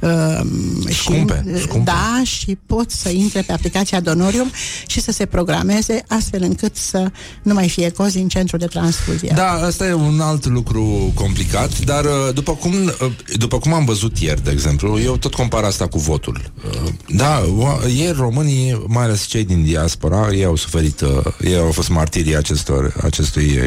[0.00, 0.40] uh,
[0.88, 1.75] Scumpe, și, scumpe.
[1.84, 4.50] Da, și pot să intre pe aplicația Donorium
[4.86, 7.10] și să se programeze astfel încât să
[7.42, 9.32] nu mai fie cozi în centru de transfuzie.
[9.34, 13.84] Da, asta e un alt lucru complicat, dar uh, după cum, uh, după cum am
[13.84, 16.50] văzut ieri, de exemplu, eu tot compar asta cu votul.
[16.66, 21.08] Uh, Da, o- ieri românii, mai ales cei din diaspora, ei au suferit, uh,
[21.40, 23.58] ei au fost martirii acestor, acestui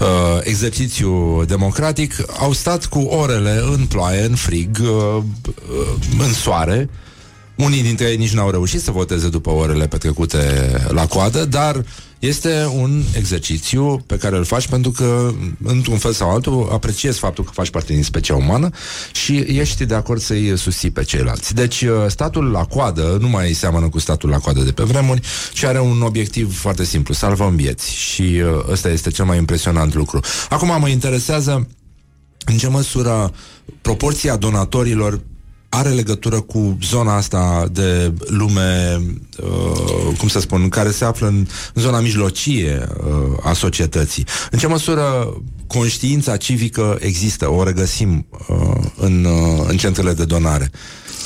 [0.00, 5.22] uh, exercițiu democratic, au stat cu orele în ploaie, în frig, uh,
[5.70, 5.86] uh,
[6.18, 6.88] în soare,
[7.56, 11.84] unii dintre ei nici n-au reușit să voteze după orele petrecute la coadă, dar
[12.18, 17.44] este un exercițiu pe care îl faci pentru că, într-un fel sau altul, apreciezi faptul
[17.44, 18.68] că faci parte din specia umană
[19.12, 21.54] și ești de acord să-i susții pe ceilalți.
[21.54, 25.20] Deci, uh, statul la coadă nu mai seamănă cu statul la coadă de pe vremuri,
[25.52, 27.94] ci are un obiectiv foarte simplu, salvăm vieți.
[27.94, 30.20] Și uh, ăsta este cel mai impresionant lucru.
[30.48, 31.66] Acum mă interesează
[32.44, 33.32] în ce măsură
[33.80, 35.20] proporția donatorilor
[35.74, 39.00] are legătură cu zona asta de lume,
[39.42, 44.26] uh, cum să spun, care se află în, în zona mijlocie uh, a societății.
[44.50, 45.36] În ce măsură
[45.66, 50.70] conștiința civică există, o regăsim uh, în, uh, în centrele de donare?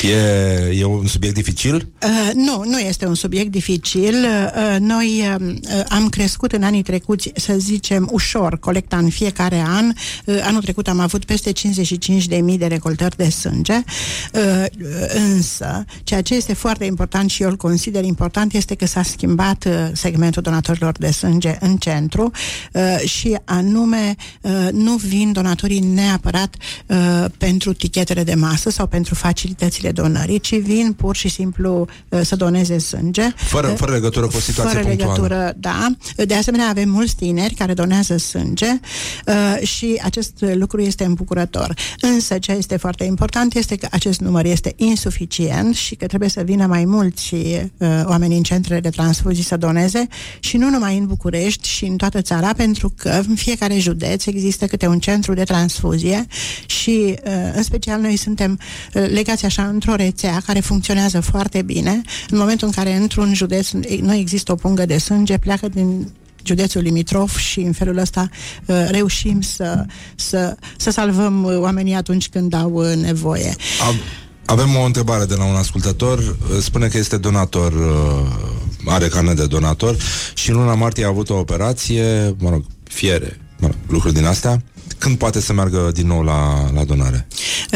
[0.03, 1.89] E, e un subiect dificil?
[2.03, 4.15] Uh, nu, nu este un subiect dificil.
[4.15, 9.93] Uh, noi uh, am crescut în anii trecuți, să zicem, ușor, colecta în fiecare an.
[10.25, 13.85] Uh, anul trecut am avut peste 55.000 de recoltări de sânge.
[14.37, 14.65] Uh,
[15.15, 19.65] însă, ceea ce este foarte important și eu îl consider important este că s-a schimbat
[19.65, 22.31] uh, segmentul donatorilor de sânge în centru
[22.73, 26.57] uh, și anume uh, nu vin donatorii neapărat
[26.87, 32.21] uh, pentru tichetele de masă sau pentru facilitățile donării, ci vin pur și simplu uh,
[32.23, 33.29] să doneze sânge.
[33.37, 35.13] Fără, fără legătură cu o situație Fără punctuală.
[35.13, 35.87] legătură, da.
[36.25, 38.81] De asemenea, avem mulți tineri care donează sânge
[39.27, 41.75] uh, și acest lucru este îmbucurător.
[42.01, 46.43] Însă, ce este foarte important este că acest număr este insuficient și că trebuie să
[46.43, 47.69] vină mai mulți uh,
[48.05, 50.07] oameni în centrele de transfuzii să doneze
[50.41, 54.67] și nu numai în București și în toată țara, pentru că în fiecare județ există
[54.67, 56.27] câte un centru de transfuzie
[56.67, 58.59] și uh, în special noi suntem
[58.95, 62.01] uh, legați așa într-o rețea care funcționează foarte bine.
[62.31, 63.71] În momentul în care într-un județ
[64.01, 66.09] nu există o pungă de sânge, pleacă din
[66.47, 68.29] județul limitrof și în felul ăsta
[68.67, 73.55] uh, reușim să, să, să salvăm uh, oamenii atunci când au uh, nevoie.
[73.89, 73.95] Am,
[74.45, 76.19] avem o întrebare de la un ascultător.
[76.19, 79.97] Uh, Spune că este donator, uh, are carnet de donator
[80.35, 84.25] și în luna martie a avut o operație, mă rog, fiere, mă rog, lucruri din
[84.25, 84.63] astea.
[84.99, 87.27] Când poate să meargă din nou la, la donare?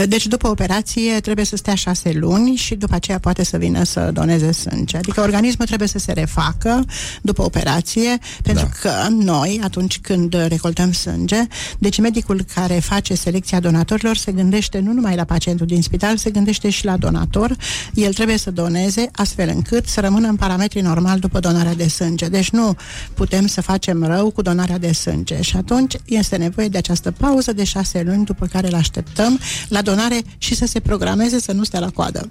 [0.09, 4.11] Deci după operație trebuie să stea șase luni și după aceea poate să vină să
[4.13, 4.97] doneze sânge.
[4.97, 6.85] Adică organismul trebuie să se refacă
[7.23, 8.91] după operație, pentru da.
[8.91, 11.43] că noi, atunci când recoltăm sânge,
[11.79, 16.31] deci medicul care face selecția donatorilor se gândește nu numai la pacientul din spital, se
[16.31, 17.57] gândește și la donator.
[17.95, 22.29] El trebuie să doneze astfel încât să rămână în parametrii normal după donarea de sânge.
[22.29, 22.77] Deci nu
[23.15, 27.53] putem să facem rău cu donarea de sânge și atunci este nevoie de această pauză
[27.53, 29.39] de șase luni după care îl așteptăm
[29.69, 32.29] la donare și să se programeze să nu stea la coadă.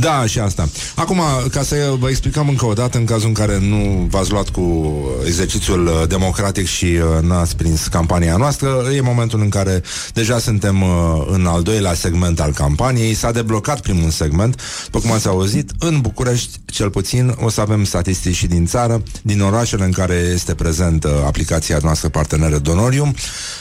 [0.00, 0.68] Da, și asta.
[0.94, 1.20] Acum,
[1.50, 4.94] ca să vă explicăm încă o dată, în cazul în care nu v-ați luat cu
[5.26, 9.82] exercițiul uh, democratic și uh, n-ați prins campania noastră, e momentul în care
[10.12, 10.88] deja suntem uh,
[11.26, 13.14] în al doilea segment al campaniei.
[13.14, 17.84] S-a deblocat primul segment, după cum ați auzit, în București, cel puțin, o să avem
[17.84, 23.14] statistici și din țară, din orașele în care este prezentă aplicația noastră parteneră Donorium.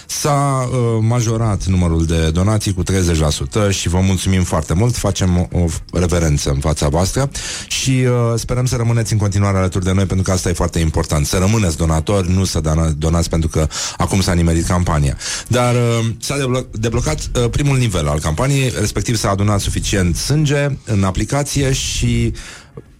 [0.07, 4.95] S-a uh, majorat numărul de donații cu 30% și vă mulțumim foarte mult.
[4.95, 5.59] Facem o,
[5.91, 7.29] o reverență în fața voastră
[7.67, 10.79] și uh, sperăm să rămâneți în continuare alături de noi pentru că asta e foarte
[10.79, 11.25] important.
[11.25, 13.67] Să rămâneți donatori, nu să dona- donați pentru că
[13.97, 15.17] acum s-a nimerit campania.
[15.47, 20.67] Dar uh, s-a deblo- deblocat uh, primul nivel al campaniei, respectiv s-a adunat suficient sânge
[20.85, 22.33] în aplicație și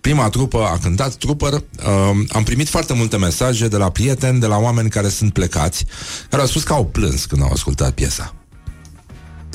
[0.02, 1.54] Prima trupă a cântat, trupăr.
[1.54, 1.64] Uh,
[2.30, 5.86] am primit foarte multe mesaje de la prieteni, de la oameni care sunt plecați,
[6.30, 8.34] care au spus că au plâns când au ascultat piesa.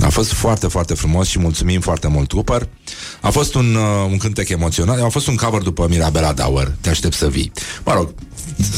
[0.02, 2.68] A fost foarte, foarte frumos și mulțumim foarte mult Trooper.
[3.20, 6.88] A fost un, uh, un cântec emoțional, a fost un cover după Mirabela Dauer, Te
[6.88, 7.52] aștept să vii.
[7.84, 8.14] Mă rog,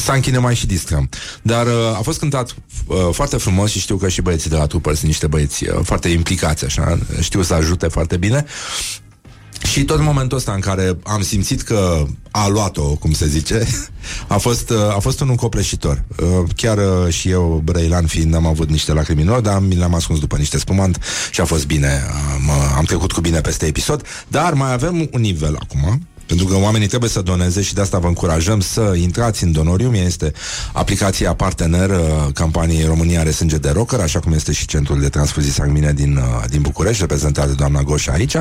[0.02, 1.09] să închine mai și distrăm.
[1.43, 2.55] Dar uh, a fost cântat
[2.86, 5.78] uh, foarte frumos și știu că și băieții de la Trooper sunt niște băieți uh,
[5.82, 8.44] foarte implicați, așa, știu să ajute foarte bine.
[9.77, 13.66] Și tot în momentul ăsta în care am simțit că a luat-o, cum se zice,
[14.27, 16.05] a fost, uh, a fost unul copleșitor.
[16.23, 19.74] Uh, Chiar uh, și eu, Brăilan fiind, am avut niște lacrimi în ochi, dar mi
[19.74, 20.98] le-am ascuns după niște spumant
[21.31, 22.03] și a fost bine.
[22.35, 24.07] Am, am trecut cu bine peste episod.
[24.28, 27.98] Dar mai avem un nivel acum, pentru că oamenii trebuie să doneze și de asta
[27.98, 29.94] vă încurajăm să intrați în Donorium.
[29.94, 30.32] Este
[30.73, 31.97] aplicația partener uh,
[32.35, 36.16] campaniei România are sânge de rocker, așa cum este și Centrul de Transfuzii Sanguine din,
[36.16, 38.36] uh, din București, reprezentat de doamna Goșa aici.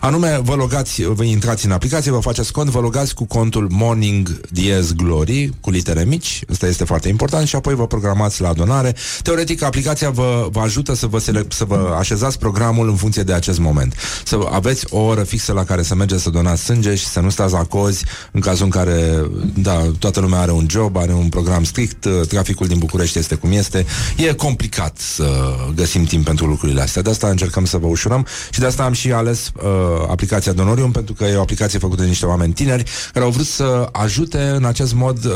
[0.00, 4.40] Anume, vă logați, vă intrați în aplicație, vă faceți cont, vă logați cu contul Morning
[4.50, 8.94] Diez Glory, cu litere mici, asta este foarte important, și apoi vă programați la donare.
[9.22, 13.32] Teoretic, aplicația vă, vă ajută să vă, sele- să vă așezați programul în funcție de
[13.32, 13.94] acest moment.
[14.24, 17.30] Să aveți o oră fixă la care să mergeți să donați sânge și să nu
[17.30, 21.28] stați la cozi în cazul în care, da, toată lumea are un job, are un
[21.28, 23.86] program strict, uh, traficul din București este cum este.
[24.16, 27.02] E complicat să găsim timp pentru lucrurile astea.
[27.02, 29.62] De asta încercăm să vă ușurăm și de asta am și ales uh,
[30.10, 33.46] aplicația Donorium, pentru că e o aplicație făcută de niște oameni tineri care au vrut
[33.46, 35.32] să ajute în acest mod, uh,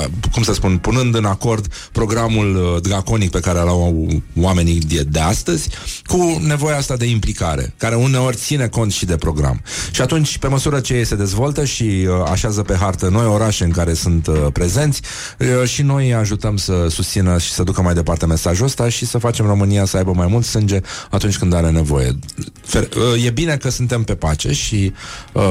[0.00, 4.08] uh, cum să spun, punând în acord programul uh, draconic pe care l-au
[4.40, 5.68] oamenii de, de astăzi
[6.06, 9.62] cu nevoia asta de implicare, care uneori ține cont și de program.
[9.90, 13.64] Și atunci, pe măsură ce ei se dezvoltă și uh, așează pe hartă noi orașe
[13.64, 15.00] în care sunt uh, prezenți
[15.38, 19.06] uh, și noi îi ajutăm să susțină și să ducă mai departe mesajul ăsta și
[19.06, 22.18] să facem România să aibă mai mult sânge atunci când are nevoie.
[22.66, 24.92] Fer- uh, e bine că suntem pe pace și
[25.32, 25.42] uh,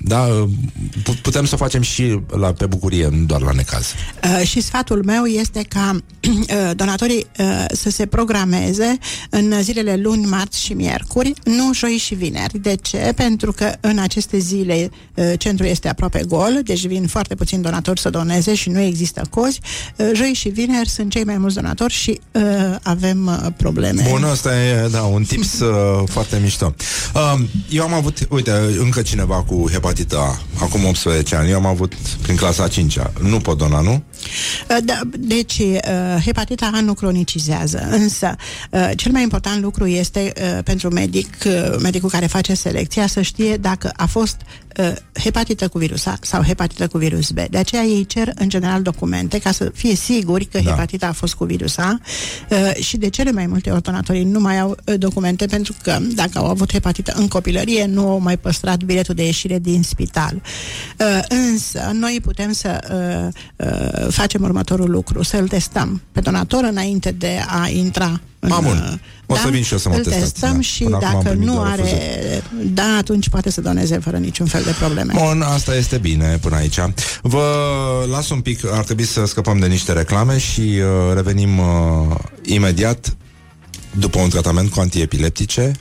[0.00, 0.48] da, uh,
[1.02, 3.92] pu- putem să o facem și la, pe bucurie, nu doar la necaz.
[4.24, 5.96] Uh, și sfatul meu este ca
[6.28, 8.98] uh, donatorii uh, să se programeze
[9.30, 12.58] în zilele luni, marți și miercuri, nu joi și vineri.
[12.58, 13.12] De ce?
[13.16, 18.00] Pentru că în aceste zile uh, centrul este aproape gol, deci vin foarte puțini donatori
[18.00, 19.60] să doneze și nu există cozi.
[19.96, 22.42] Uh, joi și vineri sunt cei mai mulți donatori și uh,
[22.82, 24.06] avem uh, probleme.
[24.10, 26.74] Bun, ăsta e, da, un tips uh, foarte mișto.
[27.14, 31.66] Uh, eu am avut, uite, încă cineva cu hepatită A, acum 18 ani, eu am
[31.66, 33.12] avut prin clasa a 5-a.
[33.20, 33.92] Nu pot dona, nu?
[33.92, 38.36] Uh, Da, deci, uh, hepatita A nu cronicizează, însă
[38.70, 43.20] uh, cel mai important lucru este uh, pentru medic, uh, medicul care face selecția, să
[43.22, 44.36] știe dacă a fost
[44.76, 44.83] uh,
[45.20, 47.38] hepatită cu virus A sau hepatită cu virus B.
[47.50, 50.70] De aceea ei cer în general documente ca să fie siguri că Da.
[50.70, 52.00] hepatita a fost cu virus A
[52.50, 55.98] uh, și de cele mai multe ori donatorii nu mai au uh, documente pentru că
[56.14, 60.42] dacă au avut hepatită în copilărie nu au mai păstrat biletul de ieșire din spital.
[60.98, 62.78] Uh, însă noi putem să
[63.56, 68.58] uh, uh, facem următorul lucru, să-l testăm pe donator înainte de a intra în, Ah,
[68.62, 68.88] bun.
[68.92, 70.60] uh, O să vin și eu să mă îl testați, testăm da.
[70.60, 72.42] și Până acum am dacă primit nu doar are
[72.74, 75.12] da, atunci poate să doneze fără niciun fel de probleme.
[75.16, 76.78] Bun, asta este bine până aici.
[77.22, 77.44] Vă
[78.10, 81.66] las un pic, ar trebui să scăpăm de niște reclame și uh, revenim uh,
[82.42, 83.16] imediat
[83.98, 85.72] după un tratament cu antiepileptice.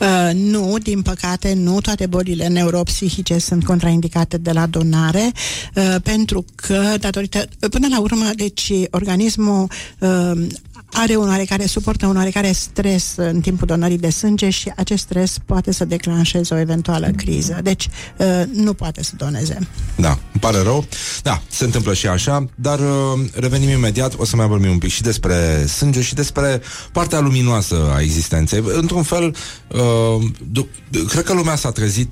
[0.00, 5.32] Uh, nu, din păcate, nu toate bolile neuropsihice sunt contraindicate de la donare,
[5.74, 10.46] uh, pentru că, datorită, până la urmă, deci, organismul uh,
[10.92, 15.36] are un oarecare, suportă un oarecare stres în timpul donării de sânge și acest stres
[15.44, 17.58] poate să declanșeze o eventuală criză.
[17.62, 19.58] Deci, uh, nu poate să doneze.
[19.96, 20.86] Da, îmi pare rău.
[21.22, 22.86] Da, se întâmplă și așa, dar uh,
[23.34, 24.14] revenim imediat.
[24.18, 26.60] O să mai vorbim un pic și despre sânge și despre
[26.92, 28.62] partea luminoasă a existenței.
[28.74, 29.34] Într-un fel,
[29.68, 30.68] uh, du-
[31.08, 32.08] cred că lumea s-a trezit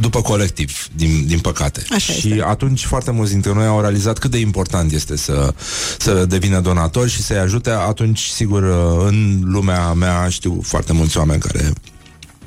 [0.00, 1.82] după colectiv, din, din păcate.
[1.90, 2.44] Așa și este.
[2.44, 5.54] atunci foarte mulți dintre noi au realizat cât de important este să,
[5.98, 7.70] să devină donatori și să-i ajute.
[7.70, 11.72] Atunci, sigur, uh, în lumea mea știu foarte mulți oameni care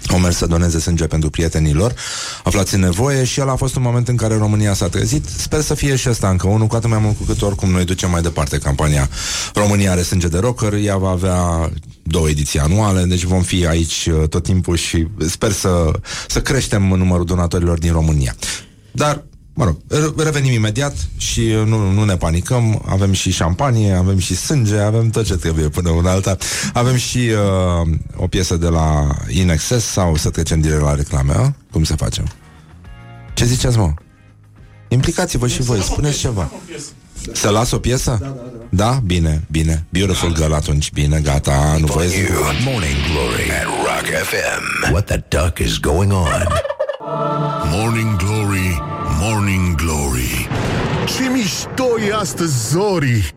[0.08, 1.94] au mers să doneze sânge pentru prietenii lor,
[2.44, 5.26] aflați în nevoie și el a fost un moment în care România s-a trezit.
[5.26, 7.86] Sper să fie și ăsta încă unul, cu atât mai mult cu cât oricum noi
[7.86, 9.10] ducem mai departe campania
[9.54, 10.74] România are sânge de rocker.
[10.74, 11.72] Ea va avea
[12.04, 15.91] două ediții anuale, deci vom fi aici uh, tot timpul și sper să,
[16.28, 18.36] să creștem numărul donatorilor din România.
[18.91, 19.24] Dar
[19.60, 24.18] Mă rog, re- revenim imediat și uh, nu, nu ne panicăm, avem și șampanie, avem
[24.18, 26.38] și sânge, avem tot ce trebuie până una alta.
[26.73, 31.53] Avem și uh, o piesă de la Inexes sau să trecem direct la reclame, a?
[31.72, 32.27] Cum să facem?
[33.34, 33.94] Ce ziceți, mă?
[34.88, 36.52] Implicați-vă și voi, spuneți ceva.
[37.34, 38.18] Să las o piesă?
[38.22, 38.34] Da, da,
[38.69, 38.91] da.
[38.91, 38.99] Da?
[39.06, 39.86] Bine, bine.
[39.90, 40.91] Beautiful girl atunci.
[40.91, 42.44] Bine, gata, nu voi You.
[42.64, 44.91] Morning Glory at Rock FM.
[44.91, 46.48] What the duck is going on?
[47.72, 48.39] Morning Glory,
[51.60, 53.36] Ce mișto e astăzi, Zori.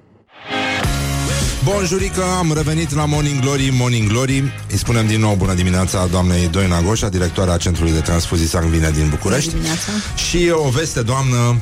[1.65, 4.39] Bonjurică, am revenit la Morning Glory, Morning Glory.
[4.71, 9.09] Îi spunem din nou bună dimineața doamnei Doina Goșa, directoarea Centrului de Transfuzii Sanguine din
[9.09, 9.51] București.
[9.51, 9.93] Bună dimineața.
[10.29, 11.61] Și o veste, doamnă,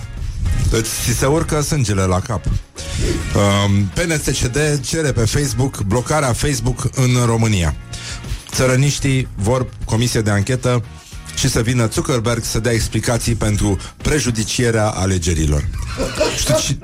[0.71, 2.45] îți ți se urcă sângele la cap.
[2.45, 7.75] Um, PNCCD cere pe Facebook blocarea Facebook în România.
[8.51, 10.83] Țărăniștii vor comisie de anchetă
[11.41, 15.69] și să vină Zuckerberg să dea explicații pentru prejudicierea alegerilor.
[16.39, 16.79] Știu, și...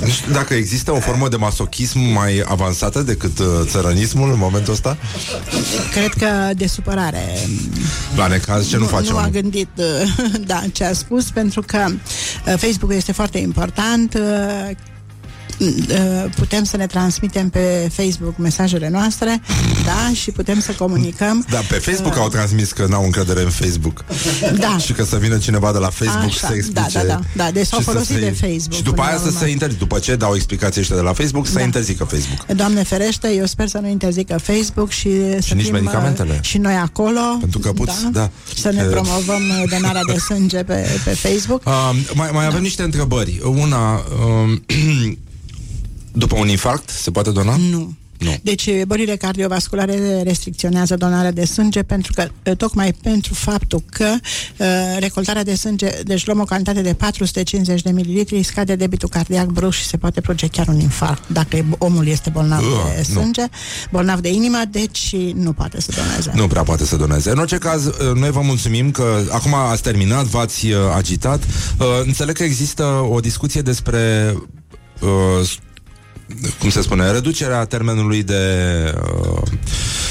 [0.00, 4.72] Nu știu dacă există o formă de masochism mai avansată decât uh, țărănismul în momentul
[4.72, 4.96] ăsta.
[5.92, 7.38] Cred că de supărare
[8.16, 9.12] La necaz, ce nu, facem?
[9.12, 9.86] Nu a gândit uh,
[10.52, 14.18] da, ce a spus, pentru că uh, Facebook este foarte important.
[15.62, 19.40] Uh, uh, Putem să ne transmitem pe Facebook mesajele noastre,
[19.84, 21.44] da, și putem să comunicăm.
[21.50, 24.04] Da, pe Facebook au transmis că n-au încredere în Facebook.
[24.58, 24.78] Da.
[24.78, 26.80] și că să vină cineva de la Facebook Așa, să explice.
[26.80, 29.06] da, da, da, da, deci s-au și să folosit se- de Facebook Și după până
[29.06, 29.38] aia la să urmă.
[29.38, 29.78] se interzică.
[29.84, 31.62] După ce dau explicații ăștia de la Facebook, să Da.
[31.62, 32.46] interzică Facebook.
[32.56, 35.10] Doamne ferește, eu sper să nu interzică Facebook și,
[35.40, 36.32] să nici fim medicamentele.
[36.32, 37.20] uh, și noi acolo.
[37.40, 38.30] Pentru că puți, da.
[38.56, 38.88] Să ne Eh.
[38.90, 41.62] promovăm uh, donarea de sânge pe, pe Facebook.
[41.66, 43.40] Uh, mai, mai avem niște întrebări.
[43.44, 44.58] Una, uh,
[46.12, 47.56] după un infarct, se poate dona?
[47.56, 47.92] Nu.
[48.18, 48.34] Nu.
[48.42, 54.14] Deci bolile cardiovasculare restricționează donarea de sânge pentru că uh, tocmai pentru faptul că
[54.56, 54.66] uh,
[54.98, 59.78] recoltarea de sânge, deci luăm o cantitate de 450 de mililitri, scade debitul cardiac brusc
[59.78, 63.20] și se poate produce chiar un infarct dacă e- omul este bolnav Uh, de nu.
[63.20, 63.44] sânge,
[63.90, 66.30] bolnav de inimă, deci nu poate să doneze.
[66.34, 67.30] Nu prea poate să doneze.
[67.30, 71.42] În orice caz, uh, noi vă mulțumim că acum ați terminat, v-ați uh, agitat.
[71.78, 74.34] Uh, Înțeleg că există o discuție despre
[75.00, 75.08] uh,
[76.58, 78.42] cum se spune, reducerea termenului de
[79.32, 79.42] uh,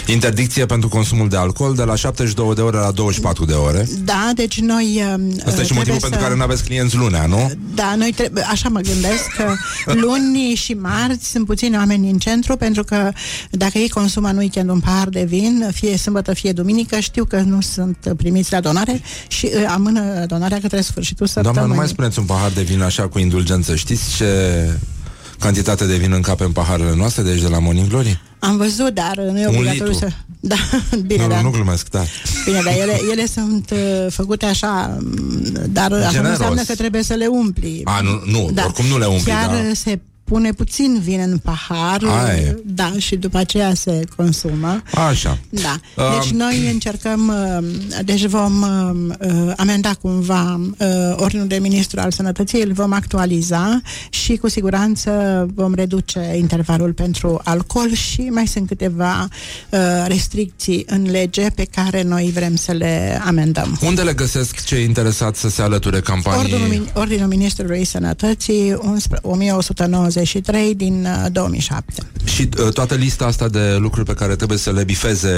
[0.05, 3.87] interdicție pentru consumul de alcool de la 72 de ore la 24 de ore.
[4.03, 5.03] Da, deci noi...
[5.17, 7.51] uh, Asta e și trebuie motivul pentru să- care nu aveți clienți lunea, nu?
[7.75, 9.53] Da, noi trebuie, așa mă gândesc că
[10.05, 13.11] luni și marți sunt puțini oameni în centru pentru că
[13.51, 17.39] dacă ei consumă în weekend un pahar de vin, fie sâmbătă, fie duminică, știu că
[17.39, 21.53] nu sunt primiți la donare și uh, amână donarea către sfârșitul săptămânii.
[21.59, 23.75] Doamna, nu mai spuneți un pahar de vin așa cu indulgență.
[23.75, 24.25] Știți ce
[25.41, 28.19] cantitate de vin încape în paharele noastre de aici de la Morning Glory?
[28.39, 30.07] Am văzut, dar nu e Un obligatoriu litru.
[30.07, 30.13] să...
[30.39, 30.55] Da,
[31.05, 31.35] bine, nu, da.
[31.35, 32.03] nu, nu glumesc, da.
[32.45, 36.29] Bine, dar ele, ele sunt uh, făcute așa, m, dar asta nu Generos.
[36.31, 37.81] înseamnă că trebuie să le umpli.
[37.83, 39.53] A, nu, nu oricum nu le umpli, Chiar da.
[39.55, 39.99] uh, se
[40.31, 42.61] pune puțin vin în pahar, Aia e.
[42.65, 44.81] da, și după aceea se consumă.
[45.09, 45.37] Așa.
[45.49, 45.79] Da.
[46.03, 51.99] Um, Deci noi încercăm, uh, deci vom uh, uh, amenda cumva uh, ordinul de ministru
[51.99, 55.11] al sănătății, îl vom actualiza și cu siguranță
[55.55, 59.27] vom reduce intervalul pentru alcool și mai sunt câteva
[59.69, 63.79] uh, restricții în lege pe care noi vrem să le amendăm.
[63.85, 66.53] Unde le găsesc cei interesați să se alăture campaniei?
[66.53, 71.93] Ordinul, Min- Ordinul Ministrului Sănătății 11 1193 din uh, 2007.
[72.23, 75.29] Și uh, toată lista asta de lucruri pe care trebuie să le bifeze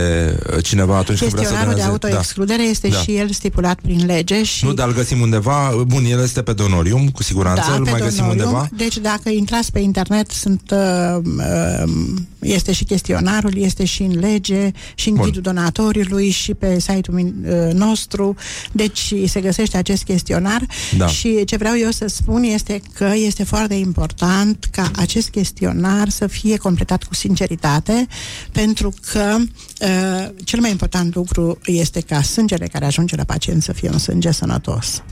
[0.55, 2.05] uh, cineva atunci când vrea să Chestionarul de doneze.
[2.07, 2.97] autoexcludere este Da.
[2.97, 5.71] și el stipulat prin lege și Nu, dar îl găsim undeva.
[5.87, 7.65] Bun, el este pe Donorium, cu siguranță.
[7.69, 8.45] da, îl pe mai găsim Donorium.
[8.45, 8.69] undeva.
[8.77, 11.91] Deci dacă intrați pe internet, sunt, uh, uh,
[12.39, 15.25] este și chestionarul, este și în lege, și în Bun.
[15.25, 18.35] ghidul donatoriului, și pe site-ul min- uh, nostru.
[18.71, 20.65] Deci se găsește acest chestionar.
[20.97, 21.07] Da.
[21.07, 26.27] Și ce vreau eu să spun este că este foarte important ca acest chestionar să
[26.27, 28.07] fie completat cu sinceritate,
[28.51, 33.73] pentru că uh, cel mai important lucru este ca sângele care ajunge la pacient să
[33.73, 35.03] fie un sânge sănătos.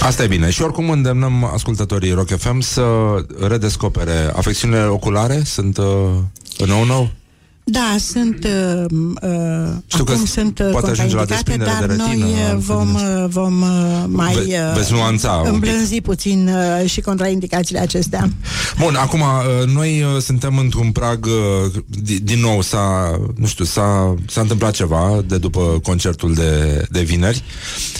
[0.00, 0.50] Asta e bine.
[0.50, 2.84] Și oricum îndemnăm ascultătorii Rock FM să
[3.48, 5.42] redescopere afecțiunile oculare.
[5.44, 5.86] Sunt uh,
[6.66, 7.10] nou-nou.
[7.68, 8.84] Da, sunt uh,
[9.22, 12.32] uh, Știu că acum sunt uh, poate ajunge la contraindicate, desprindere dar de retină, noi
[12.32, 13.22] uh, altfel vom, nu știu.
[13.24, 15.52] uh, vom uh, mai Ve- uh, veți nuanța un pic.
[15.52, 16.48] îmblânzi puțin
[16.82, 18.28] uh, și contraindicațiile acestea.
[18.78, 21.72] Bun, acum uh, noi uh, suntem într-un prag uh,
[22.02, 27.02] di- din nou s-a, nu știu, s-a, s-a întâmplat ceva de după concertul de, de
[27.02, 27.42] vineri.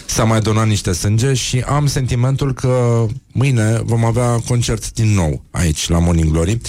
[0.07, 5.43] S-a mai donat niște sânge și am sentimentul că mâine vom avea concert din nou
[5.51, 6.61] aici la Morning Glory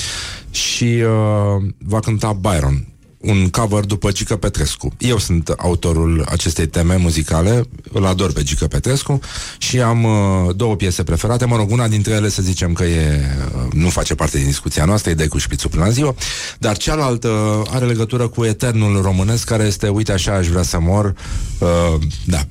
[0.51, 2.87] și uh, va cânta Byron
[3.17, 4.93] un cover după Gică Petrescu.
[4.97, 9.19] Eu sunt autorul acestei teme muzicale, îl ador pe Gică Petrescu
[9.57, 13.19] și am uh, două piese preferate, mă rog, una dintre ele să zicem că e,
[13.55, 16.15] uh, nu face parte din discuția noastră, e de cu șpițul până la ziua,
[16.59, 21.13] dar cealaltă are legătură cu eternul românesc, care este, uite așa aș vrea să mor,
[21.59, 22.47] uh, da.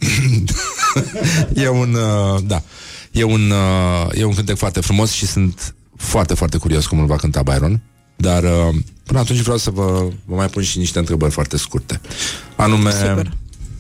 [1.63, 2.63] e un, uh, da,
[3.11, 7.07] e un, uh, e un cântec foarte frumos și sunt foarte, foarte curios cum îl
[7.07, 7.81] va cânta Byron.
[8.17, 8.75] Dar uh,
[9.05, 12.01] până atunci vreau să vă, vă mai pun și niște întrebări foarte scurte.
[12.57, 13.33] Anume, Sigur.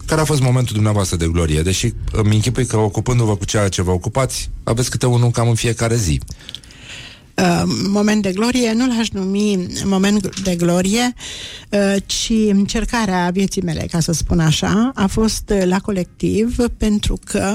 [0.06, 1.62] care a fost momentul dumneavoastră de glorie?
[1.62, 5.54] Deși îmi închipui că ocupându-vă cu ceea ce vă ocupați, aveți câte unul cam în
[5.54, 6.20] fiecare zi.
[7.42, 11.14] Uh, moment de glorie, nu l-aș numi moment de glorie,
[11.70, 17.18] uh, ci încercarea vieții mele, ca să spun așa, a fost uh, la colectiv pentru
[17.24, 17.54] că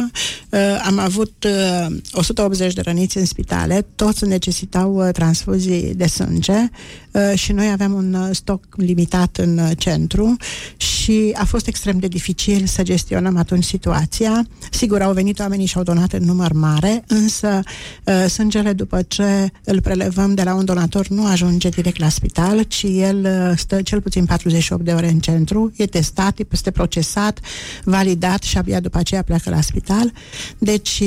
[0.50, 1.46] uh, am avut
[1.88, 7.72] uh, 180 de răniți în spitale, toți necesitau uh, transfuzii de sânge uh, și noi
[7.72, 10.36] aveam un uh, stoc limitat în uh, centru
[10.78, 14.48] și a fost extrem de dificil să gestionăm atunci situația.
[14.72, 17.60] Sigur, au venit oamenii și au donat în număr mare, însă
[18.04, 22.64] uh, sângele după ce îl prelevăm de la un donator nu ajunge direct la spital,
[22.64, 27.40] ci el uh, stă cel puțin 48 de ore în centru, e testat, este procesat,
[27.84, 30.14] validat și abia după aceea pleacă la spital.
[30.58, 31.04] Deci,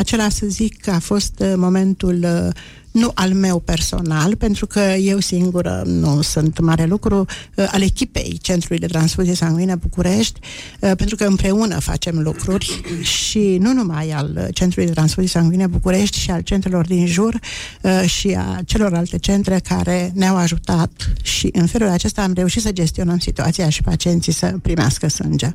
[0.00, 2.52] acela să zic că a fost uh, momentul uh,
[2.90, 8.38] nu al meu personal, pentru că eu singură nu sunt mare lucru, uh, al echipei
[8.42, 10.40] Centrului de Transfuzie Sanguină București,
[10.80, 15.66] uh, pentru că împreună facem lucruri și nu numai al uh, Centrului de Transfuzie Sanguină
[15.66, 17.38] București și al centrelor din jur
[17.80, 20.90] uh, și a celorlalte centre care ne-au ajutat
[21.22, 25.50] și în felul acesta am reușit să gestionăm situația și pacienții să primească sânge.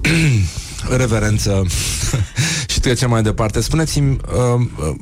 [0.96, 1.66] Reverență
[2.70, 3.60] Și trecem mai departe.
[3.60, 4.94] Spuneți-mi, uh, uh,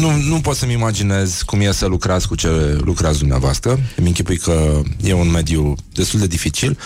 [0.00, 3.70] nu, nu pot să-mi imaginez cum e să lucrați cu ce lucrați dumneavoastră.
[3.96, 6.78] Îmi închipui că e un mediu destul de dificil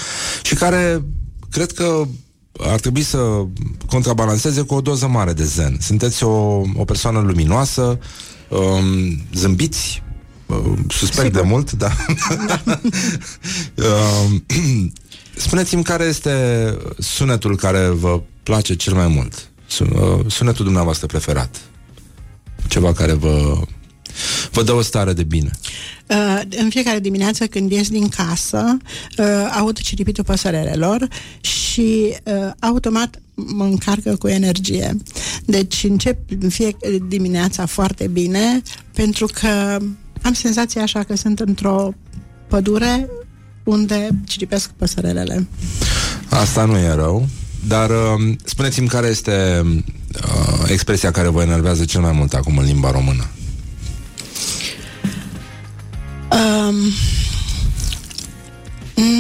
[0.43, 1.03] și care
[1.51, 2.07] cred că
[2.61, 3.47] ar trebui să
[3.87, 5.77] contrabalanceze cu o doză mare de zen.
[5.81, 7.99] Sunteți o, o persoană luminoasă,
[8.49, 10.03] um, zâmbiți,
[10.47, 10.57] uh,
[10.89, 11.41] suspect Sigur.
[11.41, 11.91] de mult, da.
[14.25, 14.45] um,
[15.47, 16.33] spuneți-mi care este
[16.99, 19.51] sunetul care vă place cel mai mult.
[19.69, 21.61] Sun- uh, Sunetul dumneavoastră preferat.
[22.69, 23.61] Ceva care vă,
[24.51, 25.51] vă dă o stare de bine.
[26.07, 28.77] Uh, în fiecare dimineață când ies din casă,
[29.19, 29.27] uh,
[29.59, 31.09] aud ciripitul păsărelelor
[31.41, 34.97] și uh, automat mă încarcă cu energie.
[35.45, 38.63] Deci încep în fiecare dimineața foarte bine
[38.95, 39.79] pentru că
[40.23, 41.95] am senzația așa că sunt într-o
[42.49, 43.11] pădure
[43.65, 45.47] unde ciripesc păsărelele.
[46.29, 47.29] Asta nu e rău,
[47.69, 52.65] dar uh, spuneți-mi care este uh, expresia care vă enervează cel mai mult acum în
[52.65, 53.27] limba română.
[56.31, 56.75] Um,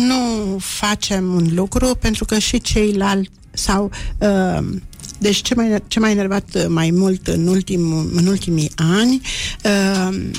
[0.07, 4.83] nu facem un lucru pentru că și ceilalți sau um,
[5.19, 9.21] deci ce mai, ce mai enervat mai mult în, ultimul, în ultimii ani
[9.65, 10.31] um,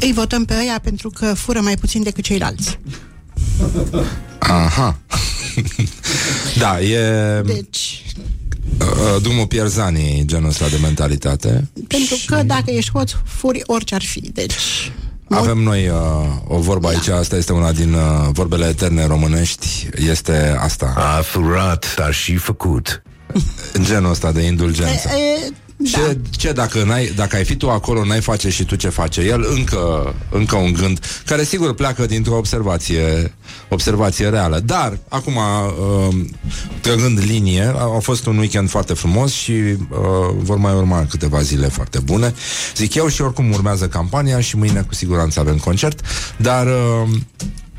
[0.00, 2.78] îi votăm pe ăia pentru că fură mai puțin decât ceilalți.
[4.38, 4.98] Aha.
[6.62, 7.00] da, e
[7.44, 8.04] Deci,
[8.80, 11.68] uh, drumul Pierzanii, genul ăsta de mentalitate.
[11.88, 14.20] pentru că dacă ești hoț, furi orice ar fi.
[14.20, 14.92] Deci,
[15.30, 15.96] Avem noi uh,
[16.46, 20.92] o vorbă aici, asta este una din uh, vorbele eterne românești, este asta.
[20.96, 23.02] A furat, dar și făcut.
[23.72, 25.08] În genul ăsta de indulgență.
[25.08, 25.52] e, e,
[25.92, 25.98] da.
[25.98, 29.20] Ce, ce dacă, n-ai, dacă ai fi tu acolo, n-ai face și tu ce face
[29.20, 29.46] el?
[29.50, 33.34] Încă, încă un gând care sigur pleacă dintr-o observație,
[33.68, 34.60] observație reală.
[34.60, 36.14] Dar, acum, uh,
[36.80, 39.76] trăgând linie, a, a fost un weekend foarte frumos și uh,
[40.36, 42.34] vor mai urma câteva zile foarte bune.
[42.76, 46.00] Zic eu și oricum urmează campania și mâine cu siguranță avem concert,
[46.36, 46.66] dar...
[46.66, 47.08] Uh,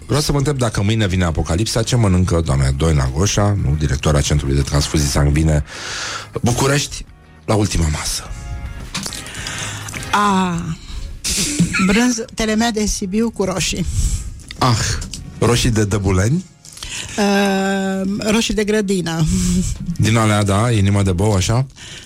[0.05, 4.21] Vreau să vă întreb dacă mâine vine apocalipsa, ce mănâncă doamna Doina Goșa, nu, directoarea
[4.21, 5.63] Centrului de Transfuzii Sanguine
[6.41, 7.05] București,
[7.49, 8.23] la ultima masă.
[10.11, 10.55] A,
[11.85, 13.85] brânz, telemea de Sibiu cu roșii.
[14.57, 14.77] Ah,
[15.39, 16.45] roșii de dăbuleni,
[17.17, 18.01] Uh,
[18.31, 19.25] roșii de grădină.
[19.97, 21.65] din alea, da, inima de bou, așa?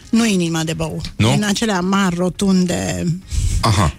[0.09, 1.01] Nu inima de bău.
[1.15, 1.29] Nu?
[1.33, 3.05] Din acelea mari, rotunde,
[3.61, 3.93] Aha.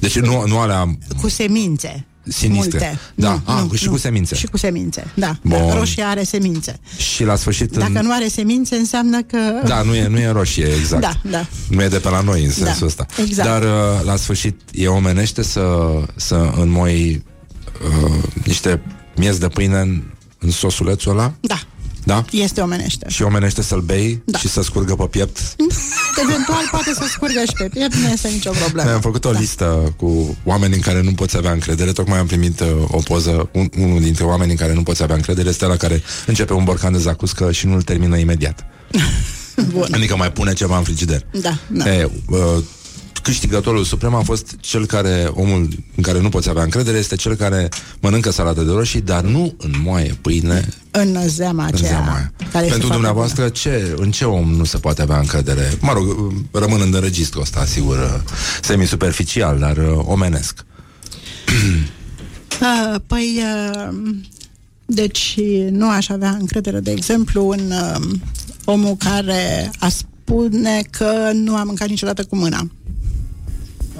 [0.00, 2.06] Deci nu, nu alea cu semințe.
[2.28, 2.78] Sinistre.
[2.78, 2.98] Multe.
[3.14, 3.90] Da, Nu, ah, nu, și nu.
[3.90, 4.34] cu semințe.
[4.34, 5.38] Și cu semințe, da.
[5.42, 5.66] Bun.
[5.66, 5.74] da.
[5.74, 6.78] Roșia are semințe.
[6.96, 7.70] Și la sfârșit...
[7.70, 8.06] Dacă în...
[8.06, 9.38] nu are semințe, înseamnă că...
[9.66, 11.02] Da, nu e, nu e roșie, exact.
[11.02, 11.46] Da, da.
[11.68, 13.06] Nu e de pe la noi în Da, sensul ăsta.
[13.26, 13.48] exact.
[13.48, 15.62] Dar uh, la sfârșit e omenește să,
[16.16, 17.22] să înmoi
[18.06, 18.82] uh, niște
[19.16, 20.02] miez de pâine în,
[20.38, 21.32] în sosulețul ăla?
[21.40, 21.58] Da,
[22.08, 22.24] Da?
[22.30, 23.06] este omenește.
[23.08, 24.38] Și omenește să-l bei Da.
[24.38, 25.38] și să scurgă pe piept?
[26.22, 28.86] Eventual poate să scurgă și pe piept, nu este nicio problemă.
[28.86, 31.92] Noi am făcut o listă cu oameni în care nu poți avea încredere.
[31.92, 33.48] Tocmai am primit uh, o poză.
[33.52, 36.64] Un, unul dintre oamenii în care nu poți avea încredere este la care începe un
[36.64, 38.66] borcan de zacuscă și nu-l termină imediat.
[39.72, 39.88] Bun.
[39.90, 41.26] Adică mai pune ceva în frigider.
[41.30, 41.94] Da, da.
[41.94, 42.38] E, uh,
[43.22, 47.34] câștigătorul suprem a fost cel care, omul în care nu poți avea încredere, este cel
[47.34, 47.68] care
[48.00, 51.90] mănâncă salată de roșii, dar nu înmoaie pâine În zeama în aceea.
[51.90, 52.32] zeama aia.
[52.36, 55.72] Care este Pentru foarte dumneavoastră, ce, în ce om nu se poate avea încredere?
[55.80, 58.30] Mă rog, rămânând în registrul ăsta, sigur, uh,
[58.62, 60.64] semi-superficial, dar uh, omenesc.
[62.60, 63.40] Uh, păi,
[63.74, 63.88] uh,
[64.86, 65.38] deci
[65.70, 68.18] nu aș avea încredere, de exemplu, în uh,
[68.64, 72.66] omul care a spune că nu a mâncat niciodată cu mâna.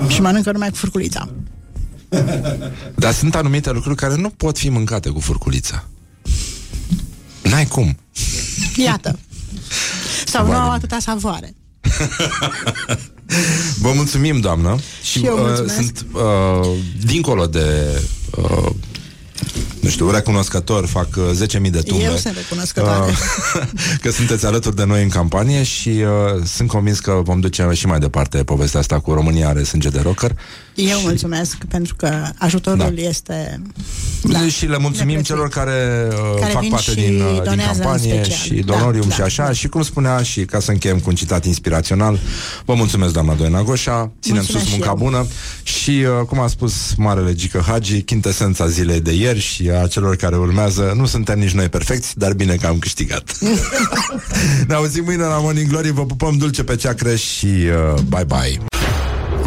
[0.06, 1.28] Și mănâncă numai cu furculița.
[2.94, 5.84] Dar sunt anumite lucruri care nu pot fi mâncate cu furculița.
[7.42, 7.96] N-ai cum.
[8.76, 9.18] Iată.
[10.26, 10.74] Sau nu Vai de au mine.
[10.76, 11.54] atâta savoare.
[13.80, 14.78] Vă mulțumim, doamnă.
[15.02, 15.74] Și eu mulțumesc.
[15.74, 16.68] sunt uh,
[17.04, 18.00] dincolo de
[18.36, 18.70] uh,
[19.80, 21.24] nu știu, recunoscător, fac uh,
[21.62, 22.04] 10.000 de tumbe.
[22.04, 23.10] Eu sunt recunoscătoare.
[23.10, 23.62] Uh,
[24.02, 27.86] că sunteți alături de noi în campanie și uh, sunt convins că vom duce și
[27.86, 30.36] mai departe povestea asta cu România are sânge de rocker.
[30.80, 33.02] Eu mulțumesc pentru că ajutorul Da.
[33.02, 33.62] este...
[34.22, 34.46] Da.
[34.48, 35.26] Și le mulțumim Neprețuit.
[35.26, 38.38] celor care, uh, Care fac vin parte și din, uh, din donează în campanie special.
[38.38, 39.44] și Da, donorium da, și așa.
[39.44, 39.52] da.
[39.52, 42.18] Și cum spunea și ca să încheiem cu un citat inspirațional,
[42.64, 45.04] vă mulțumesc, doamna Doina Goșa, ținem Mulțumesc sus și munca eu.
[45.04, 45.26] bună
[45.62, 50.16] și, uh, cum a spus Marele Gică Hagi, chintesența zilei de ieri și a celor
[50.16, 53.38] care urmează, nu suntem nici noi perfecți, dar bine că am câștigat.
[54.68, 58.66] ne auzim mâine la Morning Glory, vă pupăm dulce pe ceacră și uh, bye-bye.